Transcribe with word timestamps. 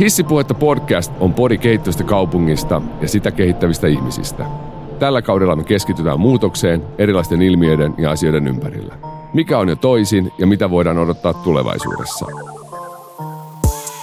Hissipuhetta 0.00 0.54
podcast 0.54 1.12
on 1.20 1.34
podi 1.34 1.58
kehittyvistä 1.58 2.04
kaupungista 2.04 2.82
ja 3.00 3.08
sitä 3.08 3.30
kehittävistä 3.30 3.86
ihmisistä. 3.86 4.46
Tällä 4.98 5.22
kaudella 5.22 5.56
me 5.56 5.64
keskitytään 5.64 6.20
muutokseen 6.20 6.82
erilaisten 6.98 7.42
ilmiöiden 7.42 7.94
ja 7.98 8.10
asioiden 8.10 8.48
ympärillä. 8.48 8.94
Mikä 9.34 9.58
on 9.58 9.68
jo 9.68 9.76
toisin 9.76 10.32
ja 10.38 10.46
mitä 10.46 10.70
voidaan 10.70 10.98
odottaa 10.98 11.34
tulevaisuudessa? 11.34 12.26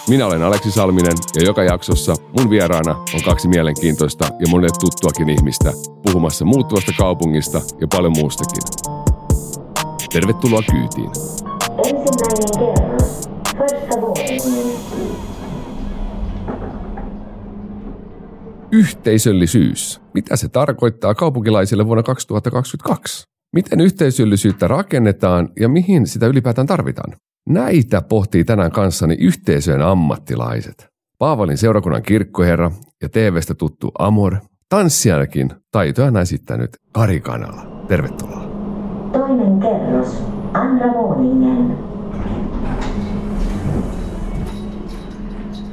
Minä 0.10 0.26
olen 0.26 0.44
Aleksi 0.44 0.72
Salminen 0.72 1.18
ja 1.36 1.42
joka 1.46 1.64
jaksossa 1.64 2.16
mun 2.40 2.50
vieraana 2.50 2.92
on 2.92 3.24
kaksi 3.26 3.48
mielenkiintoista 3.48 4.26
ja 4.26 4.48
monelle 4.50 4.76
tuttuakin 4.80 5.30
ihmistä 5.30 5.74
puhumassa 6.04 6.46
muuttuvasta 6.46 6.92
kaupungista 6.98 7.62
ja 7.82 7.88
paljon 7.88 8.14
muustakin. 8.18 8.64
Tervetuloa 10.12 10.62
kyytiin. 10.72 11.49
Yhteisöllisyys. 18.72 20.02
Mitä 20.14 20.36
se 20.36 20.50
tarkoittaa 20.50 21.16
kaupunkilaisille 21.16 21.86
vuonna 21.86 22.04
2022? 22.04 23.24
Miten 23.56 23.82
yhteisöllisyyttä 23.82 24.68
rakennetaan 24.68 25.50
ja 25.60 25.70
mihin 25.70 26.08
sitä 26.08 26.28
ylipäätään 26.28 26.68
tarvitaan? 26.68 27.16
Näitä 27.50 28.02
pohtii 28.02 28.44
tänään 28.44 28.72
kanssani 28.72 29.16
yhteisöjen 29.20 29.82
ammattilaiset. 29.82 30.88
Paavalin 31.20 31.58
seurakunnan 31.58 32.04
kirkkoherra 32.04 32.72
ja 33.02 33.10
TVstä 33.10 33.54
tuttu 33.56 33.92
Amor, 34.00 34.36
tanssijanakin 34.70 35.50
taitoja 35.72 36.22
esittänyt 36.22 36.70
Kari 36.92 37.20
Kanala. 37.20 37.86
Tervetuloa. 37.88 38.44
Toinen 39.12 39.60
kerros. 39.60 40.39
Andra 40.54 40.88
våningen. 40.94 41.78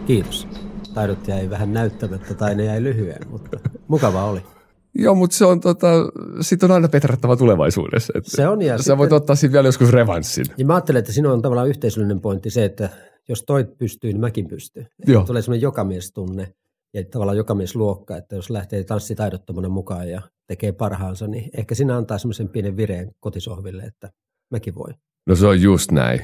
Kiitos. 0.07 0.49
Taidot 0.95 1.29
jäi 1.29 1.51
vähän 1.51 1.73
näyttämättä 1.73 2.35
tai 2.35 2.55
ne 2.55 2.65
jäi 2.65 2.83
lyhyen, 2.83 3.29
mutta 3.31 3.59
mukava 3.89 4.25
oli. 4.25 4.43
Joo, 4.95 5.15
mutta 5.15 5.37
se 5.37 5.45
on 5.45 5.61
tota, 5.61 5.87
sit 6.41 6.63
on 6.63 6.71
aina 6.71 6.89
petrattava 6.89 7.37
tulevaisuudessa. 7.37 8.13
Että 8.17 8.31
Se 8.31 8.49
on, 8.49 8.63
ja 8.63 8.77
Sä 8.79 8.83
sitten- 8.83 8.99
voit 8.99 9.13
ottaa 9.13 9.37
siitä 9.37 9.53
vielä 9.53 9.69
joskus 9.69 9.91
revanssin. 9.93 10.47
Ja 10.59 10.67
mä 10.67 10.75
ajattelen, 10.75 10.99
että 11.01 11.13
siinä 11.13 11.33
on 11.33 11.43
tavallaan 11.43 11.69
yhteisöllinen 11.69 12.21
pointti 12.21 12.51
se, 12.51 12.65
että 12.65 12.89
jos 13.29 13.43
toi 13.43 13.65
pystyy, 13.79 14.13
niin 14.13 14.21
mäkin 14.21 14.49
pystyn. 14.49 14.89
Joo. 15.07 15.25
Tulee 15.25 15.43
semmoinen 15.43 15.63
jokamiestunne 15.63 16.53
ja 16.95 17.05
tavallaan 17.05 17.37
jokamiesluokka, 17.37 18.17
että 18.17 18.37
jos 18.37 18.51
lähtee 18.51 18.85
tanssitaidottomana 18.85 19.69
mukaan 19.69 20.11
ja 20.11 20.23
tekee 20.47 20.73
parhaansa, 20.73 21.27
niin 21.27 21.51
ehkä 21.59 21.75
siinä 21.75 21.97
antaa 21.97 22.19
semmoisen 22.19 22.49
pienen 22.49 22.77
vireen 22.77 23.11
kotisohville, 23.21 23.83
että 23.83 24.11
mäkin 24.51 24.75
voin. 24.75 24.95
No 25.29 25.35
se 25.35 25.47
on 25.47 25.63
just 25.63 25.93
näin. 25.93 26.21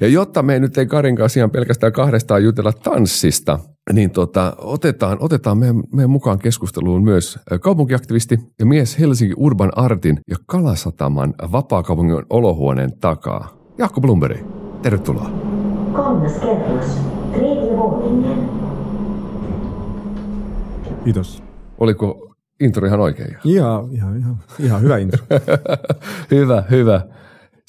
Ja 0.00 0.08
jotta 0.08 0.42
me 0.42 0.58
nyt 0.58 0.78
ei 0.78 0.86
Karin 0.86 1.16
kanssa 1.16 1.40
ihan 1.40 1.50
pelkästään 1.50 1.92
kahdestaan 1.92 2.44
jutella 2.44 2.72
tanssista, 2.72 3.58
niin 3.92 4.10
tota, 4.10 4.56
otetaan, 4.58 5.16
otetaan 5.20 5.58
meidän, 5.58 5.82
meidän 5.92 6.10
mukaan 6.10 6.38
keskusteluun 6.38 7.04
myös 7.04 7.38
kaupunkiaktivisti 7.60 8.38
ja 8.58 8.66
mies 8.66 8.98
Helsinki 8.98 9.34
Urban 9.36 9.72
Artin 9.76 10.20
ja 10.28 10.36
Kalasataman 10.46 11.34
vapaakaupungin 11.52 12.22
olohuoneen 12.30 12.98
takaa. 13.00 13.56
Jaakko 13.78 14.00
Blumberg, 14.00 14.38
tervetuloa. 14.82 15.30
Kolmas 15.92 16.32
kerros. 16.32 16.86
Kiitos. 21.04 21.42
Oliko 21.78 22.34
intro 22.60 22.86
ihan 22.86 23.00
oikein? 23.00 23.36
Ihan, 23.44 23.92
ihan, 23.92 24.18
ihan, 24.18 24.38
ihan 24.60 24.82
hyvä 24.82 24.98
intro. 24.98 25.24
hyvä, 26.30 26.64
hyvä. 26.70 27.00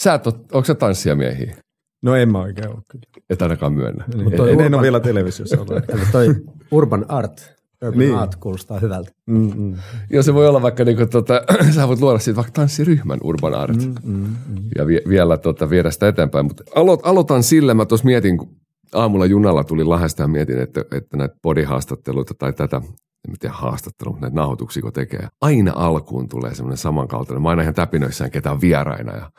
Sä 0.02 0.14
et 0.14 0.28
ole, 0.28 0.36
onko 0.36 0.66
sä 0.66 0.76
tanssijamiehiä? 0.76 1.56
No 2.04 2.16
en 2.16 2.32
mä 2.32 2.40
oikein 2.40 2.70
ole 2.70 2.82
kyllä. 2.92 3.04
Et 3.30 3.42
ainakaan 3.42 3.74
myönnä. 3.74 4.06
Niin, 4.16 4.32
toi 4.32 4.52
en, 4.52 4.60
en 4.60 4.66
Urban- 4.72 4.76
ole 4.76 4.82
vielä 4.82 5.00
televisiossa 5.00 5.58
ollut. 5.62 5.84
Toi 6.12 6.36
Urban 6.72 7.06
Art, 7.08 7.54
Urban 7.84 8.00
Niin. 8.00 8.16
Art 8.16 8.36
kuulostaa 8.36 8.80
hyvältä. 8.80 9.12
Mm, 9.26 9.52
mm, 9.56 9.76
Joo, 10.10 10.24
se 10.24 10.34
voi 10.34 10.48
olla 10.48 10.62
vaikka, 10.62 10.84
niinku, 10.84 11.06
tota, 11.06 11.42
sä 11.76 11.88
voit 11.88 12.02
luoda 12.02 12.20
siitä 12.20 12.36
vaikka 12.36 12.52
tanssiryhmän 12.52 13.20
Urban 13.24 13.54
Art 13.54 13.78
mm, 13.78 13.96
mm, 14.04 14.36
mm. 14.48 14.64
ja 14.78 14.88
vie, 14.88 15.02
vielä 15.10 15.38
tota, 15.38 15.70
viedä 15.70 15.92
sitä 15.92 16.08
eteenpäin. 16.08 16.46
Mutta 16.46 16.64
alo, 16.76 17.00
aloitan 17.04 17.44
sillä, 17.44 17.74
mä 17.74 17.86
tuossa 17.86 18.06
mietin, 18.06 18.38
kun 18.38 18.56
aamulla 18.94 19.26
junalla 19.26 19.64
tuli 19.64 19.84
Lahdesta 19.84 20.22
ja 20.22 20.28
mietin, 20.28 20.60
että, 20.60 20.82
että 20.92 21.18
näitä 21.18 21.36
bodihaastatteluita 21.44 22.34
tai 22.34 22.54
tätä, 22.54 22.82
en 23.28 23.36
tiedä 23.40 23.56
haastattelua, 23.56 24.12
mutta 24.12 24.26
näitä 24.26 24.36
nauhoituksia 24.36 24.82
kun 24.82 24.94
tekee. 24.94 25.28
Aina 25.42 25.74
alkuun 25.76 26.30
tulee 26.30 26.56
semmoinen 26.56 26.78
samankaltainen. 26.78 27.42
Mä 27.42 27.50
aina 27.50 27.62
ihan 27.62 27.74
täpinöissään 27.74 28.32
ketään 28.32 28.62
vieraina 28.62 29.16
ja 29.16 29.30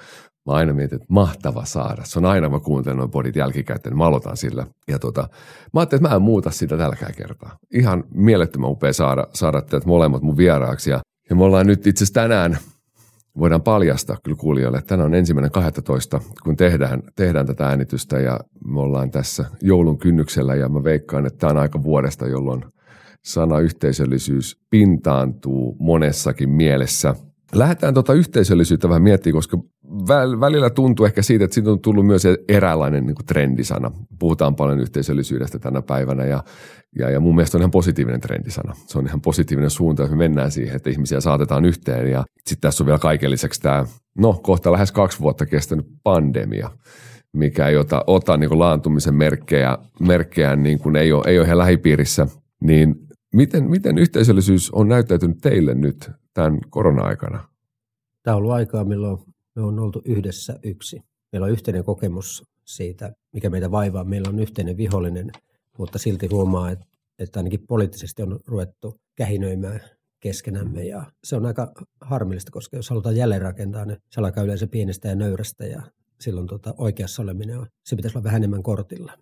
mä 0.48 0.56
aina 0.56 0.72
mietin, 0.72 0.96
että 0.96 1.06
mahtava 1.08 1.64
saada. 1.64 2.02
Se 2.04 2.18
on 2.18 2.24
aina, 2.24 2.48
mä 2.48 2.60
kuuntelen 2.60 2.96
noin 2.96 3.10
bodit 3.10 3.36
jälkikäteen, 3.36 3.90
niin 3.92 3.98
mä 3.98 4.06
aloitan 4.06 4.36
sillä. 4.36 4.66
Ja 4.88 4.98
tota, 4.98 5.28
mä 5.74 5.80
ajattelin, 5.80 6.00
että 6.00 6.08
mä 6.08 6.16
en 6.16 6.22
muuta 6.22 6.50
sitä 6.50 6.76
tälläkään 6.76 7.14
kertaa. 7.14 7.56
Ihan 7.74 8.04
mielettömän 8.14 8.70
upea 8.70 8.92
saada, 8.92 9.26
saada 9.34 9.62
teidät 9.62 9.86
molemmat 9.86 10.22
mun 10.22 10.36
vieraaksi. 10.36 10.90
Ja, 10.90 11.00
ja 11.30 11.36
me 11.36 11.44
ollaan 11.44 11.66
nyt 11.66 11.86
itse 11.86 12.04
asiassa 12.04 12.20
tänään 12.20 12.58
voidaan 13.38 13.62
paljastaa 13.62 14.16
kyllä 14.24 14.36
kuulijoille, 14.36 14.78
että 14.78 14.88
tänään 14.88 15.06
on 15.06 15.14
ensimmäinen 15.14 15.50
12, 15.50 16.20
kun 16.42 16.56
tehdään, 16.56 17.02
tehdään 17.16 17.46
tätä 17.46 17.66
äänitystä 17.66 18.18
ja 18.18 18.40
me 18.64 18.80
ollaan 18.80 19.10
tässä 19.10 19.44
joulun 19.62 19.98
kynnyksellä 19.98 20.54
ja 20.54 20.68
mä 20.68 20.84
veikkaan, 20.84 21.26
että 21.26 21.38
tämä 21.38 21.50
on 21.50 21.58
aika 21.58 21.82
vuodesta, 21.82 22.26
jolloin 22.26 22.64
sana 23.24 23.58
yhteisöllisyys 23.58 24.56
pintaantuu 24.70 25.76
monessakin 25.80 26.50
mielessä. 26.50 27.14
Lähdetään 27.54 27.94
tuota 27.94 28.14
yhteisöllisyyttä 28.14 28.88
vähän 28.88 29.02
miettimään, 29.02 29.36
koska 29.36 29.58
väl- 29.84 30.40
välillä 30.40 30.70
tuntuu 30.70 31.06
ehkä 31.06 31.22
siitä, 31.22 31.44
että 31.44 31.54
siitä 31.54 31.70
on 31.70 31.80
tullut 31.80 32.06
myös 32.06 32.22
eräänlainen 32.48 33.06
niin 33.06 33.16
trendisana. 33.26 33.90
Puhutaan 34.18 34.56
paljon 34.56 34.80
yhteisöllisyydestä 34.80 35.58
tänä 35.58 35.82
päivänä 35.82 36.24
ja, 36.24 36.44
ja, 36.98 37.10
ja 37.10 37.20
mun 37.20 37.34
mielestä 37.34 37.58
on 37.58 37.62
ihan 37.62 37.70
positiivinen 37.70 38.20
trendisana. 38.20 38.74
Se 38.86 38.98
on 38.98 39.06
ihan 39.06 39.20
positiivinen 39.20 39.70
suunta, 39.70 40.02
jos 40.02 40.10
me 40.10 40.16
mennään 40.16 40.50
siihen, 40.50 40.76
että 40.76 40.90
ihmisiä 40.90 41.20
saatetaan 41.20 41.64
yhteen. 41.64 42.10
Ja 42.10 42.24
sitten 42.36 42.60
tässä 42.60 42.84
on 42.84 42.86
vielä 42.86 42.98
kaiken 42.98 43.30
lisäksi 43.30 43.60
tämä, 43.60 43.86
no 44.18 44.40
kohta 44.42 44.72
lähes 44.72 44.92
kaksi 44.92 45.20
vuotta 45.20 45.46
kestänyt 45.46 45.86
pandemia, 46.02 46.70
mikä 47.32 47.68
ei 47.68 47.76
ota, 47.76 48.04
ota 48.06 48.36
niin 48.36 48.48
kuin 48.48 48.58
laantumisen 48.58 49.14
merkkejä, 49.14 49.78
merkkejä 50.00 50.56
niin 50.56 50.78
kuin 50.78 50.96
ei, 50.96 51.12
ole, 51.12 51.24
ei 51.26 51.38
ole 51.38 51.46
ihan 51.46 51.58
lähipiirissä. 51.58 52.26
Niin 52.60 52.94
miten, 53.34 53.70
miten 53.70 53.98
yhteisöllisyys 53.98 54.70
on 54.70 54.88
näyttäytynyt 54.88 55.38
teille 55.42 55.74
nyt 55.74 56.10
tämän 56.38 56.58
korona-aikana? 56.70 57.48
Tämä 58.22 58.36
on 58.36 58.38
ollut 58.38 58.52
aikaa, 58.52 58.84
milloin 58.84 59.18
me 59.54 59.62
on 59.62 59.78
oltu 59.78 60.02
yhdessä 60.04 60.58
yksi. 60.62 61.00
Meillä 61.32 61.44
on 61.44 61.50
yhteinen 61.50 61.84
kokemus 61.84 62.44
siitä, 62.64 63.12
mikä 63.32 63.50
meitä 63.50 63.70
vaivaa. 63.70 64.04
Meillä 64.04 64.28
on 64.28 64.38
yhteinen 64.38 64.76
vihollinen, 64.76 65.30
mutta 65.78 65.98
silti 65.98 66.26
huomaa, 66.26 66.70
että, 67.18 67.40
ainakin 67.40 67.66
poliittisesti 67.66 68.22
on 68.22 68.40
ruvettu 68.46 69.00
kähinöimään 69.16 69.80
keskenämme. 70.20 70.84
Ja 70.84 71.12
se 71.24 71.36
on 71.36 71.46
aika 71.46 71.72
harmillista, 72.00 72.52
koska 72.52 72.76
jos 72.76 72.90
halutaan 72.90 73.16
jälleenrakentaa, 73.16 73.84
niin 73.84 73.98
se 74.10 74.20
alkaa 74.20 74.44
yleensä 74.44 74.66
pienestä 74.66 75.08
ja 75.08 75.14
nöyrästä 75.14 75.66
ja 75.66 75.82
silloin 76.20 76.46
tota 76.46 76.74
oikeassa 76.78 77.22
oleminen 77.22 77.58
on, 77.58 77.66
se 77.84 77.96
pitäisi 77.96 78.18
olla 78.18 78.24
vähän 78.24 78.40
enemmän 78.40 78.62
kortilla. 78.62 79.12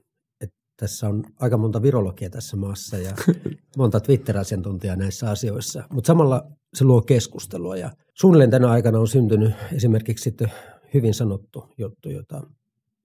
Tässä 0.76 1.09
on 1.09 1.25
aika 1.41 1.56
monta 1.56 1.82
virologia 1.82 2.31
tässä 2.31 2.56
maassa 2.56 2.98
ja 2.98 3.14
monta 3.78 4.00
Twitter-asiantuntijaa 4.00 4.97
näissä 4.97 5.31
asioissa, 5.31 5.84
mutta 5.92 6.06
samalla 6.06 6.50
se 6.75 6.84
luo 6.84 7.03
keskustelua 7.03 7.76
ja 7.76 7.91
suunnilleen 8.14 8.50
tänä 8.50 8.70
aikana 8.70 8.98
on 8.98 9.09
syntynyt 9.09 9.54
esimerkiksi 9.72 10.22
sitten 10.22 10.53
hyvin 10.94 11.14
sanottu 11.14 11.64
juttu, 11.78 12.10
jota 12.10 12.42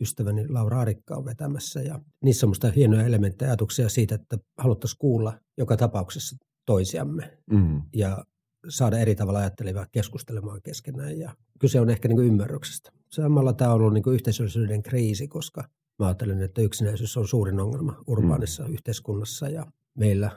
ystäväni 0.01 0.47
Laura 0.49 0.79
Arikka 0.79 1.15
on 1.15 1.25
vetämässä 1.25 1.81
ja 1.81 1.99
niissä 2.23 2.45
on 2.45 2.49
musta 2.49 2.71
hienoja 2.71 3.05
elementtejä 3.05 3.49
ajatuksia 3.49 3.89
siitä, 3.89 4.15
että 4.15 4.37
haluttaisiin 4.57 4.99
kuulla 4.99 5.33
joka 5.57 5.77
tapauksessa 5.77 6.35
toisiamme 6.65 7.37
Mm. 7.51 7.81
ja 7.95 8.25
saada 8.69 8.99
eri 8.99 9.15
tavalla 9.15 9.39
ajattelevia 9.39 9.85
keskustelemaan 9.91 10.61
keskenään. 10.61 11.19
Ja 11.19 11.35
kyse 11.59 11.79
on 11.79 11.89
ehkä 11.89 12.07
niin 12.07 12.19
ymmärryksestä. 12.19 12.91
Samalla 13.11 13.53
tämä 13.53 13.73
on 13.73 13.75
ollut 13.75 13.93
niin 13.93 14.13
yhteisöllisyyden 14.13 14.83
kriisi, 14.83 15.27
koska 15.27 15.63
mä 15.99 16.05
ajattelen, 16.05 16.41
että 16.41 16.61
yksinäisyys 16.61 17.17
on 17.17 17.27
suurin 17.27 17.59
ongelma 17.59 18.03
urbaanissa 18.07 18.63
mm. 18.63 18.73
yhteiskunnassa 18.73 19.49
ja 19.49 19.65
meillä 19.97 20.31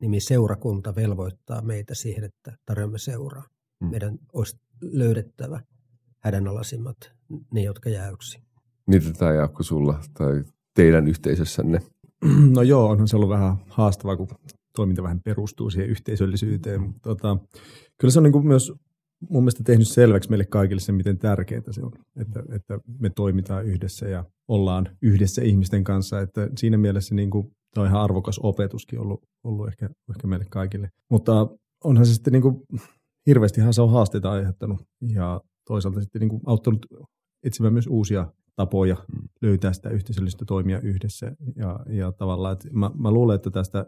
nimi 0.00 0.20
seurakunta 0.20 0.94
velvoittaa 0.94 1.62
meitä 1.62 1.94
siihen, 1.94 2.24
että 2.24 2.56
tarjoamme 2.66 2.98
seuraa. 2.98 3.44
Mm. 3.80 3.90
Meidän 3.90 4.18
olisi 4.32 4.56
löydettävä 4.82 5.60
hädänalaisimmat, 6.18 6.96
ne 7.52 7.62
jotka 7.62 7.90
jää 7.90 8.10
yksin. 8.10 8.42
Miten 8.86 9.16
tämä 9.16 9.32
Jaakko 9.32 9.62
sulla 9.62 10.00
tai 10.14 10.44
teidän 10.74 11.08
yhteisössänne? 11.08 11.80
No 12.54 12.62
joo, 12.62 12.88
onhan 12.88 13.08
se 13.08 13.16
ollut 13.16 13.28
vähän 13.28 13.56
haastavaa, 13.68 14.16
kun 14.16 14.28
toiminta 14.76 15.02
vähän 15.02 15.20
perustuu 15.20 15.70
siihen 15.70 15.90
yhteisöllisyyteen. 15.90 16.80
Mutta 16.80 17.00
tota, 17.02 17.36
kyllä 17.98 18.12
se 18.12 18.18
on 18.18 18.22
niin 18.22 18.32
kuin 18.32 18.46
myös 18.46 18.72
mun 19.28 19.42
mielestä 19.42 19.64
tehnyt 19.64 19.88
selväksi 19.88 20.30
meille 20.30 20.44
kaikille 20.44 20.80
se, 20.80 20.92
miten 20.92 21.18
tärkeää 21.18 21.62
se 21.70 21.82
on, 21.82 21.92
että, 22.16 22.42
että 22.52 22.78
me 22.98 23.10
toimitaan 23.10 23.66
yhdessä 23.66 24.08
ja 24.08 24.24
ollaan 24.48 24.88
yhdessä 25.02 25.42
ihmisten 25.42 25.84
kanssa. 25.84 26.20
Että 26.20 26.48
siinä 26.56 26.76
mielessä 26.76 27.14
niin 27.14 27.30
kuin, 27.30 27.50
tämä 27.74 27.82
on 27.82 27.88
ihan 27.88 28.02
arvokas 28.02 28.38
opetuskin 28.42 29.00
ollut, 29.00 29.22
ollut 29.44 29.68
ehkä, 29.68 29.90
ehkä 30.10 30.26
meille 30.26 30.46
kaikille. 30.50 30.90
Mutta 31.10 31.48
onhan 31.84 32.06
se 32.06 32.14
sitten 32.14 32.32
niin 32.32 32.42
kuin, 32.42 32.62
hirveästihan 33.26 33.74
se 33.74 33.82
on 33.82 33.90
haasteita 33.90 34.30
aiheuttanut 34.30 34.82
ja 35.00 35.40
toisaalta 35.66 36.00
sitten 36.00 36.20
niin 36.20 36.28
kuin 36.28 36.42
auttanut 36.46 36.86
etsimään 37.42 37.72
myös 37.72 37.86
uusia 37.86 38.32
tapoja 38.56 38.96
löytää 39.42 39.72
sitä 39.72 39.90
yhteisöllistä 39.90 40.44
toimia 40.44 40.80
yhdessä. 40.80 41.32
Ja, 41.56 41.80
ja 41.88 42.12
tavallaan, 42.12 42.52
että 42.52 42.68
mä, 42.72 42.90
mä 42.98 43.10
luulen, 43.10 43.36
että 43.36 43.50
tästä 43.50 43.86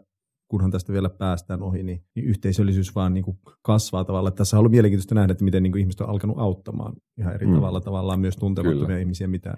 kunhan 0.53 0.71
tästä 0.71 0.93
vielä 0.93 1.09
päästään 1.09 1.61
ohi, 1.61 1.83
niin, 1.83 2.01
niin 2.15 2.25
yhteisöllisyys 2.25 2.95
vaan 2.95 3.13
niin 3.13 3.23
kuin 3.23 3.37
kasvaa 3.61 4.03
tavallaan. 4.03 4.33
Tässä 4.33 4.57
on 4.57 4.59
ollut 4.59 4.71
mielenkiintoista 4.71 5.15
nähdä, 5.15 5.31
että 5.31 5.43
miten 5.43 5.63
niin 5.63 5.71
kuin 5.71 5.79
ihmiset 5.79 6.01
on 6.01 6.09
alkanut 6.09 6.39
auttamaan 6.39 6.93
ihan 7.19 7.33
eri 7.33 7.47
mm. 7.47 7.53
tavalla 7.53 7.81
tavallaan 7.81 8.19
myös 8.19 8.37
tuntemattomia 8.37 8.87
Kyllä. 8.87 8.99
ihmisiä, 8.99 9.27
mitä, 9.27 9.55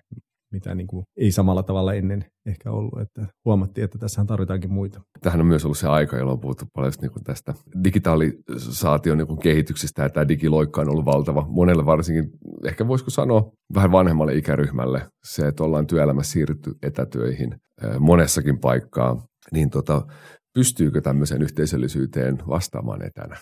mitä 0.51 0.75
niin 0.75 0.88
kuin 0.88 1.06
ei 1.18 1.31
samalla 1.31 1.63
tavalla 1.63 1.94
ennen 1.94 2.25
ehkä 2.45 2.71
ollut. 2.71 3.01
Että 3.01 3.27
huomattiin, 3.45 3.86
että 3.86 3.97
tässähän 3.97 4.27
tarvitaankin 4.27 4.74
muita. 4.74 5.01
Tähän 5.21 5.42
on 5.42 5.47
myös 5.47 5.65
ollut 5.65 5.77
se 5.77 5.88
aika, 5.88 6.18
jolloin 6.18 6.36
on 6.36 6.39
puhuttu 6.39 6.65
paljon 6.74 6.94
niin 7.01 7.12
kuin 7.12 7.24
tästä 7.24 7.53
digitalisaation 7.83 9.18
niin 9.18 9.27
kuin 9.27 9.39
kehityksestä 9.39 10.03
ja 10.03 10.09
tämä 10.09 10.27
digiloikka 10.27 10.81
on 10.81 10.89
ollut 10.89 11.06
valtava. 11.06 11.45
Monelle 11.50 11.86
varsinkin, 11.86 12.30
ehkä 12.65 12.88
voisiko 12.88 13.09
sanoa 13.09 13.51
vähän 13.75 13.91
vanhemmalle 13.91 14.36
ikäryhmälle, 14.36 15.07
se, 15.24 15.48
että 15.48 15.63
ollaan 15.63 15.88
työelämässä 15.88 16.31
siirrytty 16.31 16.75
etätyöihin 16.81 17.56
monessakin 18.00 18.59
paikkaa, 18.59 19.25
niin 19.51 19.69
tota, 19.69 20.07
pystyykö 20.55 21.01
tämmöiseen 21.01 21.41
yhteisöllisyyteen 21.41 22.37
vastaamaan 22.47 23.01
etänä? 23.05 23.37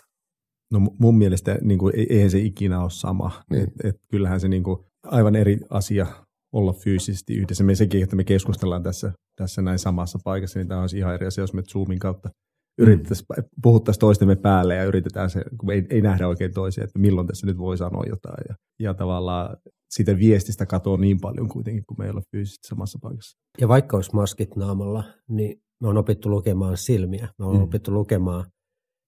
No 0.72 0.80
mun 1.00 1.18
mielestä 1.18 1.58
niin 1.62 1.80
kuin, 1.80 1.94
eihän 2.10 2.32
se 2.32 2.40
ikinä 2.40 2.82
ole 2.82 2.90
sama. 2.90 3.44
Niin. 3.50 3.64
Et, 3.64 3.70
et, 3.84 3.96
kyllähän 4.12 4.40
se 4.40 4.48
niin 4.48 4.64
kuin, 4.64 4.80
aivan 5.08 5.36
eri 5.36 5.60
asia 5.70 6.08
olla 6.54 6.74
fyysisesti 6.74 7.36
yhdessä. 7.36 7.64
Me 7.64 7.76
sekin, 7.76 8.04
että 8.04 8.16
me 8.16 8.24
keskustellaan 8.24 8.84
tässä, 8.84 9.12
tässä 9.36 9.62
näin 9.62 9.80
samassa 9.80 10.20
paikassa, 10.24 10.60
niin 10.60 10.68
tämä 10.68 10.82
olisi 10.82 10.98
ihan 10.98 11.14
eri 11.14 11.28
asia, 11.28 11.42
jos 11.42 11.54
me 11.54 11.62
Zoomin 11.62 12.00
kautta 12.00 12.30
yritettäisiin, 12.78 13.28
mm. 13.38 13.44
puhuttaisiin 13.62 14.00
toistemme 14.00 14.36
päälle 14.36 14.76
ja 14.76 14.84
yritetään 14.84 15.30
se, 15.30 15.44
kun 15.60 15.72
ei, 15.72 15.86
ei 15.90 16.02
nähdä 16.02 16.28
oikein 16.28 16.54
toisia, 16.54 16.84
että 16.84 17.00
milloin 17.00 17.28
tässä 17.28 17.48
nyt 17.48 17.58
voi 17.58 17.78
sanoa 17.78 18.04
jotain. 18.10 18.44
Ja, 18.50 18.56
ja 18.80 18.94
tavallaan 18.94 19.58
sitä 19.90 20.18
viestistä 20.18 20.66
katoaa 20.66 20.98
niin 20.98 21.20
paljon 21.20 21.50
kuitenkin, 21.50 21.84
kun 21.88 21.98
me 22.00 22.06
ei 22.06 22.12
ole 22.12 22.22
fyysisesti 22.32 22.68
samassa 22.68 23.00
paikassa. 23.02 23.38
Ja 23.62 23.68
vaikka 23.68 23.98
olisi 23.98 24.14
maskit 24.14 24.56
naamalla, 24.56 25.04
niin 25.30 25.62
me 25.84 25.90
on 25.90 25.98
opittu 25.98 26.30
lukemaan 26.30 26.78
silmiä, 26.78 27.28
me 27.40 27.46
on 27.46 27.56
mm. 27.56 27.64
opittu 27.64 27.94
lukemaan 27.94 28.46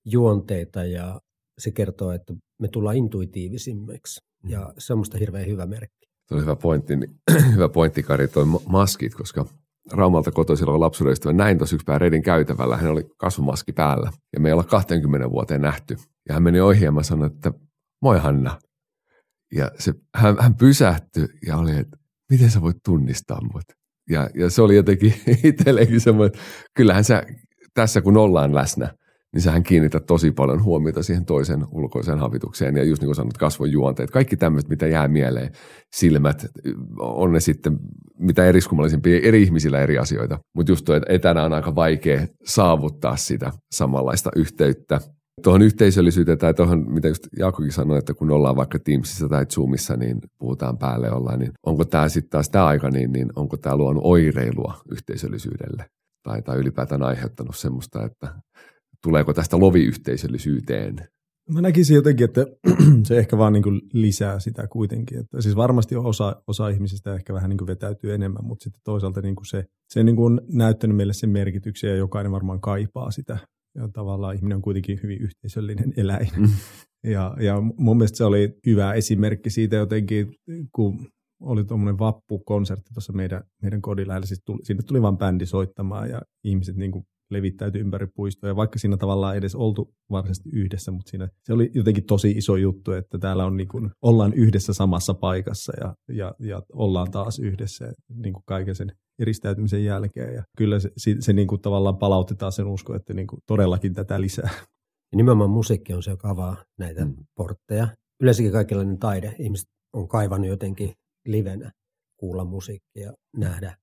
juonteita 0.05 0.83
ja 0.83 1.21
se 1.57 1.71
kertoo, 1.71 2.11
että 2.11 2.33
me 2.61 2.67
tullaan 2.67 2.95
intuitiivisimmiksi. 2.95 4.21
Mm. 4.43 4.49
Ja 4.49 4.73
se 4.77 4.93
on 4.93 4.99
musta 4.99 5.17
hirveän 5.17 5.47
hyvä 5.47 5.65
merkki. 5.65 6.07
Se 6.27 6.35
on 6.35 6.41
hyvä 6.41 6.55
pointti, 6.55 6.95
niin, 6.95 7.15
hyvä 7.55 7.69
pointti 7.69 8.03
Kari, 8.03 8.27
toi 8.27 8.45
maskit, 8.67 9.15
koska 9.15 9.45
Raumalta 9.91 10.31
kotoisilla 10.31 10.73
on 10.73 10.79
lapsuudesta. 10.79 11.33
Näin 11.33 11.57
tuossa 11.57 11.75
yksi 11.75 11.85
redin 11.97 12.23
käytävällä, 12.23 12.77
hän 12.77 12.91
oli 12.91 13.03
kasvumaski 13.17 13.73
päällä 13.73 14.11
ja 14.33 14.39
me 14.39 14.49
ei 14.49 14.53
olla 14.53 14.63
20 14.63 15.29
vuoteen 15.29 15.61
nähty. 15.61 15.97
Ja 16.29 16.33
hän 16.33 16.43
meni 16.43 16.61
ohi 16.61 16.83
ja 16.83 16.91
mä 16.91 17.03
sanoin, 17.03 17.31
että 17.31 17.51
moi 18.01 18.19
Hanna. 18.19 18.59
Ja 19.55 19.71
se, 19.79 19.93
hän, 20.15 20.35
hän 20.39 20.55
pysähtyi 20.55 21.27
ja 21.47 21.57
oli, 21.57 21.77
että 21.77 21.97
miten 22.31 22.51
sä 22.51 22.61
voit 22.61 22.77
tunnistaa 22.85 23.39
mut? 23.53 23.84
Ja, 24.09 24.29
ja 24.35 24.49
se 24.49 24.61
oli 24.61 24.75
jotenkin 24.75 25.13
itselleenkin 25.43 26.01
semmoinen, 26.01 26.27
että 26.27 26.39
kyllähän 26.73 27.03
sä 27.03 27.23
tässä 27.73 28.01
kun 28.01 28.17
ollaan 28.17 28.55
läsnä, 28.55 28.93
niin 29.33 29.41
sähän 29.41 29.63
kiinnität 29.63 30.05
tosi 30.05 30.31
paljon 30.31 30.63
huomiota 30.63 31.03
siihen 31.03 31.25
toisen 31.25 31.65
ulkoiseen 31.71 32.19
havitukseen. 32.19 32.75
Ja 32.75 32.83
just 32.83 33.01
niin 33.01 33.07
kuin 33.07 33.15
sanot, 33.15 33.37
kasvojuonteet, 33.37 34.11
kaikki 34.11 34.37
tämmöiset, 34.37 34.69
mitä 34.69 34.87
jää 34.87 35.07
mieleen, 35.07 35.51
silmät, 35.95 36.45
on 36.99 37.33
ne 37.33 37.39
sitten 37.39 37.79
mitä 38.19 38.45
eriskummallisimpia, 38.45 39.19
eri 39.23 39.43
ihmisillä 39.43 39.79
eri 39.79 39.97
asioita. 39.97 40.39
Mutta 40.55 40.71
just 40.71 40.85
tuo, 40.85 40.95
että 40.95 41.13
etänä 41.13 41.43
on 41.43 41.53
aika 41.53 41.75
vaikea 41.75 42.27
saavuttaa 42.45 43.15
sitä 43.15 43.51
samanlaista 43.71 44.29
yhteyttä 44.35 44.99
tuohon 45.43 45.61
yhteisöllisyyteen 45.61 46.37
tai 46.37 46.53
tuohon, 46.53 46.93
mitä 46.93 47.07
just 47.07 47.27
Jaakokin 47.39 47.71
sanoi, 47.71 47.97
että 47.97 48.13
kun 48.13 48.31
ollaan 48.31 48.55
vaikka 48.55 48.79
Teamsissa 48.79 49.29
tai 49.29 49.45
Zoomissa, 49.45 49.95
niin 49.95 50.21
puhutaan 50.37 50.77
päälle 50.77 51.11
ollaan, 51.11 51.39
niin 51.39 51.51
onko 51.65 51.85
tämä 51.85 52.09
sitten 52.09 52.29
taas 52.29 52.49
tämä 52.49 52.65
aika, 52.65 52.89
niin, 52.89 53.11
niin 53.11 53.29
onko 53.35 53.57
tämä 53.57 53.75
luonut 53.75 54.03
oireilua 54.05 54.81
yhteisöllisyydelle? 54.91 55.85
Tai, 56.23 56.41
tai 56.41 56.57
ylipäätään 56.57 57.03
aiheuttanut 57.03 57.55
semmoista, 57.55 58.05
että 58.05 58.35
tuleeko 59.03 59.33
tästä 59.33 59.59
loviyhteisöllisyyteen? 59.59 60.95
Mä 61.49 61.61
näkisin 61.61 61.95
jotenkin, 61.95 62.25
että 62.25 62.45
se 63.07 63.17
ehkä 63.17 63.37
vaan 63.37 63.53
niin 63.53 63.63
kuin 63.63 63.81
lisää 63.93 64.39
sitä 64.39 64.67
kuitenkin. 64.67 65.19
Että 65.19 65.41
siis 65.41 65.55
varmasti 65.55 65.95
osa, 65.95 66.41
osa 66.47 66.69
ihmisistä 66.69 67.13
ehkä 67.13 67.33
vähän 67.33 67.49
niin 67.49 67.57
kuin 67.57 67.67
vetäytyy 67.67 68.13
enemmän, 68.13 68.45
mutta 68.45 68.63
sitten 68.63 68.81
toisaalta 68.83 69.21
niin 69.21 69.35
kuin 69.35 69.45
se, 69.45 69.65
se 69.89 70.03
niin 70.03 70.15
kuin 70.15 70.33
on 70.33 70.41
näyttänyt 70.51 70.97
meille 70.97 71.13
sen 71.13 71.29
merkityksen 71.29 71.89
ja 71.89 71.95
jokainen 71.95 72.31
varmaan 72.31 72.61
kaipaa 72.61 73.11
sitä 73.11 73.37
ja 73.75 73.89
tavallaan 73.93 74.35
ihminen 74.35 74.55
on 74.55 74.61
kuitenkin 74.61 74.99
hyvin 75.03 75.21
yhteisöllinen 75.21 75.93
eläin. 75.97 76.29
Mm. 76.37 76.49
Ja, 77.03 77.35
ja 77.39 77.61
mun 77.77 77.97
mielestä 77.97 78.17
se 78.17 78.23
oli 78.23 78.57
hyvä 78.65 78.93
esimerkki 78.93 79.49
siitä 79.49 79.75
jotenkin, 79.75 80.35
kun 80.75 81.07
oli 81.39 81.63
tuommoinen 81.63 81.99
vappukonsertti 81.99 82.93
tuossa 82.93 83.13
meidän, 83.13 83.43
meidän 83.61 83.81
kodin 83.81 84.07
lähellä. 84.07 84.25
Siis 84.25 84.41
tuli, 84.45 84.59
sinne 84.63 84.83
tuli 84.83 85.01
vain 85.01 85.17
bändi 85.17 85.45
soittamaan 85.45 86.09
ja 86.09 86.21
ihmiset 86.43 86.75
niin 86.75 86.91
kuin 86.91 87.03
levittäytyi 87.31 87.81
ympäri 87.81 88.07
puistoa. 88.15 88.55
vaikka 88.55 88.79
siinä 88.79 88.97
tavallaan 88.97 89.37
edes 89.37 89.55
oltu 89.55 89.93
varsinaisesti 90.09 90.49
yhdessä, 90.53 90.91
mutta 90.91 91.09
siinä 91.09 91.29
se 91.43 91.53
oli 91.53 91.71
jotenkin 91.73 92.05
tosi 92.05 92.31
iso 92.31 92.55
juttu, 92.55 92.91
että 92.91 93.17
täällä 93.19 93.45
on 93.45 93.57
niin 93.57 93.67
kuin, 93.67 93.91
ollaan 94.01 94.33
yhdessä 94.33 94.73
samassa 94.73 95.13
paikassa 95.13 95.73
ja, 95.81 95.95
ja, 96.09 96.35
ja 96.39 96.61
ollaan 96.73 97.11
taas 97.11 97.39
yhdessä 97.39 97.93
niin 98.15 98.33
kuin 98.33 98.43
kaiken 98.45 98.75
sen 98.75 98.91
eristäytymisen 99.19 99.85
jälkeen. 99.85 100.35
Ja 100.35 100.43
kyllä 100.57 100.79
se, 100.79 100.91
se, 100.97 101.15
se 101.19 101.33
niin 101.33 101.47
kuin 101.47 101.61
tavallaan 101.61 101.97
palautetaan 101.97 102.51
sen 102.51 102.67
usko, 102.67 102.95
että 102.95 103.13
niin 103.13 103.27
kuin 103.27 103.39
todellakin 103.47 103.93
tätä 103.93 104.21
lisää. 104.21 104.49
Ja 105.11 105.17
nimenomaan 105.17 105.49
musiikki 105.49 105.93
on 105.93 106.03
se, 106.03 106.11
joka 106.11 106.29
avaa 106.29 106.63
näitä 106.79 107.05
mm. 107.05 107.15
portteja. 107.35 107.87
Yleensäkin 108.21 108.51
kaikenlainen 108.51 108.99
taide. 108.99 109.35
Ihmiset 109.39 109.69
on 109.93 110.07
kaivannut 110.07 110.49
jotenkin 110.49 110.93
livenä 111.25 111.71
kuulla 112.19 112.45
musiikkia, 112.45 113.13
nähdä 113.37 113.77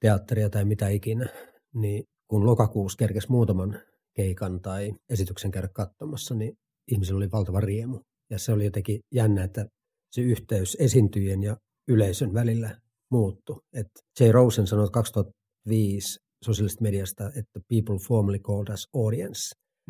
teatteria 0.00 0.50
tai 0.50 0.64
mitä 0.64 0.88
ikinä. 0.88 1.26
Niin 1.74 2.04
kun 2.30 2.46
lokakuussa 2.46 2.96
kerkesi 2.96 3.30
muutaman 3.30 3.80
keikan 4.16 4.60
tai 4.60 4.92
esityksen 5.08 5.50
käydä 5.50 5.68
katsomassa, 5.72 6.34
niin 6.34 6.58
ihmisillä 6.92 7.18
oli 7.18 7.30
valtava 7.30 7.60
riemu. 7.60 8.00
Ja 8.30 8.38
se 8.38 8.52
oli 8.52 8.64
jotenkin 8.64 9.00
jännä, 9.14 9.44
että 9.44 9.66
se 10.12 10.20
yhteys 10.20 10.76
esiintyjien 10.80 11.42
ja 11.42 11.56
yleisön 11.88 12.34
välillä 12.34 12.80
muuttu. 13.10 13.62
Et 13.72 13.88
J. 14.20 14.24
Rosen 14.30 14.66
sanoi 14.66 14.88
2005 14.92 16.18
sosiaalisesta 16.44 16.82
mediasta, 16.82 17.26
että 17.26 17.60
people 17.68 17.98
formerly 18.08 18.38
called 18.38 18.74
us 18.74 18.88
audience. 18.94 19.40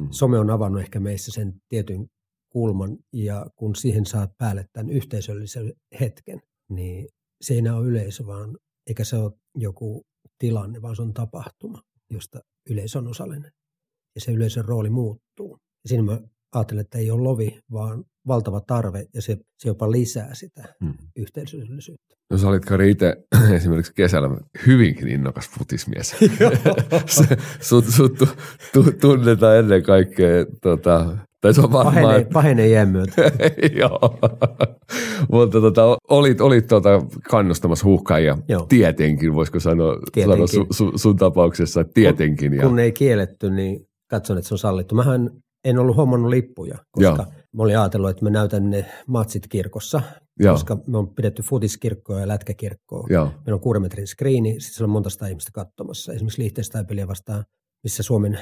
Mm. 0.01 0.09
Some 0.11 0.39
on 0.39 0.51
avannut 0.51 0.81
ehkä 0.81 1.01
meissä 1.01 1.33
sen 1.33 1.55
tietyn 1.69 2.07
kulman, 2.53 2.99
ja 3.13 3.47
kun 3.57 3.77
siihen 3.77 4.07
saa 4.07 4.29
päälle 4.39 4.65
tämän 4.73 4.91
yhteisöllisen 4.91 5.73
hetken, 6.01 6.41
niin 6.71 7.09
se 7.41 7.55
ei 7.55 7.59
enää 7.59 7.77
ole 7.77 7.87
yleisö, 7.87 8.27
vaan 8.27 8.59
eikä 8.87 9.05
se 9.05 9.17
ole 9.17 9.33
joku 9.55 10.03
tilanne, 10.39 10.83
vaan 10.83 10.97
se 10.97 11.03
on 11.03 11.15
tapahtuma, 11.15 11.83
josta 12.11 12.41
yleisö 12.71 12.99
on 12.99 13.09
osallinen. 13.09 13.53
Ja 14.15 14.21
se 14.21 14.33
yleisön 14.33 14.65
rooli 14.65 14.91
muuttuu. 14.91 15.59
Ja 15.85 15.89
siinä 15.89 16.03
mä 16.03 16.21
ajattelen, 16.55 16.81
että 16.81 16.99
ei 16.99 17.11
ole 17.11 17.23
lovi, 17.23 17.59
vaan 17.73 18.05
valtava 18.27 18.61
tarve 18.61 19.07
ja 19.15 19.23
se, 19.23 19.37
se 19.59 19.69
jopa 19.69 19.91
lisää 19.91 20.35
sitä 20.35 20.75
hmm. 20.85 20.95
yhteisöllisyyttä. 21.17 22.17
No 22.31 22.39
sä 22.39 22.49
olit 22.49 22.65
Kari 22.65 22.91
itse 22.91 23.17
esimerkiksi 23.57 23.93
kesällä 23.95 24.29
hyvinkin 24.67 25.09
innokas 25.09 25.51
futismies. 25.51 26.17
sut, 27.61 27.85
sut 27.85 28.19
tunnetaan 29.01 29.57
ennen 29.57 29.83
kaikkea, 29.83 30.47
tota, 30.63 31.17
tai 31.41 31.55
se 31.55 31.61
on 31.61 31.73
varmaan... 31.73 31.95
Pahenee, 31.95 32.27
pahenee 32.33 32.69
jään 32.69 32.93
Joo. 33.81 34.19
Mutta 35.33 35.61
tota, 35.61 35.83
olit, 36.09 36.41
olit 36.41 36.67
tota 36.67 37.03
kannustamassa 37.31 37.85
huuhkajia 37.85 38.39
Joo. 38.49 38.67
tietenkin, 38.69 39.35
voisiko 39.35 39.61
sanoa, 39.61 39.99
tietenkin. 40.13 40.33
sanoa 40.33 40.47
su, 40.47 40.67
su, 40.71 40.99
sun 40.99 41.17
tapauksessa, 41.17 41.85
tietenkin. 41.95 42.51
Kun, 42.51 42.59
ja... 42.59 42.67
kun 42.69 42.79
ei 42.79 42.93
kielletty, 42.93 43.51
niin 43.51 43.87
katson, 44.11 44.39
että 44.39 44.49
se 44.49 44.55
on 44.55 44.59
sallittu. 44.59 44.95
Mähän 44.95 45.31
en 45.67 45.79
ollut 45.79 45.97
huomannut 45.97 46.31
lippuja, 46.31 46.79
koska 46.91 47.23
Joo. 47.23 47.33
mä 47.53 47.63
olin 47.63 47.79
ajatellut, 47.79 48.11
että 48.11 48.25
mä 48.25 48.31
näytän 48.31 48.71
ne 48.71 48.87
matsit 49.07 49.49
kirkossa, 49.49 50.03
Joo. 50.41 50.55
koska 50.55 50.79
me 50.87 50.99
on 50.99 51.15
pidetty 51.15 51.43
futiskirkkoa 51.43 52.21
ja 52.21 52.29
lätkäkirkkoa. 52.29 53.07
Joo. 53.11 53.25
Meillä 53.25 53.55
on 53.55 53.61
kuuden 53.61 53.83
metrin 53.83 54.07
skriini, 54.07 54.51
sitten 54.51 54.75
siellä 54.75 54.87
on 54.87 54.91
monta 54.91 55.11
sitä 55.11 55.29
ihmistä 55.29 55.51
katsomassa. 55.55 56.13
Esimerkiksi 56.13 56.43
Liechtenstein-peliä 56.43 57.09
vastaan, 57.09 57.45
missä 57.83 58.03
Suomen 58.03 58.39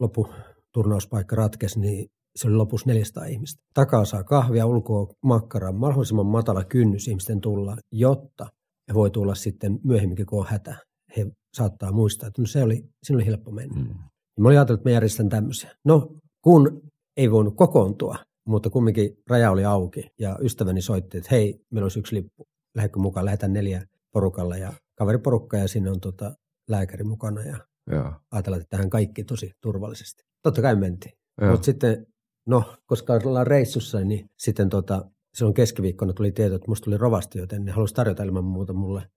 lopputurnauspaikka 0.00 1.36
ratkesi, 1.36 1.80
niin 1.80 2.06
se 2.36 2.48
oli 2.48 2.56
lopussa 2.56 2.90
400 2.90 3.24
ihmistä. 3.24 3.62
Takaa 3.74 4.04
saa 4.04 4.24
kahvia, 4.24 4.66
ulkoa 4.66 5.14
makkaraa, 5.24 5.72
mahdollisimman 5.72 6.26
matala 6.26 6.64
kynnys 6.64 7.08
ihmisten 7.08 7.40
tulla, 7.40 7.76
jotta 7.92 8.46
he 8.88 8.94
voi 8.94 9.10
tulla 9.10 9.34
sitten 9.34 9.78
myöhemminkin, 9.84 10.26
kun 10.26 10.38
on 10.40 10.46
hätä. 10.48 10.76
He 11.16 11.26
saattaa 11.56 11.92
muistaa, 11.92 12.26
että 12.26 12.42
no 12.42 12.46
se 12.46 12.62
oli, 12.62 12.84
siinä 13.02 13.16
oli 13.16 13.26
helppo 13.26 13.50
mennä. 13.50 13.80
Mm. 13.80 13.94
Mä 14.40 14.48
olin 14.48 14.58
ajatellut, 14.58 14.80
että 14.80 14.88
mä 14.88 14.94
järjestän 14.94 15.28
tämmöisiä. 15.28 15.70
No, 15.84 16.19
kun 16.42 16.82
ei 17.16 17.30
voinut 17.30 17.56
kokoontua, 17.56 18.16
mutta 18.46 18.70
kumminkin 18.70 19.16
raja 19.28 19.50
oli 19.50 19.64
auki 19.64 20.10
ja 20.18 20.38
ystäväni 20.42 20.82
soitti, 20.82 21.18
että 21.18 21.28
hei, 21.30 21.60
meillä 21.70 21.84
olisi 21.84 21.98
yksi 21.98 22.16
lippu. 22.16 22.46
Lähdekö 22.74 22.98
mukaan? 22.98 23.26
Lähetään 23.26 23.52
neljä 23.52 23.86
porukalla 24.12 24.56
ja 24.56 24.72
kaveriporukka 24.98 25.56
ja 25.56 25.68
sinne 25.68 25.90
on 25.90 26.00
tota 26.00 26.34
lääkäri 26.68 27.04
mukana 27.04 27.42
ja 27.42 27.56
Joo. 27.90 28.12
ajatellaan, 28.30 28.62
että 28.62 28.76
tähän 28.76 28.90
kaikki 28.90 29.24
tosi 29.24 29.52
turvallisesti. 29.62 30.22
Totta 30.42 30.62
kai 30.62 30.76
mentiin. 30.76 31.14
Mutta 31.50 31.64
sitten, 31.64 32.06
no, 32.46 32.64
koska 32.86 33.18
ollaan 33.24 33.46
reissussa, 33.46 34.00
niin 34.00 34.30
sitten 34.38 34.68
tota, 34.68 35.10
silloin 35.34 35.54
keskiviikkona 35.54 36.12
tuli 36.12 36.32
tieto, 36.32 36.54
että 36.54 36.68
musta 36.68 36.84
tuli 36.84 36.96
rovasti, 36.96 37.38
joten 37.38 37.64
ne 37.64 37.72
halusi 37.72 37.94
tarjota 37.94 38.22
ilman 38.22 38.44
muuta 38.44 38.72
mulle 38.72 39.10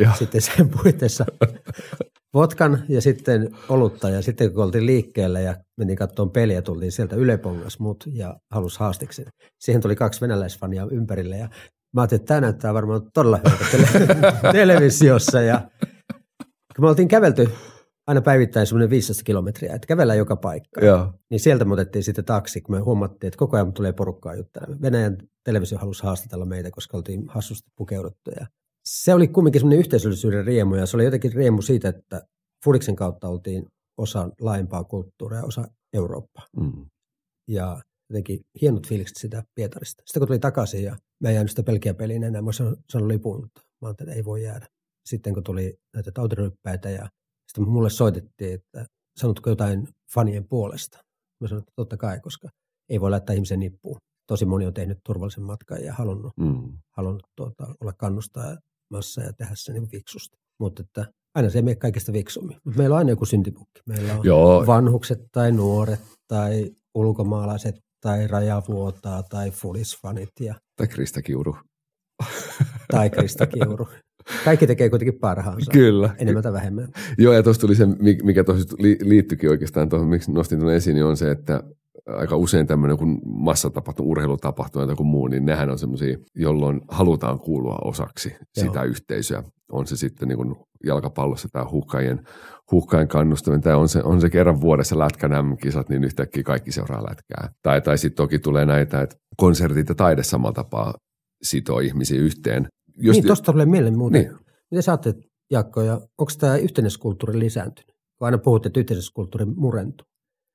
Ja, 0.00 0.12
sitten 0.14 0.40
sen 0.40 0.68
puitteissa 0.68 1.26
vodkan 2.34 2.82
ja 2.88 3.00
sitten 3.00 3.48
olutta. 3.68 4.10
Ja 4.10 4.22
sitten 4.22 4.52
kun 4.52 4.64
oltiin 4.64 4.86
liikkeellä 4.86 5.40
ja 5.40 5.56
mentiin 5.76 5.96
katsomaan 5.96 6.30
peliä, 6.30 6.62
tultiin 6.62 6.92
sieltä 6.92 7.16
ylepongas 7.16 7.78
mut 7.78 8.04
ja 8.12 8.36
halus 8.50 8.78
haastiksi. 8.78 9.24
Siihen 9.60 9.82
tuli 9.82 9.96
kaksi 9.96 10.20
venäläisfania 10.20 10.86
ympärille 10.90 11.36
ja 11.36 11.48
mä 11.94 12.00
ajattelin, 12.00 12.20
että 12.20 12.26
tämä 12.28 12.40
näyttää 12.40 12.74
varmaan 12.74 13.10
todella 13.14 13.38
hyvältä 13.38 13.64
tele- 13.72 14.52
televisiossa. 14.52 15.40
Ja 15.40 15.70
kun 16.76 16.84
me 16.84 16.88
oltiin 16.88 17.08
kävelty 17.08 17.48
aina 18.06 18.20
päivittäin 18.20 18.66
semmoinen 18.66 18.90
15 18.90 19.24
kilometriä, 19.24 19.74
että 19.74 19.86
kävellään 19.86 20.18
joka 20.18 20.36
paikka. 20.36 20.80
ja, 20.84 21.12
Niin 21.30 21.40
sieltä 21.40 21.64
me 21.64 21.72
otettiin 21.72 22.02
sitten 22.02 22.24
taksi, 22.24 22.60
kun 22.60 22.74
me 22.74 22.80
huomattiin, 22.80 23.28
että 23.28 23.38
koko 23.38 23.56
ajan 23.56 23.72
tulee 23.72 23.92
porukkaa 23.92 24.34
juttelemaan. 24.34 24.82
Venäjän 24.82 25.16
televisio 25.44 25.78
halusi 25.78 26.02
haastatella 26.02 26.44
meitä, 26.44 26.70
koska 26.70 26.96
oltiin 26.96 27.24
hassusti 27.28 27.70
pukeuduttu. 27.76 28.30
Ja 28.40 28.46
se 28.88 29.14
oli 29.14 29.28
kumminkin 29.28 29.60
semmoinen 29.60 29.78
yhteisöllisyyden 29.78 30.44
riemu, 30.44 30.74
ja 30.74 30.86
se 30.86 30.96
oli 30.96 31.04
jotenkin 31.04 31.32
riemu 31.32 31.62
siitä, 31.62 31.88
että 31.88 32.22
Fudiksen 32.64 32.96
kautta 32.96 33.28
oltiin 33.28 33.66
osa 33.98 34.30
laajempaa 34.40 34.84
kulttuuria, 34.84 35.44
osa 35.44 35.64
Eurooppaa. 35.92 36.46
mm, 36.56 36.86
Ja 37.48 37.82
jotenkin 38.10 38.40
hienot 38.60 38.86
fiilikset 38.86 39.16
sitä 39.16 39.42
Pietarista. 39.54 40.02
Sitten 40.06 40.20
kun 40.20 40.26
tuli 40.26 40.38
takaisin 40.38 40.84
ja 40.84 40.96
mä 41.20 41.28
en 41.28 41.34
jäänyt 41.34 41.50
sitä 41.50 41.62
pelkiä 41.62 41.94
peliin 41.94 42.22
enää, 42.22 42.42
mä 42.42 42.52
sanoin 42.52 43.08
lipun, 43.08 43.40
mutta 43.40 43.60
mä 43.80 43.88
ajattelin, 43.88 44.10
että 44.10 44.16
ei 44.16 44.24
voi 44.24 44.42
jäädä. 44.42 44.66
Sitten 45.06 45.34
kun 45.34 45.42
tuli 45.42 45.78
näitä 45.94 46.10
tautiryppäitä 46.14 46.90
ja 46.90 47.08
sitten 47.48 47.68
mulle 47.68 47.90
soitettiin, 47.90 48.54
että 48.54 48.86
sanotko 49.16 49.50
jotain 49.50 49.88
fanien 50.14 50.48
puolesta. 50.48 50.98
Mä 51.40 51.48
sanoin, 51.48 51.62
että 51.62 51.72
totta 51.76 51.96
kai, 51.96 52.20
koska 52.20 52.48
ei 52.88 53.00
voi 53.00 53.10
laittaa 53.10 53.34
ihmisen 53.34 53.60
nippuun. 53.60 53.98
Tosi 54.26 54.44
moni 54.44 54.66
on 54.66 54.74
tehnyt 54.74 54.98
turvallisen 55.06 55.44
matkan 55.44 55.84
ja 55.84 55.94
halunnut, 55.94 56.32
mm. 56.36 56.78
halunnut 56.96 57.26
tuota, 57.36 57.66
olla 57.80 57.92
kannustamassa 58.88 59.22
ja 59.22 59.32
tehdä 59.32 59.52
sen 59.54 59.74
niin 59.74 59.88
fiksusti. 59.88 60.36
Mutta 60.60 60.82
että 60.82 61.12
aina 61.34 61.50
se 61.50 61.58
ei 61.58 61.62
mene 61.62 61.74
kaikista 61.76 62.12
fiksummin. 62.12 62.56
Meillä 62.76 62.94
on 62.94 62.98
aina 62.98 63.10
joku 63.10 63.24
syntipukki. 63.24 63.80
Meillä 63.88 64.14
on 64.14 64.20
Joo, 64.24 64.66
vanhukset 64.66 65.18
tai 65.32 65.52
nuoret 65.52 66.00
tai 66.28 66.70
ulkomaalaiset 66.94 67.76
tai 68.00 68.26
rajavuotaa 68.26 69.22
tai 69.22 69.50
fulisfanit 69.50 70.28
ja, 70.40 70.54
tai 70.76 70.86
Krista 70.88 71.22
Kiuru. 71.22 71.56
tai 72.92 73.10
Krista 73.10 73.46
Kiuru. 73.46 73.88
Kaikki 74.44 74.66
tekee 74.66 74.90
kuitenkin 74.90 75.20
parhaansa. 75.20 75.70
Kyllä. 75.70 76.14
Enemmän 76.18 76.42
tai 76.42 76.52
vähemmän. 76.52 76.88
Joo, 77.18 77.32
ja 77.32 77.42
tuossa 77.42 77.60
tuli 77.60 77.74
se, 77.74 77.86
mi- 77.86 78.18
mikä 78.22 78.44
tuossa 78.44 78.76
liittyikin 79.02 79.50
oikeastaan 79.50 79.88
tuohon, 79.88 80.08
miksi 80.08 80.32
nostin 80.32 80.60
tuon 80.60 80.72
esiin, 80.72 80.94
niin 80.94 81.04
on 81.04 81.16
se, 81.16 81.30
että 81.30 81.62
aika 82.16 82.36
usein 82.36 82.66
tämmöinen 82.66 82.98
kun 82.98 83.20
massatapahtuma, 83.24 84.08
urheilutapahtuma 84.08 84.84
tai 84.84 84.92
joku 84.92 85.04
muu, 85.04 85.26
niin 85.26 85.44
nehän 85.44 85.70
on 85.70 85.78
semmoisia, 85.78 86.18
jolloin 86.34 86.80
halutaan 86.88 87.38
kuulua 87.38 87.78
osaksi 87.84 88.28
Joo. 88.28 88.66
sitä 88.66 88.82
yhteisöä. 88.82 89.42
On 89.72 89.86
se 89.86 89.96
sitten 89.96 90.28
niin 90.28 90.36
kuin 90.36 90.54
jalkapallossa 90.84 91.48
tämä 91.52 91.64
hukkajen, 91.70 92.20
hukkajen 92.70 93.08
kannustaminen, 93.08 93.62
tai 93.62 93.74
on 93.74 93.88
se, 93.88 94.02
on 94.02 94.20
se 94.20 94.30
kerran 94.30 94.60
vuodessa 94.60 94.98
lätkän 94.98 95.56
kisat 95.62 95.88
niin 95.88 96.04
yhtäkkiä 96.04 96.42
kaikki 96.42 96.72
seuraa 96.72 97.04
lätkää. 97.10 97.48
Tai, 97.62 97.80
tai 97.80 97.98
sitten 97.98 98.16
toki 98.16 98.38
tulee 98.38 98.64
näitä, 98.66 99.02
että 99.02 99.16
konsertit 99.36 99.88
ja 99.88 99.94
taide 99.94 100.22
samalla 100.22 100.52
tapaa 100.52 100.94
sitoo 101.42 101.78
ihmisiä 101.78 102.20
yhteen. 102.20 102.68
Jos 102.96 103.16
niin, 103.16 103.26
tuosta 103.26 103.52
tulee 103.52 103.66
mieleen 103.66 103.98
muuten. 103.98 104.20
Niin. 104.20 104.32
Niin. 104.32 104.44
Miten 104.70 104.82
sä 104.82 104.92
ajattelet, 104.92 105.16
Jaakko, 105.50 105.82
ja 105.82 105.94
onko 105.94 106.32
tämä 106.40 106.56
yhteiskulttuuri 106.56 107.38
lisääntynyt? 107.38 107.92
Kun 108.18 108.26
aina 108.26 108.38
puhut, 108.38 108.66
että 108.66 108.80
yhteiskulttuuri 108.80 109.44
murentuu. 109.44 110.06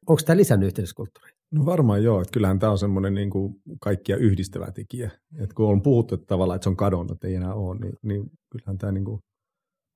Onko 0.07 0.21
tämä 0.25 0.37
lisännyt 0.37 0.67
yhteiskulttuuri? 0.67 1.32
No 1.53 1.65
varmaan 1.65 2.03
joo, 2.03 2.21
että 2.21 2.31
kyllähän 2.31 2.59
tämä 2.59 2.71
on 2.71 2.77
semmoinen 2.77 3.13
niin 3.13 3.29
kuin 3.29 3.61
kaikkia 3.81 4.17
yhdistävä 4.17 4.71
tekijä. 4.71 5.11
Että 5.37 5.55
kun 5.55 5.65
on 5.65 5.81
puhuttu 5.81 6.15
että 6.15 6.27
tavallaan, 6.27 6.55
että 6.55 6.63
se 6.63 6.69
on 6.69 6.75
kadonnut, 6.75 7.11
että 7.11 7.27
ei 7.27 7.35
enää 7.35 7.53
ole, 7.53 7.79
niin, 7.79 7.93
niin 8.01 8.31
kyllähän 8.49 8.77
tämä 8.77 8.91
niin 8.91 9.05
kuin 9.05 9.21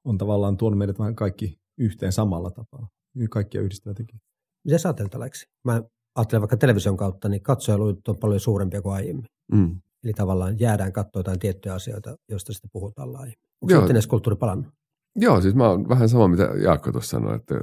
on 0.06 0.18
tavallaan 0.18 0.58
tuonut 0.58 0.78
meidät 0.78 1.00
vähän 1.00 1.16
kaikki 1.16 1.60
yhteen 1.78 2.12
samalla 2.12 2.52
tapaa. 2.52 2.88
Kaikkia 3.30 3.62
yhdistävä 3.62 3.94
tekijä. 3.94 4.20
Miten 4.66 4.80
sä 4.80 4.90
ajattelet, 4.90 5.16
Aleksi? 5.16 5.46
Mä 5.64 5.84
ajattelen 6.16 6.42
vaikka 6.42 6.58
television 6.58 6.98
kautta, 6.98 7.30
niin 7.30 7.42
katsojaluvut 7.42 8.08
on 8.08 8.18
paljon 8.18 8.40
suurempia 8.40 8.82
kuin 8.82 8.94
aiemmin. 8.94 9.26
Mm. 9.52 9.82
Eli 10.04 10.14
tavallaan 10.14 10.60
jäädään 10.60 10.94
katsoa 10.94 11.20
jotain 11.20 11.40
tiettyjä 11.40 11.76
asioita, 11.76 12.18
joista 12.30 12.54
sitten 12.54 12.70
puhutaan 12.74 13.14
laajemmin. 13.14 13.50
Onko 13.62 13.74
Joo. 13.74 13.84
yhteiskulttuuri 13.84 14.36
palannut? 14.36 14.74
Joo, 15.16 15.42
siis 15.42 15.56
mä 15.56 15.70
oon 15.70 15.90
vähän 15.90 16.10
sama, 16.10 16.28
mitä 16.28 16.44
Jaakko 16.44 16.92
tuossa 16.92 17.10
sanoi, 17.10 17.36
että, 17.36 17.56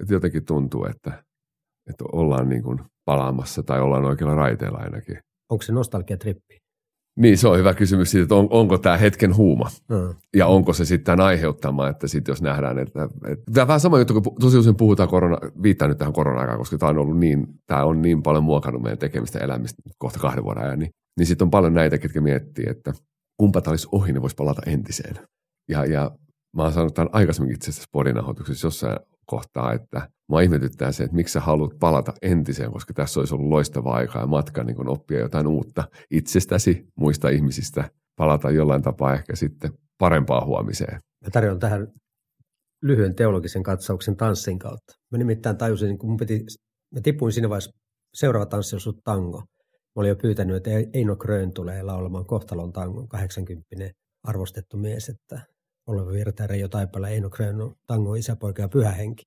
että 0.00 0.14
jotenkin 0.14 0.44
tuntuu, 0.44 0.84
että, 0.84 1.24
että 1.90 2.04
ollaan 2.12 2.48
niin 2.48 2.62
kuin 2.62 2.78
palaamassa 3.04 3.62
tai 3.62 3.80
ollaan 3.80 4.04
oikealla 4.04 4.34
raiteella 4.34 4.78
ainakin. 4.78 5.18
Onko 5.50 5.62
se 5.62 5.72
nostalgiatrippi? 5.72 6.60
Niin, 7.18 7.38
se 7.38 7.48
on 7.48 7.58
hyvä 7.58 7.74
kysymys 7.74 8.10
siitä, 8.10 8.22
että 8.22 8.34
on, 8.34 8.48
onko 8.50 8.78
tämä 8.78 8.96
hetken 8.96 9.36
huuma 9.36 9.70
Mm. 9.90 10.14
ja 10.36 10.46
onko 10.46 10.72
se 10.72 10.84
sitten 10.84 11.20
aiheuttama, 11.20 11.88
että 11.88 12.08
sitten 12.08 12.32
jos 12.32 12.42
nähdään, 12.42 12.78
että, 12.78 13.08
että 13.28 13.52
tämä 13.52 13.62
on 13.62 13.68
vähän 13.68 13.80
sama 13.80 13.98
juttu, 13.98 14.20
kun 14.20 14.34
tosi 14.40 14.58
usein 14.58 14.76
puhutaan 14.76 15.08
korona, 15.08 15.38
viittaan 15.62 15.88
nyt 15.88 15.98
tähän 15.98 16.12
korona-aikaan, 16.12 16.58
koska 16.58 16.78
tämä 16.78 16.90
on 16.90 16.98
ollut 16.98 17.18
niin, 17.18 17.46
tämä 17.66 17.84
on 17.84 18.02
niin 18.02 18.22
paljon 18.22 18.44
muokannut 18.44 18.82
meidän 18.82 18.98
tekemistä 18.98 19.38
elämistä 19.38 19.82
kohta 19.98 20.18
kahden 20.18 20.44
vuoden 20.44 20.62
ajan, 20.62 20.78
niin, 20.78 20.90
niin 21.18 21.26
sitten 21.26 21.46
on 21.46 21.50
paljon 21.50 21.74
näitä, 21.74 21.98
ketkä 21.98 22.20
miettii, 22.20 22.64
että 22.68 22.92
kumpa 23.36 23.60
tämä 23.60 23.72
olisi 23.72 23.88
ohi, 23.92 24.12
niin 24.12 24.22
voisi 24.22 24.36
palata 24.36 24.62
entiseen. 24.66 25.16
Ja, 25.68 25.84
ja 25.84 26.10
mä 26.56 26.62
oon 26.62 26.72
sanonut 26.72 26.94
tämän 26.94 27.10
aikaisemminkin 27.12 27.56
itse 27.56 27.70
asiassa 27.70 27.88
podinahoituksessa 27.92 28.66
jossain 28.66 28.98
kohtaa, 29.26 29.72
että 29.72 30.08
mua 30.28 30.40
ihmetyttää 30.40 30.92
se, 30.92 31.04
että 31.04 31.16
miksi 31.16 31.32
sä 31.32 31.40
haluat 31.40 31.78
palata 31.80 32.12
entiseen, 32.22 32.72
koska 32.72 32.94
tässä 32.94 33.20
olisi 33.20 33.34
ollut 33.34 33.48
loistava 33.48 33.94
aika 33.94 34.18
ja 34.18 34.26
matka 34.26 34.64
niin 34.64 34.88
oppia 34.88 35.20
jotain 35.20 35.46
uutta 35.46 35.84
itsestäsi, 36.10 36.86
muista 36.96 37.28
ihmisistä, 37.28 37.90
palata 38.16 38.50
jollain 38.50 38.82
tapaa 38.82 39.14
ehkä 39.14 39.36
sitten 39.36 39.72
parempaa 39.98 40.44
huomiseen. 40.44 41.00
Mä 41.24 41.30
tarjoan 41.32 41.58
tähän 41.58 41.86
lyhyen 42.82 43.14
teologisen 43.14 43.62
katsauksen 43.62 44.16
tanssin 44.16 44.58
kautta. 44.58 44.94
Mä 45.10 45.18
nimittäin 45.18 45.56
tajusin, 45.56 45.98
kun 45.98 46.10
mun 46.10 46.16
piti, 46.16 46.44
mä 46.94 47.00
tipuin 47.00 47.32
siinä 47.32 47.48
vaiheessa, 47.48 47.70
seuraava 48.14 48.46
tanssi 48.46 48.76
on 48.76 48.94
tango. 49.04 49.38
Mä 49.38 50.00
olin 50.00 50.08
jo 50.08 50.16
pyytänyt, 50.16 50.56
että 50.56 50.70
Eino 50.92 51.16
Grön 51.16 51.52
tulee 51.52 51.82
laulamaan 51.82 52.26
kohtalon 52.26 52.72
tangon, 52.72 53.08
80 53.08 53.66
arvostettu 54.22 54.76
mies, 54.76 55.08
että 55.08 55.46
Oleva 55.86 56.10
Virta 56.10 56.42
ja 56.42 56.46
Reijo 56.46 56.68
Taipala 56.68 57.08
Eino 57.08 57.30
on 57.62 57.74
tango 57.86 58.14
isäpoika 58.14 58.62
ja 58.62 58.68
pyhä 58.68 58.90
henki. 58.92 59.22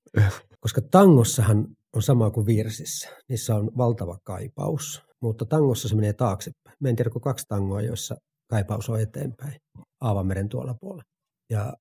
Koska 0.59 0.81
tangossahan 0.81 1.67
on 1.95 2.01
sama 2.01 2.31
kuin 2.31 2.45
virsissä. 2.45 3.09
Niissä 3.29 3.55
on 3.55 3.71
valtava 3.77 4.17
kaipaus, 4.23 5.03
mutta 5.21 5.45
tangossa 5.45 5.87
se 5.87 5.95
menee 5.95 6.13
taaksepäin. 6.13 6.75
Mä 6.79 6.89
en 6.89 6.95
tiedä, 6.95 7.09
kaksi 7.21 7.45
tangoa, 7.47 7.81
joissa 7.81 8.15
kaipaus 8.49 8.89
on 8.89 9.01
eteenpäin. 9.01 9.55
Aavameren 10.01 10.49
tuolla 10.49 10.75
puolella. 10.81 11.03
Ja 11.49 11.73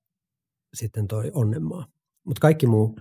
sitten 0.75 1.09
toi 1.09 1.31
onnenmaa. 1.35 1.87
Mutta 2.26 2.41
kaikki 2.41 2.67
muu 2.67 2.97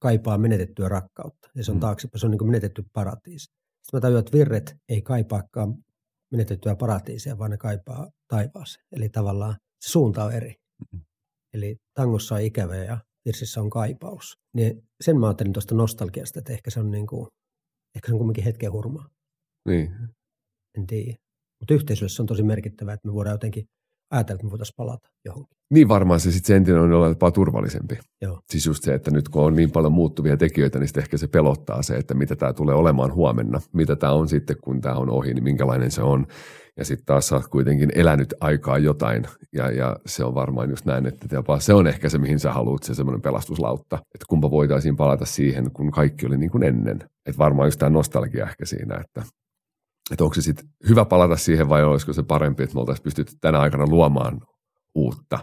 kaipaa 0.00 0.38
menetettyä 0.38 0.88
rakkautta. 0.88 1.48
Ja 1.54 1.64
se 1.64 1.70
on 1.70 1.76
Mm. 1.76 1.80
taaksepäin. 1.80 2.20
Se 2.20 2.26
on 2.26 2.30
niin 2.30 2.38
kuin 2.38 2.48
menetetty 2.48 2.84
paratiisi. 2.92 3.44
Sitten 3.44 3.52
mä 3.92 4.00
tajuan, 4.00 4.20
että 4.20 4.38
virret 4.38 4.76
ei 4.88 5.02
kaipaakaan 5.02 5.74
menetettyä 6.32 6.76
paratiisia, 6.76 7.38
vaan 7.38 7.50
ne 7.50 7.56
kaipaa 7.56 8.10
taivaaseen. 8.28 8.84
Eli 8.92 9.08
tavallaan 9.08 9.56
se 9.80 9.90
suunta 9.90 10.24
on 10.24 10.32
eri. 10.32 10.54
Eli 11.54 11.76
tangossa 11.94 12.34
on 12.34 12.40
ikävä 12.40 12.76
ja 12.76 12.98
virsissä 13.24 13.60
on 13.60 13.70
kaipaus. 13.70 14.38
Niin 14.56 14.82
sen 15.00 15.18
mä 15.18 15.26
ajattelin 15.26 15.52
tuosta 15.52 15.74
nostalgiasta, 15.74 16.38
että 16.38 16.52
ehkä 16.52 16.70
se 16.70 16.80
on, 16.80 16.90
niin 16.90 17.06
kuin, 17.06 17.26
ehkä 17.96 18.06
se 18.06 18.12
on 18.12 18.18
kumminkin 18.18 18.44
hetken 18.44 18.72
hurmaa. 18.72 19.08
Niin. 19.68 19.90
En 20.78 20.86
tiedä. 20.86 21.16
Mutta 21.60 21.74
yhteisössä 21.74 22.22
on 22.22 22.26
tosi 22.26 22.42
merkittävää, 22.42 22.94
että 22.94 23.08
me 23.08 23.14
voidaan 23.14 23.34
jotenkin 23.34 23.64
ajatella, 24.12 24.36
että 24.36 24.44
me 24.44 24.50
voitaisiin 24.50 24.76
palata 24.76 25.08
johonkin. 25.24 25.56
Niin 25.72 25.88
varmaan 25.88 26.20
se 26.20 26.32
sitten 26.32 26.46
se 26.46 26.56
entinen 26.56 26.80
on 26.80 26.90
jollain 26.90 27.12
tapaa 27.12 27.30
turvallisempi. 27.30 27.98
Joo. 28.22 28.40
Siis 28.50 28.66
just 28.66 28.84
se, 28.84 28.94
että 28.94 29.10
nyt 29.10 29.28
kun 29.28 29.42
on 29.42 29.56
niin 29.56 29.70
paljon 29.70 29.92
muuttuvia 29.92 30.36
tekijöitä, 30.36 30.78
niin 30.78 30.88
sitten 30.88 31.02
ehkä 31.02 31.16
se 31.16 31.28
pelottaa 31.28 31.82
se, 31.82 31.94
että 31.94 32.14
mitä 32.14 32.36
tämä 32.36 32.52
tulee 32.52 32.74
olemaan 32.74 33.14
huomenna. 33.14 33.60
Mitä 33.72 33.96
tämä 33.96 34.12
on 34.12 34.28
sitten, 34.28 34.56
kun 34.64 34.80
tämä 34.80 34.94
on 34.94 35.10
ohi, 35.10 35.34
niin 35.34 35.44
minkälainen 35.44 35.90
se 35.90 36.02
on. 36.02 36.26
Ja 36.76 36.84
sitten 36.84 37.06
taas 37.06 37.28
sä 37.28 37.36
oot 37.36 37.48
kuitenkin 37.48 37.90
elänyt 37.94 38.34
aikaa 38.40 38.78
jotain. 38.78 39.26
Ja, 39.52 39.70
ja 39.70 39.96
se 40.06 40.24
on 40.24 40.34
varmaan 40.34 40.70
just 40.70 40.84
näin, 40.86 41.06
että 41.06 41.26
jopa 41.32 41.60
se 41.60 41.74
on 41.74 41.86
ehkä 41.86 42.08
se, 42.08 42.18
mihin 42.18 42.40
sä 42.40 42.52
haluat, 42.52 42.82
se 42.82 42.94
semmoinen 42.94 43.22
pelastuslautta. 43.22 43.96
Että 43.96 44.26
kumpa 44.28 44.50
voitaisiin 44.50 44.96
palata 44.96 45.24
siihen, 45.24 45.70
kun 45.72 45.90
kaikki 45.90 46.26
oli 46.26 46.38
niin 46.38 46.50
kuin 46.50 46.62
ennen. 46.62 46.98
Että 47.26 47.38
varmaan 47.38 47.66
just 47.66 47.78
tämä 47.78 47.90
nostalgia 47.90 48.46
ehkä 48.46 48.66
siinä, 48.66 48.94
että 48.94 49.22
että 50.10 50.24
onko 50.24 50.34
se 50.34 50.42
sitten 50.42 50.66
hyvä 50.88 51.04
palata 51.04 51.36
siihen 51.36 51.68
vai 51.68 51.84
olisiko 51.84 52.12
se 52.12 52.22
parempi, 52.22 52.62
että 52.62 52.74
me 52.74 52.80
oltaisiin 52.80 53.04
pystytty 53.04 53.34
tänä 53.40 53.60
aikana 53.60 53.86
luomaan 53.86 54.40
uutta, 54.94 55.38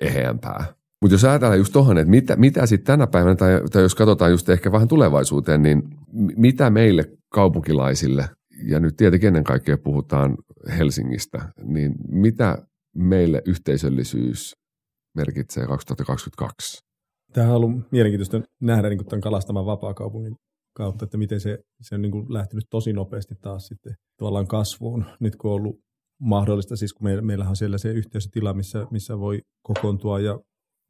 eheämpää. 0.00 0.74
Mutta 1.02 1.14
jos 1.14 1.24
ajatellaan 1.24 1.58
just 1.58 1.72
tuohon, 1.72 1.98
että 1.98 2.10
mitä, 2.10 2.36
mitä 2.36 2.66
sitten 2.66 2.86
tänä 2.86 3.06
päivänä, 3.06 3.36
tai, 3.36 3.60
tai 3.72 3.82
jos 3.82 3.94
katsotaan 3.94 4.30
just 4.30 4.48
ehkä 4.48 4.72
vähän 4.72 4.88
tulevaisuuteen, 4.88 5.62
niin 5.62 5.82
mitä 6.36 6.70
meille 6.70 7.04
kaupunkilaisille, 7.32 8.28
ja 8.66 8.80
nyt 8.80 8.96
tietenkin 8.96 9.26
ennen 9.26 9.44
kaikkea 9.44 9.78
puhutaan 9.78 10.36
Helsingistä, 10.78 11.52
niin 11.62 11.94
mitä 12.08 12.58
meille 12.96 13.42
yhteisöllisyys 13.46 14.56
merkitsee 15.16 15.66
2022? 15.66 16.84
Tämä 17.32 17.48
on 17.48 17.56
ollut 17.56 17.92
mielenkiintoista 17.92 18.40
nähdä 18.60 18.88
niin 18.88 19.06
tämän 19.06 19.20
kalastaman 19.20 19.66
vapaakaupungin 19.66 20.36
kautta, 20.76 21.04
että 21.04 21.18
miten 21.18 21.40
se, 21.40 21.58
se 21.80 21.94
on 21.94 22.02
niin 22.02 22.12
kuin 22.12 22.32
lähtenyt 22.32 22.64
tosi 22.70 22.92
nopeasti 22.92 23.34
taas 23.40 23.66
sitten 23.66 23.94
tavallaan 24.16 24.46
kasvuun. 24.46 25.04
Nyt 25.20 25.36
kun 25.36 25.50
on 25.50 25.56
ollut 25.56 25.80
mahdollista, 26.20 26.76
siis 26.76 26.92
kun 26.92 27.04
meillä, 27.04 27.22
meillähän 27.22 27.50
on 27.50 27.56
siellä 27.56 27.78
se 27.78 27.92
yhteisötila, 27.92 28.54
missä, 28.54 28.86
missä 28.90 29.18
voi 29.18 29.42
kokoontua 29.62 30.20
ja 30.20 30.40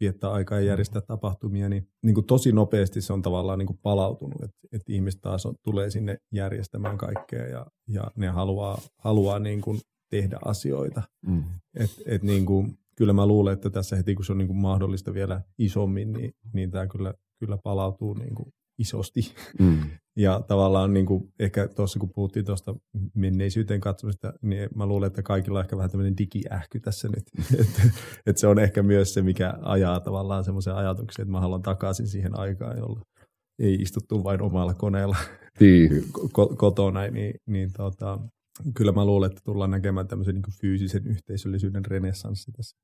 viettää 0.01 0.31
aikaa 0.31 0.61
ja 0.61 0.67
järjestää 0.67 1.03
tapahtumia, 1.07 1.69
niin, 1.69 1.89
niin 2.03 2.15
kuin 2.15 2.27
tosi 2.27 2.53
nopeasti 2.53 3.01
se 3.01 3.13
on 3.13 3.23
tavallaan 3.23 3.59
niin 3.59 3.67
kuin 3.67 3.79
palautunut, 3.83 4.43
että, 4.43 4.59
että 4.73 4.93
ihmiset 4.93 5.21
taas 5.21 5.47
on, 5.47 5.55
tulee 5.63 5.91
sinne 5.91 6.17
järjestämään 6.33 6.99
kaikkea 6.99 7.47
ja, 7.47 7.67
ja 7.89 8.11
ne 8.17 8.29
haluaa, 8.29 8.79
haluaa 8.99 9.39
niin 9.39 9.61
kuin 9.61 9.81
tehdä 10.11 10.39
asioita. 10.45 11.03
Mm. 11.27 11.45
Et, 11.75 11.91
et 12.07 12.23
niin 12.23 12.47
kuin, 12.47 12.79
kyllä 12.97 13.13
mä 13.13 13.27
luulen, 13.27 13.53
että 13.53 13.71
tässä 13.71 13.97
heti 13.97 14.15
kun 14.15 14.25
se 14.25 14.33
on 14.33 14.39
niin 14.39 14.49
kuin 14.49 14.57
mahdollista 14.57 15.15
vielä 15.15 15.43
isommin, 15.59 16.13
niin, 16.13 16.33
niin 16.53 16.71
tämä 16.71 16.87
kyllä, 16.87 17.15
kyllä 17.41 17.59
palautuu 17.65 18.15
niin 18.15 18.35
kuin 18.35 18.49
isosti. 18.79 19.35
Mm. 19.59 19.79
Ja 20.17 20.41
tavallaan 20.49 20.93
niin 20.93 21.07
kuin, 21.07 21.33
ehkä 21.39 21.69
tuossa 21.69 21.99
kun 21.99 22.11
puhuttiin 22.11 22.45
tuosta 22.45 22.75
menneisyyteen 23.15 23.81
katsomista, 23.81 24.33
niin 24.43 24.69
mä 24.75 24.87
luulen, 24.87 25.07
että 25.07 25.23
kaikilla 25.23 25.59
on 25.59 25.65
ehkä 25.65 25.77
vähän 25.77 25.91
tämmöinen 25.91 26.17
digiähky 26.17 26.81
tässä 26.81 27.09
nyt. 27.09 27.25
että 27.61 27.83
et 28.27 28.39
se 28.39 28.47
on 28.47 28.59
ehkä 28.59 28.83
myös 28.83 29.15
se, 29.15 29.23
mikä 29.23 29.55
ajaa 29.63 30.01
tavallaan 30.01 30.45
semmoisen 30.45 30.75
ajatuksen, 30.75 31.23
että 31.23 31.33
mä 31.33 31.41
haluan 31.41 31.63
takaisin 31.63 32.07
siihen 32.07 32.39
aikaan, 32.39 32.79
jolla 32.79 33.01
ei 33.59 33.75
istuttu 33.75 34.25
vain 34.25 34.43
omalla 34.43 34.75
koneella 34.75 35.17
niin. 35.61 36.05
kotona. 36.57 37.07
Niin, 37.07 37.35
niin 37.47 37.73
tota, 37.73 38.19
kyllä 38.77 38.93
mä 38.93 39.05
luulen, 39.05 39.31
että 39.31 39.41
tullaan 39.45 39.71
näkemään 39.71 40.09
tämmöisen 40.09 40.35
niin 40.35 40.55
fyysisen 40.61 41.07
yhteisöllisyyden 41.07 41.85
renessanssi 41.85 42.53
tässä. 42.53 42.77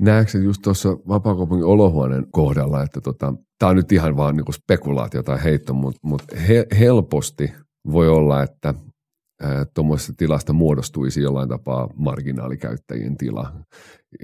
Näetkö 0.00 0.38
just 0.38 0.62
tuossa 0.62 0.88
Vapaakaupungin 0.88 1.66
olohuoneen 1.66 2.26
kohdalla, 2.32 2.82
että 2.82 3.00
tota, 3.00 3.34
tämä 3.58 3.70
on 3.70 3.76
nyt 3.76 3.92
ihan 3.92 4.16
vaan 4.16 4.36
niin 4.36 4.52
spekulaatio 4.52 5.22
tai 5.22 5.44
heitto, 5.44 5.74
mutta 5.74 6.00
mut 6.02 6.22
he, 6.48 6.66
helposti 6.78 7.52
voi 7.92 8.08
olla, 8.08 8.42
että 8.42 8.74
tuommoisesta 9.74 10.12
tilasta 10.16 10.52
muodostuisi 10.52 11.22
jollain 11.22 11.48
tapaa 11.48 11.88
marginaalikäyttäjien 11.96 13.16
tila, 13.16 13.52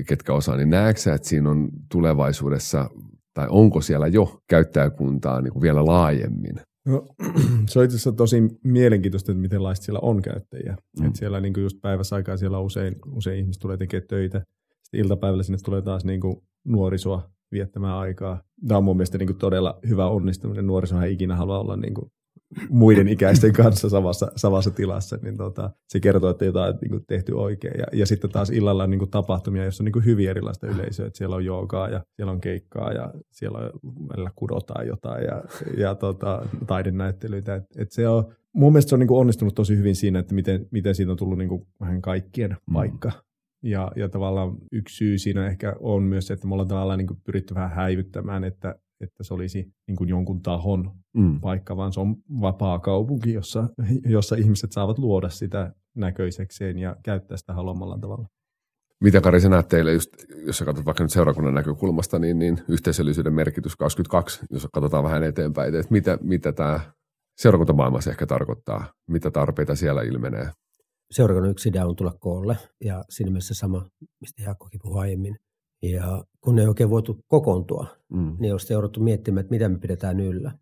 ketkä 0.06 0.32
osaa, 0.32 0.56
niin 0.56 0.70
näetkö 0.70 1.14
että 1.14 1.28
siinä 1.28 1.50
on 1.50 1.68
tulevaisuudessa, 1.90 2.90
tai 3.34 3.46
onko 3.50 3.80
siellä 3.80 4.06
jo 4.06 4.40
käyttäjäkuntaa 4.48 5.40
niin 5.40 5.52
kuin 5.52 5.62
vielä 5.62 5.86
laajemmin 5.86 6.60
No, 6.86 7.06
se 7.68 7.78
on 7.78 7.84
itse 7.84 7.96
asiassa 7.96 8.12
tosi 8.12 8.42
mielenkiintoista, 8.64 9.32
että 9.32 9.42
miten 9.42 9.62
laista 9.62 9.84
siellä 9.84 10.00
on 10.02 10.22
käyttäjiä. 10.22 10.76
Mm. 11.00 11.06
Et 11.06 11.16
siellä 11.16 11.40
niin 11.40 11.54
just 11.56 11.80
päivässä 11.80 12.16
aikaa 12.16 12.36
siellä 12.36 12.58
usein, 12.58 12.96
usein 13.12 13.38
ihmiset 13.38 13.60
tulee 13.60 13.76
tekemään 13.76 14.08
töitä. 14.08 14.42
Sitten 14.82 15.00
iltapäivällä 15.00 15.42
sinne 15.42 15.58
tulee 15.64 15.82
taas 15.82 16.04
niin 16.04 16.20
kuin 16.20 16.36
nuorisoa 16.64 17.30
viettämään 17.52 17.96
aikaa. 17.96 18.42
Tämä 18.68 18.78
on 18.78 18.84
mun 18.84 18.96
mielestä 18.96 19.18
niin 19.18 19.26
kuin 19.26 19.38
todella 19.38 19.78
hyvä 19.88 20.06
onnistuminen. 20.06 20.66
Nuorisohan 20.66 21.04
ei 21.04 21.12
ikinä 21.12 21.36
halua 21.36 21.58
olla 21.58 21.76
niin 21.76 21.94
kuin 21.94 22.12
muiden 22.70 23.08
ikäisten 23.08 23.52
kanssa 23.52 23.88
samassa, 23.88 24.32
samassa 24.36 24.70
tilassa, 24.70 25.18
niin 25.22 25.36
tota, 25.36 25.70
se 25.88 26.00
kertoo, 26.00 26.30
että 26.30 26.44
jotain 26.44 26.74
on 26.74 26.78
niin 26.80 26.90
kuin 26.90 27.04
tehty 27.06 27.32
oikein. 27.32 27.74
Ja, 27.78 27.86
ja 27.92 28.06
sitten 28.06 28.30
taas 28.30 28.50
illalla 28.50 28.84
on 28.84 28.90
niin 28.90 28.98
kuin 28.98 29.10
tapahtumia, 29.10 29.62
joissa 29.62 29.82
on 29.82 29.84
niin 29.84 29.92
kuin 29.92 30.04
hyvin 30.04 30.30
erilaista 30.30 30.66
yleisöä. 30.66 31.06
Että 31.06 31.18
siellä 31.18 31.36
on 31.36 31.44
joogaa 31.44 31.88
ja 31.88 32.04
siellä 32.16 32.32
on 32.32 32.40
keikkaa 32.40 32.92
ja 32.92 33.14
siellä 33.30 33.58
on, 33.58 33.70
välillä 34.08 34.30
kudotaan 34.36 34.86
jotain 34.86 35.24
ja, 35.24 35.42
ja 35.76 35.94
tota, 35.94 36.46
taidenäyttelyitä. 36.66 37.54
Et, 37.54 37.64
et 37.76 37.92
se 37.92 38.08
on, 38.08 38.24
mun 38.52 38.72
mielestä 38.72 38.88
se 38.88 38.94
on 38.94 39.00
niin 39.00 39.08
kuin 39.08 39.20
onnistunut 39.20 39.54
tosi 39.54 39.76
hyvin 39.76 39.96
siinä, 39.96 40.18
että 40.18 40.34
miten, 40.34 40.66
miten 40.70 40.94
siitä 40.94 41.12
on 41.12 41.18
tullut 41.18 41.38
niin 41.38 41.48
kuin 41.48 41.66
vähän 41.80 42.02
kaikkien 42.02 42.50
mm. 42.50 42.74
paikka. 42.74 43.12
Ja, 43.62 43.92
ja 43.96 44.08
tavallaan 44.08 44.56
yksi 44.72 44.96
syy 44.96 45.18
siinä 45.18 45.46
ehkä 45.46 45.76
on 45.80 46.02
myös 46.02 46.26
se, 46.26 46.34
että 46.34 46.46
me 46.46 46.54
ollaan 46.54 46.68
tavallaan 46.68 46.98
niin 46.98 47.06
kuin 47.06 47.20
pyritty 47.24 47.54
vähän 47.54 47.70
häivyttämään, 47.70 48.44
että 48.44 48.74
että 49.02 49.24
se 49.24 49.34
olisi 49.34 49.72
niin 49.86 49.96
kuin 49.96 50.08
jonkun 50.08 50.42
tahon 50.42 50.90
mm. 51.16 51.40
paikka, 51.40 51.76
vaan 51.76 51.92
se 51.92 52.00
on 52.00 52.16
vapaa 52.40 52.78
kaupunki, 52.78 53.32
jossa, 53.32 53.68
jossa 54.04 54.36
ihmiset 54.36 54.72
saavat 54.72 54.98
luoda 54.98 55.28
sitä 55.28 55.72
näköisekseen 55.94 56.78
ja 56.78 56.96
käyttää 57.02 57.36
sitä 57.36 57.54
haluamallaan 57.54 58.00
tavalla. 58.00 58.28
Mitä 59.00 59.20
Kari 59.20 59.40
sä 59.40 59.48
näet 59.48 59.68
teille, 59.68 59.92
just, 59.92 60.10
jos 60.46 60.58
sä 60.58 60.64
katsot 60.64 60.86
vaikka 60.86 61.04
nyt 61.04 61.12
seurakunnan 61.12 61.54
näkökulmasta, 61.54 62.18
niin, 62.18 62.38
niin 62.38 62.58
yhteisöllisyyden 62.68 63.34
merkitys 63.34 63.76
22, 63.76 64.46
jos 64.50 64.68
katsotaan 64.72 65.04
vähän 65.04 65.22
eteenpäin, 65.22 65.74
että 65.74 65.92
mitä, 65.92 66.18
mitä 66.20 66.52
tämä 66.52 66.80
seurakuntamaailmassa 67.36 68.10
ehkä 68.10 68.26
tarkoittaa, 68.26 68.92
mitä 69.10 69.30
tarpeita 69.30 69.74
siellä 69.74 70.02
ilmenee? 70.02 70.50
Seurakunnan 71.10 71.50
yksi 71.50 71.68
idea 71.68 71.86
on 71.86 71.96
tulla 71.96 72.14
koolle 72.20 72.56
ja 72.84 73.04
siinä 73.10 73.30
mielessä 73.30 73.54
sama, 73.54 73.86
mistä 74.20 74.42
Jaakkokin 74.42 74.80
puhui 74.82 75.00
aiemmin, 75.00 75.36
ja 75.82 76.24
kun 76.40 76.58
ei 76.58 76.66
oikein 76.66 76.90
voitu 76.90 77.18
kokoontua, 77.26 77.86
mm. 78.12 78.36
niin 78.38 78.52
olisi 78.52 78.72
jouduttu 78.72 79.00
miettimään, 79.00 79.40
että 79.40 79.50
mitä 79.50 79.68
me 79.68 79.78
pidetään 79.78 80.20
yllä. 80.20 80.52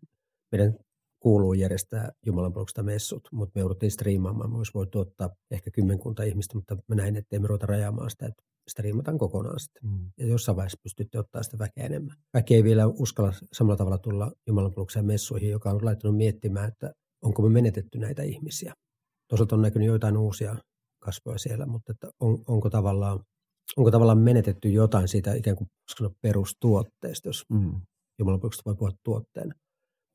Meidän 0.51 0.75
kuuluu 1.19 1.53
järjestää 1.53 2.11
Jumalan 2.25 2.53
palveluksesta 2.53 2.83
messut, 2.83 3.29
mutta 3.31 3.51
me 3.55 3.59
jouduttiin 3.59 3.91
striimaamaan. 3.91 4.51
Me 4.51 4.57
olisi 4.57 4.73
voitu 4.73 4.99
ottaa 4.99 5.29
ehkä 5.51 5.71
kymmenkunta 5.71 6.23
ihmistä, 6.23 6.55
mutta 6.55 6.77
mä 6.87 6.95
näin, 6.95 7.15
että 7.15 7.39
me 7.39 7.47
ruveta 7.47 7.65
rajaamaan 7.65 8.09
sitä, 8.09 8.25
että 8.25 8.43
striimataan 8.69 9.17
kokonaan 9.17 9.59
sitten. 9.59 9.89
Mm. 9.89 10.11
Ja 10.17 10.27
jossain 10.27 10.55
vaiheessa 10.55 10.79
pystytte 10.83 11.19
ottaa 11.19 11.43
sitä 11.43 11.59
väkeä 11.59 11.85
enemmän. 11.85 12.15
Väki 12.33 12.55
ei 12.55 12.63
vielä 12.63 12.87
uskalla 12.87 13.33
samalla 13.53 13.77
tavalla 13.77 13.97
tulla 13.97 14.31
Jumalan 14.47 14.71
palvelukseen 14.71 15.05
messuihin, 15.05 15.49
joka 15.49 15.69
on 15.69 15.85
laittanut 15.85 16.17
miettimään, 16.17 16.67
että 16.67 16.93
onko 17.21 17.41
me 17.41 17.49
menetetty 17.49 17.99
näitä 17.99 18.23
ihmisiä. 18.23 18.73
Toisaalta 19.27 19.55
on 19.55 19.61
näkynyt 19.61 19.87
joitain 19.87 20.17
uusia 20.17 20.55
kasvoja 20.99 21.37
siellä, 21.37 21.65
mutta 21.65 21.91
että 21.91 22.09
on, 22.19 22.43
onko 22.47 22.69
tavallaan 22.69 23.19
onko 23.77 23.91
tavallaan 23.91 24.17
menetetty 24.17 24.69
jotain 24.69 25.07
siitä 25.07 25.33
ikään 25.33 25.57
kuin 25.57 25.69
perustuotteesta, 26.21 27.29
jos 27.29 27.45
mm. 27.49 27.81
Jumalan 28.19 28.41
voi 28.41 28.75
puhua 28.75 28.91
tuotteena. 29.03 29.53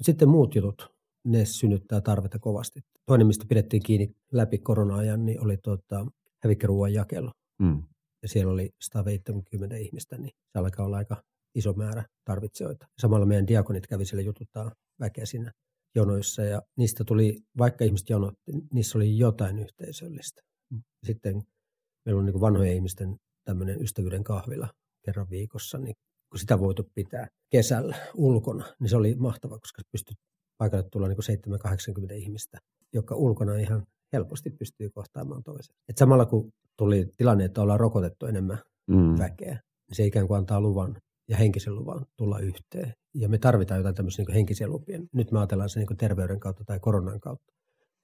Sitten 0.03 0.29
muut 0.29 0.55
jutut, 0.55 0.89
ne 1.25 1.45
synnyttää 1.45 2.01
tarvetta 2.01 2.39
kovasti. 2.39 2.81
Toinen, 3.07 3.27
mistä 3.27 3.45
pidettiin 3.49 3.83
kiinni 3.83 4.17
läpi 4.33 4.59
korona-ajan, 4.59 5.27
niin 5.27 5.41
oli 5.41 5.57
tuota, 5.57 6.07
hävikkiruuan 6.45 6.93
jakelu. 6.93 7.31
Mm. 7.59 7.83
Ja 8.23 8.29
siellä 8.29 8.53
oli 8.53 8.71
170 8.81 9.77
ihmistä, 9.77 10.19
niin 10.19 10.31
se 10.53 10.59
alkaa 10.59 10.87
olla 10.87 10.97
aika 10.97 11.23
iso 11.55 11.73
määrä 11.73 12.05
tarvitsijoita. 12.25 12.87
Samalla 13.01 13.27
meidän 13.27 13.47
diakonit 13.47 13.87
kävi 13.87 14.05
siellä 14.05 14.23
jututtaa 14.23 14.73
väkeä 15.01 15.27
siinä 15.27 15.53
jonoissa 15.95 16.43
ja 16.43 16.63
niistä 16.77 17.05
tuli, 17.05 17.39
vaikka 17.59 17.85
ihmiset 17.85 18.11
jonotti, 18.11 18.53
niissä 18.73 18.99
oli 18.99 19.19
jotain 19.19 19.59
yhteisöllistä. 19.59 20.43
Sitten 21.07 21.43
meillä 22.05 22.19
on 22.19 22.27
niin 22.27 22.41
vanhojen 22.41 22.75
ihmisten 22.75 23.17
tämmöinen 23.47 23.83
ystävyyden 23.83 24.25
kahvila 24.25 24.69
kerran 25.05 25.31
viikossa, 25.31 25.79
niin 25.79 25.95
kun 26.31 26.39
sitä 26.39 26.61
voitu 26.61 26.91
pitää 26.95 27.29
kesällä 27.51 27.97
ulkona, 28.15 28.65
niin 28.81 28.91
se 28.91 28.97
oli 28.97 29.15
mahtavaa, 29.15 29.59
koska 29.59 29.83
pystyt 29.93 30.17
paikalle 30.59 30.89
tulla 30.93 31.09
niin 31.09 31.19
7-80 32.11 32.13
ihmistä, 32.13 32.59
jotka 32.93 33.15
ulkona 33.15 33.57
ihan 33.57 33.87
helposti 34.13 34.51
pystyy 34.51 34.91
kohtaamaan 34.91 35.43
toisen. 35.43 35.77
Et 35.89 35.99
samalla 35.99 36.27
kun 36.27 36.53
tuli 36.77 37.07
tilanne, 37.17 37.45
että 37.45 37.63
ollaan 37.63 37.81
rokotettu 37.81 38.27
enemmän 38.27 38.59
mm. 38.87 39.19
väkeä, 39.19 39.61
niin 39.89 39.97
se 39.97 40.07
ikään 40.07 40.27
kuin 40.27 40.39
antaa 40.39 40.61
luvan 40.61 40.97
ja 41.29 41.37
henkisen 41.37 41.75
luvan 41.75 42.07
tulla 42.17 42.39
yhteen. 42.39 42.95
Ja 43.15 43.29
me 43.29 43.39
tarvitaan 43.39 43.79
jotain 43.79 43.95
tämmöisiä 43.95 44.25
niin 44.25 44.35
henkisiä 44.35 44.69
lupia. 44.69 45.01
Nyt 45.13 45.31
me 45.31 45.39
ajatellaan 45.39 45.71
se 45.71 45.81
niin 45.81 45.97
terveyden 45.97 46.41
kautta 46.41 46.65
tai 46.65 46.81
koronan 46.81 47.21
kautta, 47.21 47.53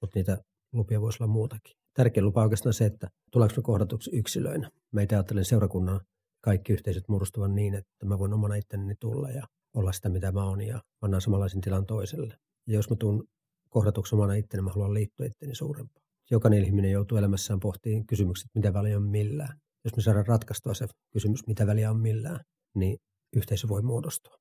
mutta 0.01 0.19
niitä 0.19 0.37
lupia 0.73 1.01
voisi 1.01 1.23
olla 1.23 1.33
muutakin. 1.33 1.75
Tärkein 1.93 2.25
lupa 2.25 2.43
oikeastaan 2.43 2.73
se, 2.73 2.85
että 2.85 3.07
tuleeko 3.31 3.53
me 3.57 3.63
kohdatuksi 3.63 4.11
yksilöinä. 4.13 4.69
Meitä 4.91 5.15
ajattelen 5.15 5.45
seurakunnan 5.45 6.01
kaikki 6.41 6.73
yhteisöt 6.73 7.07
muodostuvan 7.07 7.55
niin, 7.55 7.73
että 7.73 8.05
mä 8.05 8.19
voin 8.19 8.33
omana 8.33 8.55
itteni 8.55 8.95
tulla 8.99 9.29
ja 9.29 9.43
olla 9.73 9.91
sitä, 9.91 10.09
mitä 10.09 10.31
mä 10.31 10.45
oon 10.45 10.61
ja 10.61 10.81
annan 11.01 11.21
samanlaisen 11.21 11.61
tilan 11.61 11.85
toiselle. 11.85 12.37
Ja 12.67 12.73
jos 12.73 12.89
mä 12.89 12.95
tuun 12.95 13.27
kohdatuksi 13.69 14.15
omana 14.15 14.33
itteni, 14.33 14.63
mä 14.63 14.69
haluan 14.69 14.93
liittyä 14.93 15.25
itteni 15.25 15.55
suurempaan. 15.55 16.05
Jokainen 16.31 16.65
ihminen 16.65 16.91
joutuu 16.91 17.17
elämässään 17.17 17.59
pohtiin 17.59 18.07
kysymykset, 18.07 18.49
mitä 18.55 18.73
väliä 18.73 18.97
on 18.97 19.03
millään. 19.03 19.59
Jos 19.85 19.95
me 19.95 20.01
saadaan 20.01 20.27
ratkaistua 20.27 20.73
se 20.73 20.87
kysymys, 21.13 21.47
mitä 21.47 21.67
väliä 21.67 21.91
on 21.91 21.99
millään, 21.99 22.39
niin 22.75 22.97
yhteisö 23.35 23.67
voi 23.67 23.81
muodostua. 23.81 24.35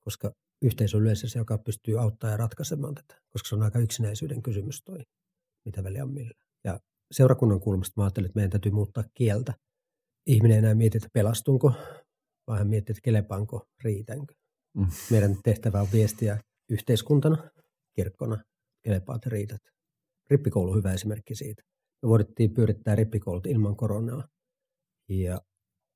Koska 0.00 0.32
yhteisö 0.62 0.96
on 0.96 1.02
yleensä 1.02 1.28
se, 1.28 1.38
joka 1.38 1.58
pystyy 1.58 2.00
auttamaan 2.00 2.32
ja 2.32 2.36
ratkaisemaan 2.36 2.94
tätä, 2.94 3.20
koska 3.30 3.48
se 3.48 3.54
on 3.54 3.62
aika 3.62 3.78
yksinäisyyden 3.78 4.42
kysymys 4.42 4.82
toi 4.84 4.98
mitä 5.64 5.84
väliä 5.84 6.04
on 6.04 6.12
millä. 6.12 6.41
Seurakunnan 7.12 7.60
kulmasta 7.60 7.92
mä 7.96 8.04
ajattelin, 8.04 8.26
että 8.26 8.36
meidän 8.36 8.50
täytyy 8.50 8.72
muuttaa 8.72 9.04
kieltä. 9.14 9.54
Ihminen 10.26 10.54
ei 10.54 10.58
enää 10.58 10.74
mieti, 10.74 10.98
että 10.98 11.08
pelastunko, 11.12 11.72
vaan 12.46 12.58
hän 12.58 12.68
miettii, 12.68 12.92
että 12.92 13.04
kelepaanko, 13.04 13.66
riitänkö. 13.84 14.34
Mm. 14.76 14.86
Meidän 15.10 15.36
tehtävä 15.44 15.80
on 15.80 15.88
viestiä 15.92 16.38
yhteiskuntana, 16.70 17.50
kirkkona, 17.96 18.44
kelepaat 18.84 19.26
riität. 19.26 19.60
Rippikoulu 20.30 20.70
on 20.70 20.76
hyvä 20.76 20.92
esimerkki 20.92 21.34
siitä. 21.34 21.62
Me 22.02 22.08
voidettiin 22.08 22.54
pyörittää 22.54 22.94
rippikoulut 22.94 23.46
ilman 23.46 23.76
koronaa. 23.76 24.28
Ja 25.08 25.40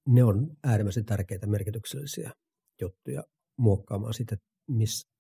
ne 0.09 0.25
on 0.25 0.57
äärimmäisen 0.65 1.05
tärkeitä 1.05 1.47
merkityksellisiä 1.47 2.33
juttuja 2.81 3.25
muokkaamaan 3.59 4.15
sitä, 4.15 4.37
mistä 4.71 5.11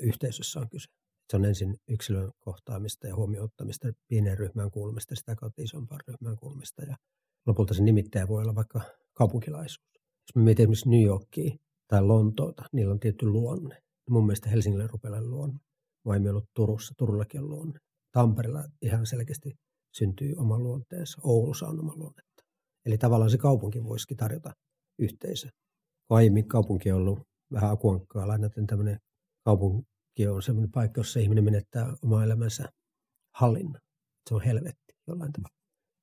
yhteisössä 0.00 0.60
on 0.60 0.68
kyse. 0.70 0.88
Se 1.30 1.36
on 1.36 1.44
ensin 1.44 1.76
yksilön 1.88 2.30
kohtaamista 2.40 3.06
ja 3.06 3.16
huomioottamista, 3.16 3.88
pienen 4.08 4.38
ryhmään 4.38 4.70
kuulumista, 4.70 5.14
sitä 5.14 5.34
kautta 5.34 5.62
isompaan 5.62 6.00
ryhmään 6.08 6.36
kuulumista. 6.36 6.82
Ja 6.82 6.96
lopulta 7.46 7.74
se 7.74 7.82
nimittäjä 7.82 8.28
voi 8.28 8.42
olla 8.42 8.54
vaikka 8.54 8.80
kaupunkilaisuus. 9.14 9.86
Jos 9.94 10.36
me 10.36 10.42
mietin 10.42 10.62
esimerkiksi 10.62 10.88
New 10.88 11.02
Yorkia 11.02 11.56
tai 11.88 12.02
Lontoota, 12.02 12.62
niillä 12.72 12.92
on 12.92 13.00
tietty 13.00 13.26
luonne. 13.26 13.82
Mun 14.10 14.26
mielestä 14.26 14.48
Helsingillä 14.48 14.86
rupeaa 14.86 15.22
luonne. 15.22 15.58
Mä 16.04 16.14
ei 16.14 16.28
ollut 16.28 16.50
Turussa, 16.54 16.94
Turullakin 16.98 17.40
on 17.40 17.50
luonne. 17.50 17.78
Tampereella 18.12 18.64
ihan 18.82 19.06
selkeästi 19.06 19.54
syntyy 19.96 20.34
oma 20.36 20.58
luonteensa. 20.58 21.20
Oulussa 21.24 21.66
on 21.66 21.80
oma 21.80 21.92
luonne. 21.96 22.22
Eli 22.86 22.98
tavallaan 22.98 23.30
se 23.30 23.38
kaupunki 23.38 23.84
voisikin 23.84 24.16
tarjota 24.16 24.52
yhteisö. 24.98 25.48
Aiemmin 26.10 26.48
kaupunki 26.48 26.92
on 26.92 26.98
ollut 26.98 27.18
vähän 27.52 27.70
akuankkaa 27.70 28.28
lainaten 28.28 28.66
tämmöinen 28.66 28.98
kaupunki 30.16 30.36
on 30.36 30.42
sellainen 30.42 30.70
paikka, 30.70 31.00
jossa 31.00 31.20
ihminen 31.20 31.44
menettää 31.44 31.96
oma 32.02 32.24
elämänsä 32.24 32.64
hallinnan. 33.34 33.80
Se 34.28 34.34
on 34.34 34.40
helvetti 34.40 34.94
jollain 35.08 35.32
tavalla. 35.32 35.56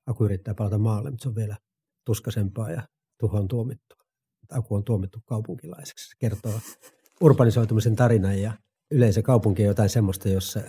Aku 0.08 0.26
yrittää 0.26 0.54
palata 0.54 0.78
maalle, 0.78 1.10
mutta 1.10 1.24
se 1.24 1.30
on 1.30 1.36
vielä 1.36 1.58
tuskasempaa 2.06 2.72
ja 2.72 2.88
tuhoon 3.20 3.48
tuomittu. 3.48 3.96
Aku 4.52 4.76
on 4.76 4.84
tuomittu 4.84 5.20
kaupunkilaiseksi. 5.26 6.10
Se 6.10 6.16
kertoo 6.20 6.60
urbanisoitumisen 7.22 7.96
tarinan 7.96 8.42
ja 8.42 8.58
yleensä 8.92 9.22
kaupunki 9.22 9.62
on 9.62 9.68
jotain 9.68 9.90
semmoista, 9.90 10.30
jossa 10.30 10.62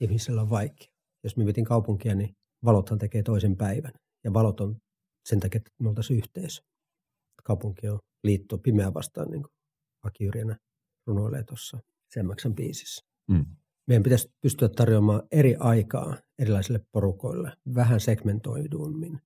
ihmisellä 0.00 0.42
on 0.42 0.50
vaikea. 0.50 0.88
Jos 1.24 1.36
me 1.36 1.44
mietin 1.44 1.64
kaupunkia, 1.64 2.14
niin 2.14 2.36
valothan 2.64 2.98
tekee 2.98 3.22
toisen 3.22 3.56
päivän. 3.56 3.92
Ja 4.24 4.32
valot 4.32 4.60
on 4.60 4.76
sen 5.28 5.40
takia, 5.40 5.58
että 5.58 5.70
me 5.78 5.88
oltaisiin 5.88 6.18
yhteisö. 6.18 6.62
Kaupunki 7.44 7.88
on 7.88 7.98
liitto 8.24 8.58
pimeä 8.58 8.94
vastaan, 8.94 9.30
niin 9.30 9.42
kuin 9.42 9.52
Aki 10.02 10.24
Yrjänä 10.24 10.56
runoilee 11.06 11.44
tuossa 11.44 11.78
Semmaksen 12.14 12.54
biisissä. 12.54 13.04
Mm. 13.30 13.46
Meidän 13.88 14.02
pitäisi 14.02 14.28
pystyä 14.42 14.68
tarjoamaan 14.68 15.22
eri 15.32 15.56
aikaa 15.60 16.16
erilaisille 16.38 16.80
porukoille 16.92 17.52
vähän 17.74 18.00
segmentoidummin 18.00 19.20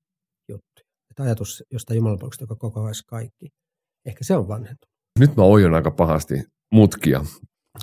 juttuja. 0.48 0.88
Että 1.10 1.22
ajatus 1.22 1.64
jostain 1.72 1.96
jumalapalveluksesta, 1.96 2.42
joka 2.42 2.56
kokoaisi 2.56 3.04
kaikki, 3.06 3.46
ehkä 4.06 4.24
se 4.24 4.36
on 4.36 4.48
vanhentunut. 4.48 4.92
Nyt 5.18 5.36
mä 5.36 5.42
oion 5.42 5.74
aika 5.74 5.90
pahasti 5.90 6.34
mutkia 6.72 7.24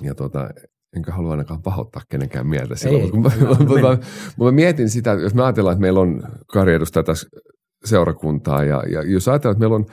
ja 0.02 0.15
tota, 0.15 0.50
enkä 0.96 1.12
halua 1.12 1.32
ainakaan 1.32 1.62
pahoittaa 1.62 2.02
kenenkään 2.10 2.48
mieltä 2.48 2.76
silloin. 2.76 3.04
Ei, 3.04 3.12
mutta 3.12 3.30
mä, 3.30 3.36
hyvä, 3.36 3.50
mä, 3.60 3.65
mä, 3.65 3.89
mennä. 3.89 4.06
mä, 4.38 4.52
mietin 4.52 4.89
sitä, 4.89 5.12
jos 5.12 5.34
me 5.34 5.44
ajatellaan, 5.44 5.74
että 5.74 5.82
meillä 5.82 6.00
on 6.00 6.24
karjedusta 6.48 7.04
tässä 7.04 7.28
seurakuntaa 7.86 8.63
ja, 8.63 8.84
ja 8.89 9.02
jos 9.04 9.28
ajatellaan, 9.28 9.56
että 9.56 9.60
meillä 9.60 9.76
on 9.76 9.86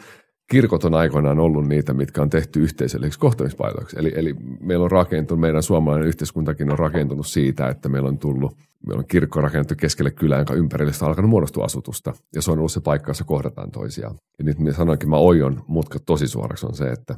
kirkot 0.52 0.84
on 0.84 0.94
aikoinaan 0.94 1.38
ollut 1.38 1.68
niitä, 1.68 1.94
mitkä 1.94 2.22
on 2.22 2.30
tehty 2.30 2.60
yhteisöllisiksi 2.60 3.20
kohtamispaitoiksi. 3.20 3.96
Eli, 3.98 4.12
eli 4.16 4.34
meillä 4.60 4.84
on 4.84 4.90
rakentunut, 4.90 5.40
meidän 5.40 5.62
suomalainen 5.62 6.08
yhteiskuntakin 6.08 6.70
on 6.70 6.78
rakentunut 6.78 7.26
siitä, 7.26 7.68
että 7.68 7.88
meillä 7.88 8.08
on 8.08 8.18
tullut, 8.18 8.56
meillä 8.86 9.00
on 9.00 9.06
kirkko 9.08 9.40
rakennettu 9.40 9.74
keskelle 9.78 10.10
kylää, 10.10 10.38
jonka 10.38 10.54
ympärille 10.54 10.92
on 11.02 11.08
alkanut 11.08 11.30
muodostua 11.30 11.64
asutusta. 11.64 12.12
Ja 12.34 12.42
se 12.42 12.50
on 12.50 12.58
ollut 12.58 12.72
se 12.72 12.80
paikka, 12.80 13.10
jossa 13.10 13.24
kohdataan 13.24 13.70
toisiaan. 13.70 14.14
Ja 14.38 14.44
nyt 14.44 14.58
minä 14.58 14.72
sanoinkin, 14.72 15.10
mä 15.10 15.16
oion 15.16 15.64
mutkat 15.66 16.02
tosi 16.06 16.28
suoraksi 16.28 16.66
on 16.66 16.74
se, 16.74 16.88
että 16.88 17.16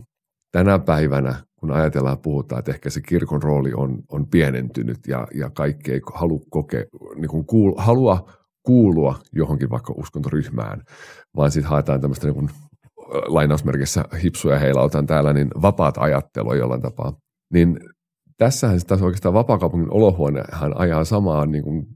tänä 0.53 0.79
päivänä, 0.79 1.35
kun 1.57 1.71
ajatellaan 1.71 2.19
puhutaan, 2.19 2.59
että 2.59 2.73
ehkä 2.73 2.91
se 2.91 3.01
kirkon 3.01 3.43
rooli 3.43 3.73
on, 3.77 3.99
on 4.09 4.27
pienentynyt 4.27 4.99
ja, 5.09 5.29
ja 5.35 5.51
kaikki 5.51 5.93
ei 5.93 6.01
halua, 6.15 6.41
koke, 6.51 6.87
niin 7.17 7.29
kuin 7.29 7.47
kuul, 7.47 7.73
halua 7.77 8.29
kuulua 8.63 9.19
johonkin 9.33 9.71
vaikka 9.71 9.95
uskontoryhmään, 9.97 10.83
vaan 11.37 11.51
sitten 11.51 11.71
haetaan 11.71 12.01
tämmöistä 12.01 12.27
niin 12.27 12.51
lainausmerkissä 13.27 14.05
hipsuja 14.23 14.59
heilautan 14.59 15.07
täällä, 15.07 15.33
niin 15.33 15.49
vapaat 15.63 15.99
ajattelua 15.99 16.55
jollain 16.55 16.83
tapaa. 16.83 17.13
Niin 17.53 17.79
tässähän 18.37 18.81
sitä 18.81 18.95
oikeastaan 18.95 19.35
vapaakaupungin 19.35 19.93
olohuonehan 19.93 20.73
ajaa 20.77 21.05
samaa 21.05 21.47
niin 21.47 21.65
kuin 21.65 21.87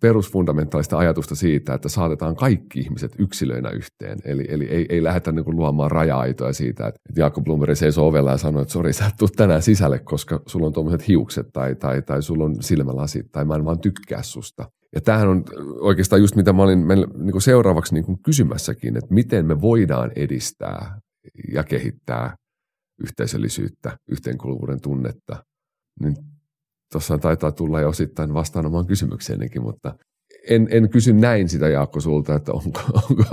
perusfundamentaalista 0.00 0.98
ajatusta 0.98 1.34
siitä, 1.34 1.74
että 1.74 1.88
saatetaan 1.88 2.36
kaikki 2.36 2.80
ihmiset 2.80 3.12
yksilöinä 3.18 3.70
yhteen. 3.70 4.18
Eli, 4.24 4.46
eli 4.48 4.64
ei, 4.64 4.86
ei 4.88 5.02
lähdetä 5.02 5.32
niin 5.32 5.44
kuin 5.44 5.56
luomaan 5.56 5.90
raja-aitoja 5.90 6.52
siitä, 6.52 6.86
että 6.86 7.00
Jaakko 7.16 7.40
Blumberg 7.40 7.76
seisoo 7.76 8.08
ovella 8.08 8.30
ja 8.30 8.36
sanoo, 8.36 8.62
että 8.62 8.72
sori, 8.72 8.92
sä 8.92 9.06
et 9.06 9.36
tänään 9.36 9.62
sisälle, 9.62 9.98
koska 9.98 10.40
sulla 10.46 10.66
on 10.66 10.72
tuommoiset 10.72 11.08
hiukset 11.08 11.46
tai, 11.52 11.74
tai, 11.74 12.02
tai 12.02 12.22
sulla 12.22 12.44
on 12.44 12.62
silmälasit 12.62 13.32
tai 13.32 13.44
mä 13.44 13.54
en 13.54 13.64
vaan 13.64 13.80
tykkää 13.80 14.22
susta. 14.22 14.70
Ja 14.94 15.00
tämähän 15.00 15.28
on 15.28 15.44
oikeastaan 15.80 16.22
just 16.22 16.36
mitä 16.36 16.52
mä 16.52 16.62
olin 16.62 16.88
niin 16.88 17.32
kuin 17.32 17.42
seuraavaksi 17.42 17.94
niin 17.94 18.04
kuin 18.04 18.22
kysymässäkin, 18.22 18.96
että 18.96 19.14
miten 19.14 19.46
me 19.46 19.60
voidaan 19.60 20.12
edistää 20.16 21.00
ja 21.52 21.64
kehittää 21.64 22.36
yhteisöllisyyttä, 23.00 23.98
yhteenkuuluvuuden 24.08 24.80
tunnetta. 24.80 25.44
Niin 26.02 26.16
tuossa 26.92 27.18
taitaa 27.18 27.52
tulla 27.52 27.80
jo 27.80 27.88
osittain 27.88 28.34
vastaan 28.34 28.66
omaan 28.66 28.86
kysymykseenikin, 28.86 29.62
mutta 29.62 29.94
en, 30.48 30.68
en 30.70 30.90
kysy 30.90 31.12
näin 31.12 31.48
sitä 31.48 31.68
Jaakko 31.68 32.00
sulta, 32.00 32.34
että 32.34 32.52
onko, 32.52 32.80
onko 33.10 33.24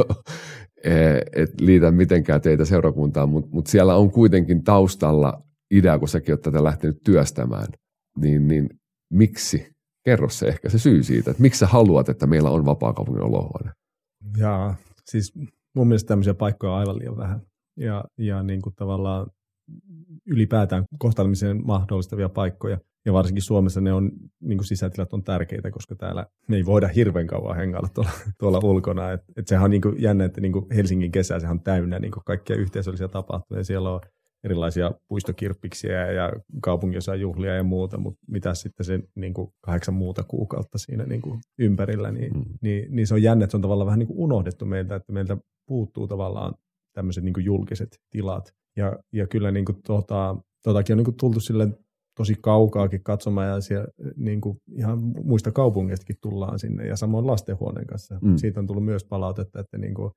et 1.33 1.61
liitä 1.61 1.91
mitenkään 1.91 2.41
teitä 2.41 2.65
seurakuntaan, 2.65 3.29
mutta 3.29 3.49
mut 3.53 3.67
siellä 3.67 3.95
on 3.95 4.11
kuitenkin 4.11 4.63
taustalla 4.63 5.43
idea, 5.71 5.99
kun 5.99 6.07
säkin 6.07 6.33
olet 6.33 6.41
tätä 6.41 6.63
lähtenyt 6.63 6.97
työstämään, 7.05 7.67
niin, 8.19 8.47
niin 8.47 8.69
miksi? 9.13 9.76
Kerro 10.07 10.29
se 10.29 10.47
ehkä 10.47 10.69
se 10.69 10.79
syy 10.79 11.03
siitä, 11.03 11.31
että 11.31 11.41
miksi 11.41 11.59
sä 11.59 11.67
haluat, 11.67 12.09
että 12.09 12.27
meillä 12.27 12.49
on 12.49 12.65
vapaa-kaupungin 12.65 13.23
olohuone? 13.23 13.71
Ja 14.37 14.73
siis 15.05 15.33
mun 15.75 15.87
mielestä 15.87 16.07
tämmöisiä 16.07 16.33
paikkoja 16.33 16.73
on 16.73 16.79
aivan 16.79 16.99
liian 16.99 17.17
vähän. 17.17 17.41
Ja, 17.77 18.03
ja 18.17 18.43
niin 18.43 18.61
kuin 18.61 18.75
tavallaan 18.75 19.27
ylipäätään 20.27 20.85
kohtaamisen 20.99 21.61
mahdollistavia 21.65 22.29
paikkoja. 22.29 22.77
Ja 23.05 23.13
varsinkin 23.13 23.41
Suomessa 23.43 23.81
ne 23.81 23.93
on, 23.93 24.11
niin 24.41 24.57
kuin 24.57 24.65
sisätilat 24.65 25.13
on 25.13 25.23
tärkeitä, 25.23 25.71
koska 25.71 25.95
täällä 25.95 26.25
me 26.47 26.55
ei 26.55 26.65
voida 26.65 26.87
hirveän 26.87 27.27
kauan 27.27 27.55
hengailla 27.55 27.89
tuolla, 27.93 28.11
tuolla 28.39 28.59
ulkona. 28.63 29.11
Et, 29.11 29.21
et 29.37 29.47
sehän 29.47 29.63
on 29.63 29.71
niin 29.71 29.81
kuin 29.81 30.01
jännä, 30.01 30.25
että 30.25 30.41
niin 30.41 30.53
kuin 30.53 30.65
Helsingin 30.75 31.11
kesä 31.11 31.39
sehän 31.39 31.57
on 31.57 31.63
täynnä 31.63 31.99
niin 31.99 32.11
kuin 32.11 32.23
kaikkia 32.25 32.55
yhteisöllisiä 32.55 33.07
tapahtumia. 33.07 33.63
Siellä 33.63 33.91
on 33.91 34.01
erilaisia 34.43 34.91
puistokirppiksiä 35.07 36.11
ja 36.11 36.33
kaupunginosan 36.61 37.21
juhlia 37.21 37.55
ja 37.55 37.63
muuta, 37.63 37.97
mutta 37.97 38.19
mitä 38.27 38.53
sitten 38.53 38.85
se 38.85 38.99
niin 39.15 39.33
kuin 39.33 39.51
kahdeksan 39.61 39.93
muuta 39.93 40.23
kuukautta 40.23 40.77
siinä 40.77 41.05
niin 41.05 41.21
kuin 41.21 41.39
ympärillä, 41.59 42.11
niin, 42.11 42.33
mm. 42.33 42.45
niin, 42.61 42.95
niin 42.95 43.07
se 43.07 43.13
on 43.13 43.23
jännä, 43.23 43.43
että 43.43 43.51
se 43.51 43.57
on 43.57 43.61
tavallaan 43.61 43.85
vähän 43.85 43.99
niin 43.99 44.07
kuin 44.07 44.19
unohdettu 44.19 44.65
meiltä, 44.65 44.95
että 44.95 45.13
meiltä 45.13 45.37
puuttuu 45.67 46.07
tavallaan 46.07 46.53
tämmöiset 46.93 47.23
niin 47.23 47.33
kuin 47.33 47.45
julkiset 47.45 47.99
tilat. 48.09 48.53
Ja, 48.77 48.99
ja 49.13 49.27
kyllä 49.27 49.51
niin 49.51 49.65
kuin 49.65 49.77
tuota, 49.85 50.37
tuotakin 50.63 50.93
on 50.93 50.97
niin 50.97 51.05
kuin 51.05 51.17
tultu 51.17 51.39
sille 51.39 51.67
tosi 52.17 52.35
kaukaakin 52.41 53.03
katsomaan 53.03 53.47
ja 53.47 53.61
siellä 53.61 53.87
niin 54.15 54.41
kuin 54.41 54.57
ihan 54.71 54.99
muista 55.23 55.51
kaupungeistakin 55.51 56.15
tullaan 56.21 56.59
sinne 56.59 56.87
ja 56.87 56.95
samoin 56.95 57.27
lastenhuoneen 57.27 57.87
kanssa. 57.87 58.19
Mm. 58.21 58.37
Siitä 58.37 58.59
on 58.59 58.67
tullut 58.67 58.85
myös 58.85 59.03
palautetta, 59.03 59.59
että 59.59 59.77
niin 59.77 59.93
kuin, 59.93 60.11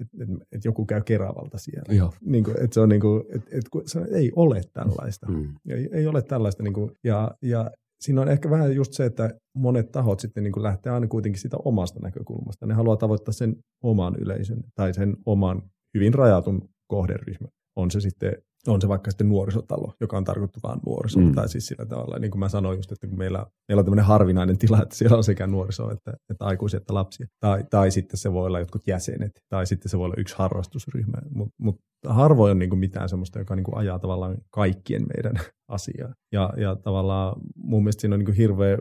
että 0.00 0.16
et, 0.22 0.28
et 0.52 0.64
joku 0.64 0.86
käy 0.86 1.02
Keravalta 1.02 1.58
siellä. 1.58 1.94
Joo. 1.94 2.12
Niin 2.20 2.44
kuin, 2.44 2.56
että 2.64 2.74
se 2.74 2.80
on 2.80 2.88
niin 2.88 3.00
kuin, 3.00 3.24
että, 3.34 3.50
että 3.52 3.70
se 3.86 4.00
ei 4.12 4.32
ole 4.36 4.60
tällaista. 4.72 5.26
Mm. 5.26 5.54
Ei, 5.68 5.88
ei 5.92 6.06
ole 6.06 6.22
tällaista. 6.22 6.62
Niin 6.62 6.74
kuin, 6.74 6.90
ja, 7.04 7.30
ja 7.42 7.70
siinä 8.00 8.20
on 8.20 8.28
ehkä 8.28 8.50
vähän 8.50 8.74
just 8.74 8.92
se, 8.92 9.04
että 9.04 9.30
monet 9.54 9.92
tahot 9.92 10.20
sitten 10.20 10.42
niin 10.42 10.52
kuin 10.52 10.62
lähtee 10.62 10.92
aina 10.92 11.06
kuitenkin 11.06 11.40
sitä 11.40 11.56
omasta 11.64 12.00
näkökulmasta. 12.00 12.66
Ne 12.66 12.74
haluaa 12.74 12.96
tavoittaa 12.96 13.32
sen 13.32 13.56
oman 13.82 14.16
yleisön 14.18 14.64
tai 14.74 14.94
sen 14.94 15.16
oman 15.26 15.62
hyvin 15.94 16.14
rajatun 16.14 16.68
kohderyhmän. 16.86 17.50
On 17.76 17.90
se 17.90 18.00
sitten 18.00 18.32
on 18.70 18.80
se 18.80 18.88
vaikka 18.88 19.10
sitten 19.10 19.28
nuorisotalo, 19.28 19.92
joka 20.00 20.16
on 20.16 20.24
tarkoitettu 20.24 20.60
vain 20.62 20.80
nuorisolle. 20.86 21.26
Mm. 21.26 21.34
Tai 21.34 21.48
siis 21.48 21.66
sillä 21.66 21.86
tavalla, 21.86 22.18
niin 22.18 22.30
kuin 22.30 22.40
mä 22.40 22.48
sanoin 22.48 22.78
just, 22.78 22.92
että 22.92 23.06
kun 23.06 23.18
meillä, 23.18 23.46
meillä 23.68 23.80
on 23.80 23.84
tämmöinen 23.84 24.04
harvinainen 24.04 24.58
tila, 24.58 24.82
että 24.82 24.96
siellä 24.96 25.16
on 25.16 25.24
sekä 25.24 25.46
nuoriso 25.46 25.90
että, 25.90 26.12
että 26.30 26.44
aikuisia 26.44 26.78
että 26.78 26.94
lapsia. 26.94 27.26
Tai, 27.40 27.64
tai 27.70 27.90
sitten 27.90 28.18
se 28.18 28.32
voi 28.32 28.46
olla 28.46 28.58
jotkut 28.58 28.86
jäsenet, 28.86 29.32
tai 29.48 29.66
sitten 29.66 29.90
se 29.90 29.98
voi 29.98 30.04
olla 30.04 30.14
yksi 30.18 30.36
harrastusryhmä. 30.38 31.18
Mutta 31.34 31.54
mut 31.58 31.76
harvoin 32.06 32.50
on 32.50 32.58
niin 32.58 32.70
kuin 32.70 32.80
mitään 32.80 33.08
semmoista, 33.08 33.38
joka 33.38 33.56
niin 33.56 33.64
kuin 33.64 33.76
ajaa 33.76 33.98
tavallaan 33.98 34.36
kaikkien 34.50 35.06
meidän 35.14 35.44
asiaa. 35.68 36.14
Ja, 36.32 36.52
ja 36.56 36.76
tavallaan 36.76 37.40
mun 37.56 37.82
mielestä 37.82 38.00
siinä 38.00 38.14
on 38.14 38.18
niin 38.18 38.26
kuin 38.26 38.36
hirveä 38.36 38.78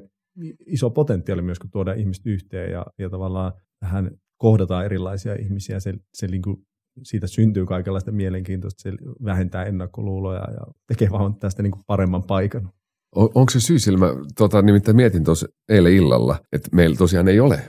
iso 0.66 0.90
potentiaali 0.90 1.42
myös, 1.42 1.60
kun 1.60 1.72
tuodaan 1.72 2.00
ihmiset 2.00 2.26
yhteen 2.26 2.72
ja, 2.72 2.86
ja 3.00 3.10
tavallaan 3.10 3.54
vähän 3.82 4.12
kohdataan 4.38 4.86
erilaisia 4.86 5.36
ihmisiä. 5.36 5.80
Se, 5.80 5.94
se 6.14 6.28
niin 6.28 6.42
kuin 6.42 6.58
siitä 7.04 7.28
syntyy 7.28 7.66
kaikenlaista 7.66 8.12
mielenkiintoista, 8.12 8.82
se 8.82 8.92
vähentää 9.24 9.64
ennakkoluuloja 9.64 10.52
ja 10.52 10.74
tekee 10.88 11.12
vaan 11.12 11.36
tästä 11.36 11.64
niin 11.64 11.72
kuin 11.72 11.84
paremman 11.88 12.24
paikan. 12.24 12.70
On, 13.16 13.30
onko 13.36 13.50
se 13.50 13.60
syy 13.60 13.80
sillä? 13.80 13.98
Mä 14.00 14.14
tota, 14.38 14.62
nimittäin 14.62 14.98
mietin 14.98 15.24
tuossa 15.24 15.48
eilen 15.70 15.94
illalla, 15.94 16.40
että 16.54 16.70
meillä 16.74 16.96
tosiaan 16.96 17.28
ei 17.28 17.40
ole. 17.40 17.62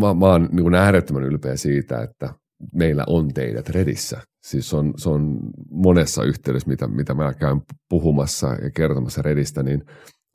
Mä, 0.00 0.14
mä 0.14 0.26
oon 0.26 0.48
niin 0.52 0.74
äärettömän 0.74 1.22
ylpeä 1.22 1.56
siitä, 1.56 2.02
että 2.02 2.34
meillä 2.74 3.04
on 3.06 3.28
teidät 3.28 3.68
Redissä. 3.68 4.20
Siis 4.42 4.74
on, 4.74 4.94
se 4.96 5.08
on 5.08 5.38
monessa 5.70 6.24
yhteydessä, 6.24 6.68
mitä, 6.68 6.88
mitä 6.88 7.14
mä 7.14 7.34
käyn 7.34 7.60
puhumassa 7.88 8.46
ja 8.46 8.70
kertomassa 8.70 9.22
Redistä, 9.22 9.62
niin 9.62 9.84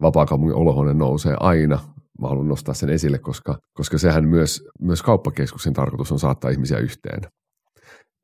vapaakaupungin 0.01 0.55
olohuone 0.55 0.93
nousee 0.93 1.35
aina. 1.39 1.79
Mä 2.21 2.27
haluan 2.27 2.47
nostaa 2.47 2.73
sen 2.73 2.89
esille, 2.89 3.17
koska, 3.17 3.57
koska 3.73 3.97
sehän 3.97 4.27
myös, 4.27 4.63
myös 4.81 5.01
kauppakeskuksen 5.01 5.73
tarkoitus 5.73 6.11
on 6.11 6.19
saattaa 6.19 6.51
ihmisiä 6.51 6.77
yhteen 6.77 7.21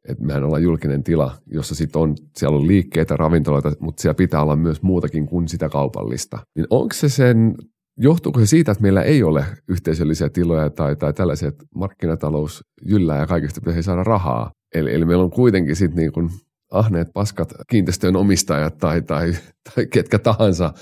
että 0.08 0.24
mehän 0.24 0.44
ollaan 0.44 0.64
julkinen 0.64 1.04
tila, 1.04 1.38
jossa 1.48 1.76
sitten 1.76 2.02
on, 2.02 2.16
siellä 2.38 2.58
on 2.58 2.68
liikkeitä, 2.68 3.18
ravintoloita, 3.18 3.72
mutta 3.80 4.02
siellä 4.02 4.16
pitää 4.16 4.42
olla 4.42 4.56
myös 4.56 4.82
muutakin 4.82 5.26
kuin 5.26 5.48
sitä 5.48 5.70
kaupallista. 5.70 6.40
Niin 6.56 6.68
onko 6.70 6.94
se 6.94 7.10
sen, 7.10 7.56
johtuuko 7.98 8.40
se 8.40 8.46
siitä, 8.46 8.72
että 8.72 8.82
meillä 8.82 9.02
ei 9.04 9.24
ole 9.24 9.46
yhteisöllisiä 9.68 10.30
tiloja 10.30 10.70
tai, 10.70 10.96
tai 10.96 11.14
tällaisia, 11.14 11.48
että 11.48 11.66
markkinatalous 11.76 12.64
jyllää 12.86 13.20
ja 13.20 13.28
kaikista 13.28 13.62
pitäisi 13.62 13.84
saada 13.84 14.04
rahaa. 14.04 14.52
Eli, 14.76 14.94
eli 14.94 15.06
meillä 15.06 15.24
on 15.24 15.32
kuitenkin 15.32 15.76
sitten 15.76 15.98
niin 15.98 16.12
kuin 16.12 16.30
ahneet 16.72 17.08
paskat 17.14 17.54
kiinteistöjen 17.70 18.16
omistajat 18.16 18.78
tai, 18.78 19.02
tai, 19.02 19.34
tai 19.76 19.86
ketkä 19.86 20.20
tahansa 20.20 20.74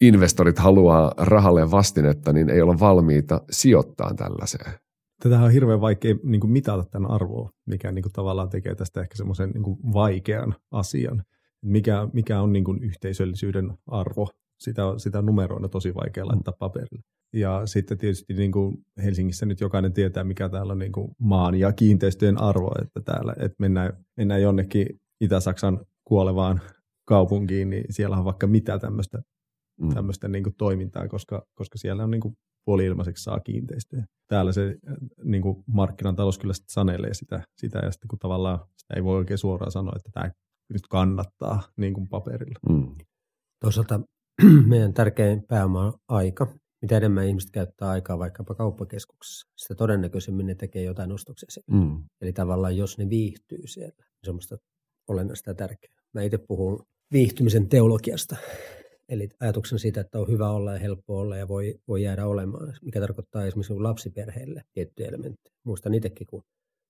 investorit 0.00 0.58
haluaa 0.58 1.12
rahalle 1.16 1.70
vastinetta, 1.70 2.32
niin 2.32 2.50
ei 2.50 2.62
olla 2.62 2.80
valmiita 2.80 3.40
sijoittamaan 3.50 4.16
tällaiseen. 4.16 4.72
Tätä 5.22 5.40
on 5.40 5.50
hirveän 5.50 5.80
vaikea 5.80 6.14
niin 6.22 6.40
kuin 6.40 6.50
mitata 6.50 6.84
tämän 6.90 7.10
arvoa, 7.10 7.50
mikä 7.66 7.92
niin 7.92 8.02
kuin 8.02 8.12
tavallaan 8.12 8.48
tekee 8.48 8.74
tästä 8.74 9.00
ehkä 9.00 9.16
semmoisen 9.16 9.50
niin 9.50 9.92
vaikean 9.92 10.54
asian. 10.70 11.22
Mikä, 11.62 12.08
mikä 12.12 12.40
on 12.40 12.52
niin 12.52 12.64
kuin 12.64 12.82
yhteisöllisyyden 12.82 13.72
arvo, 13.86 14.28
sitä, 14.60 14.82
sitä 14.96 15.22
numeroina 15.22 15.68
tosi 15.68 15.94
vaikea 15.94 16.26
laittaa 16.26 16.54
paperille. 16.58 17.02
Ja 17.32 17.66
sitten 17.66 17.98
tietysti 17.98 18.34
niin 18.34 18.52
kuin 18.52 18.76
Helsingissä 19.04 19.46
nyt 19.46 19.60
jokainen 19.60 19.92
tietää, 19.92 20.24
mikä 20.24 20.48
täällä 20.48 20.72
on 20.72 20.78
niin 20.78 20.92
kuin 20.92 21.10
maan 21.18 21.54
ja 21.54 21.72
kiinteistöjen 21.72 22.40
arvo, 22.40 22.70
että 22.82 23.00
täällä 23.00 23.32
että 23.38 23.56
mennään, 23.58 23.92
mennään 24.16 24.42
jonnekin 24.42 24.86
Itä-Saksan 25.20 25.86
kuolevaan 26.04 26.60
kaupunkiin, 27.04 27.70
niin 27.70 27.84
siellä 27.90 28.16
on 28.16 28.24
vaikka 28.24 28.46
mitä 28.46 28.78
tämmöistä, 28.78 29.22
mm. 29.80 29.94
tämmöistä 29.94 30.28
niin 30.28 30.44
kuin 30.44 30.54
toimintaa, 30.58 31.08
koska, 31.08 31.46
koska 31.54 31.78
siellä 31.78 32.04
on 32.04 32.10
niin 32.10 32.20
kuin 32.20 32.36
puoli-ilmaiseksi 32.64 33.24
saa 33.24 33.40
kiinteistöjä. 33.40 34.04
Täällä 34.28 34.52
se 34.52 34.76
niin 35.24 35.42
kuin 35.42 35.64
markkinan 35.66 36.16
talous 36.16 36.38
kyllä 36.38 36.54
sitten 36.54 36.72
sanelee 36.72 37.14
sitä, 37.14 37.42
sitä 37.56 37.78
ja 37.78 37.90
sitten 37.90 38.08
kun 38.08 38.18
tavallaan 38.18 38.58
sitä 38.76 38.94
ei 38.96 39.04
voi 39.04 39.16
oikein 39.16 39.38
suoraan 39.38 39.72
sanoa, 39.72 39.92
että 39.96 40.10
tämä 40.12 40.30
nyt 40.72 40.86
kannattaa 40.90 41.62
niin 41.76 41.94
kuin 41.94 42.08
paperilla. 42.08 42.58
Mm. 42.68 42.94
Toisaalta 43.60 44.00
meidän 44.70 44.94
tärkein 44.94 45.42
pääoma 45.48 45.86
on 45.86 45.92
aika. 46.08 46.46
Mitä 46.82 46.96
enemmän 46.96 47.26
ihmiset 47.26 47.50
käyttää 47.50 47.88
aikaa 47.88 48.18
vaikkapa 48.18 48.54
kauppakeskuksessa, 48.54 49.48
sitä 49.56 49.74
todennäköisemmin 49.74 50.46
ne 50.46 50.54
tekee 50.54 50.82
jotain 50.82 51.12
ostoksia 51.12 51.46
siellä. 51.50 51.84
Mm. 51.84 52.04
Eli 52.20 52.32
tavallaan 52.32 52.76
jos 52.76 52.98
ne 52.98 53.08
viihtyy 53.08 53.66
siellä, 53.66 54.04
niin 54.26 54.42
se 54.42 54.54
on 54.54 54.58
olennaista 55.08 55.50
ja 55.50 55.54
tärkeää. 55.54 55.94
Mä 56.14 56.22
itse 56.22 56.38
puhun 56.38 56.86
viihtymisen 57.12 57.68
teologiasta. 57.68 58.36
Eli 59.10 59.28
ajatuksen 59.40 59.78
siitä, 59.78 60.00
että 60.00 60.18
on 60.18 60.28
hyvä 60.28 60.50
olla 60.50 60.72
ja 60.72 60.78
helppo 60.78 61.18
olla 61.18 61.36
ja 61.36 61.48
voi, 61.48 61.74
voi 61.88 62.02
jäädä 62.02 62.26
olemaan, 62.26 62.74
mikä 62.82 63.00
tarkoittaa 63.00 63.46
esimerkiksi 63.46 63.74
lapsiperheille 63.74 64.62
tiettyjä 64.72 65.08
elementtejä. 65.08 65.54
Muistan 65.64 65.94
itsekin, 65.94 66.26
kun 66.26 66.42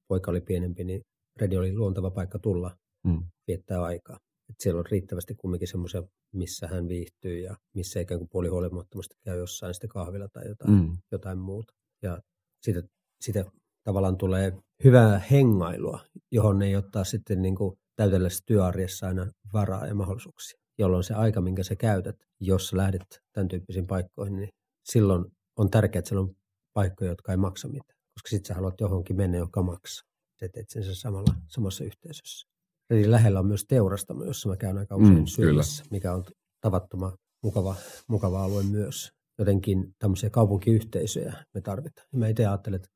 poika 0.08 0.30
oli 0.30 0.40
pienempi, 0.40 0.84
niin 0.84 1.02
redi 1.40 1.56
oli 1.56 1.76
luontava 1.76 2.10
paikka 2.10 2.38
tulla 2.38 2.76
mm. 3.06 3.22
viettää 3.46 3.82
aikaa. 3.82 4.18
Et 4.50 4.56
siellä 4.58 4.78
on 4.78 4.86
riittävästi 4.90 5.34
kumminkin 5.34 5.68
semmoisia, 5.68 6.02
missä 6.34 6.68
hän 6.68 6.88
viihtyy 6.88 7.38
ja 7.38 7.56
missä 7.74 8.00
ikään 8.00 8.20
kuin 8.20 8.28
puolihuolimattomasti 8.32 9.14
käy 9.24 9.38
jossain 9.38 9.74
sitten 9.74 9.90
kahvilla 9.90 10.28
tai 10.28 10.48
jotain, 10.48 10.72
mm. 10.72 10.96
jotain 11.12 11.38
muuta. 11.38 11.72
Ja 12.02 12.18
siitä, 12.62 12.82
siitä 13.20 13.44
tavallaan 13.84 14.16
tulee 14.16 14.52
hyvää 14.84 15.18
hengailua, 15.18 16.00
johon 16.32 16.62
ei 16.62 16.76
ottaa 16.76 17.04
sitten 17.04 17.42
niin 17.42 17.56
kuin 17.56 17.78
täytellässä 17.96 18.44
työarjessa 18.46 19.06
aina 19.06 19.26
varaa 19.52 19.86
ja 19.86 19.94
mahdollisuuksia, 19.94 20.59
jolloin 20.80 21.04
se 21.04 21.14
aika, 21.14 21.40
minkä 21.40 21.62
sä 21.62 21.76
käytät, 21.76 22.16
jos 22.40 22.72
lähdet 22.72 23.22
tämän 23.32 23.48
tyyppisiin 23.48 23.86
paikkoihin, 23.86 24.36
niin 24.36 24.48
silloin 24.84 25.24
on 25.56 25.70
tärkeää, 25.70 25.98
että 25.98 26.08
siellä 26.08 26.22
on 26.22 26.36
paikkoja, 26.72 27.10
jotka 27.10 27.32
ei 27.32 27.36
maksa 27.36 27.68
mitään, 27.68 27.98
koska 28.14 28.28
sitten 28.28 28.48
sä 28.48 28.54
haluat 28.54 28.80
johonkin 28.80 29.16
mennä, 29.16 29.38
joka 29.38 29.62
maksaa. 29.62 30.10
Sä 30.40 30.48
teet 30.48 30.70
sen 30.70 30.94
samalla, 30.94 31.34
samassa 31.48 31.84
yhteisössä. 31.84 32.46
Eli 32.90 33.10
lähellä 33.10 33.40
on 33.40 33.46
myös 33.46 33.64
teurastamo, 33.68 34.24
jossa 34.24 34.48
mä 34.48 34.56
käyn 34.56 34.78
aika 34.78 34.96
usein 34.96 35.18
mm, 35.18 35.26
syömässä, 35.26 35.84
mikä 35.90 36.14
on 36.14 36.24
tavattoman 36.60 37.12
mukava, 37.42 37.74
mukava 38.08 38.44
alue 38.44 38.62
myös. 38.62 39.12
Jotenkin 39.38 39.94
tämmöisiä 39.98 40.30
kaupunkiyhteisöjä 40.30 41.44
me 41.54 41.60
tarvitaan. 41.60 42.06
Mä 42.14 42.28
itse 42.28 42.46
ajattelen, 42.46 42.76
että 42.76 42.88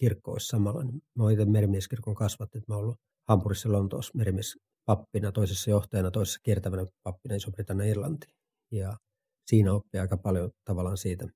kirkko 0.00 0.32
olisi 0.32 0.46
samalla. 0.46 0.84
Mä 0.84 1.22
oon 1.22 1.32
itse 1.32 1.44
merimieskirkon 1.44 2.14
kasvatti, 2.14 2.58
että 2.58 2.72
mä 2.72 2.76
oon 2.76 2.84
ollut 2.84 2.98
Hampurissa 3.28 3.72
Lontoossa 3.72 4.12
merimies 4.14 4.56
pappina, 4.84 5.32
toisessa 5.32 5.70
johtajana, 5.70 6.10
toisessa 6.10 6.40
kiertävänä 6.42 6.86
pappina 7.02 7.34
Iso-Britannia 7.34 7.86
Irlanti. 7.86 8.26
Ja 8.70 8.96
siinä 9.46 9.72
oppii 9.72 10.00
aika 10.00 10.16
paljon 10.16 10.50
tavallaan 10.64 10.96
siitä, 10.96 11.26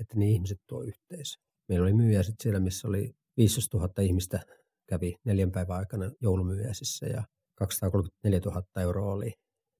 että 0.00 0.16
niin 0.16 0.32
ihmiset 0.32 0.58
tuo 0.66 0.82
yhteisö. 0.82 1.38
Meillä 1.68 1.84
oli 1.84 1.92
myyjä 1.92 2.22
sitten 2.22 2.42
siellä, 2.42 2.60
missä 2.60 2.88
oli 2.88 3.14
15 3.36 3.78
000 3.78 3.92
ihmistä 4.02 4.40
kävi 4.88 5.16
neljän 5.24 5.52
päivän 5.52 5.76
aikana 5.76 6.10
joulumyyjäisissä 6.20 7.06
ja 7.06 7.24
234 7.58 8.40
000 8.44 8.62
euroa 8.82 9.12
oli 9.12 9.32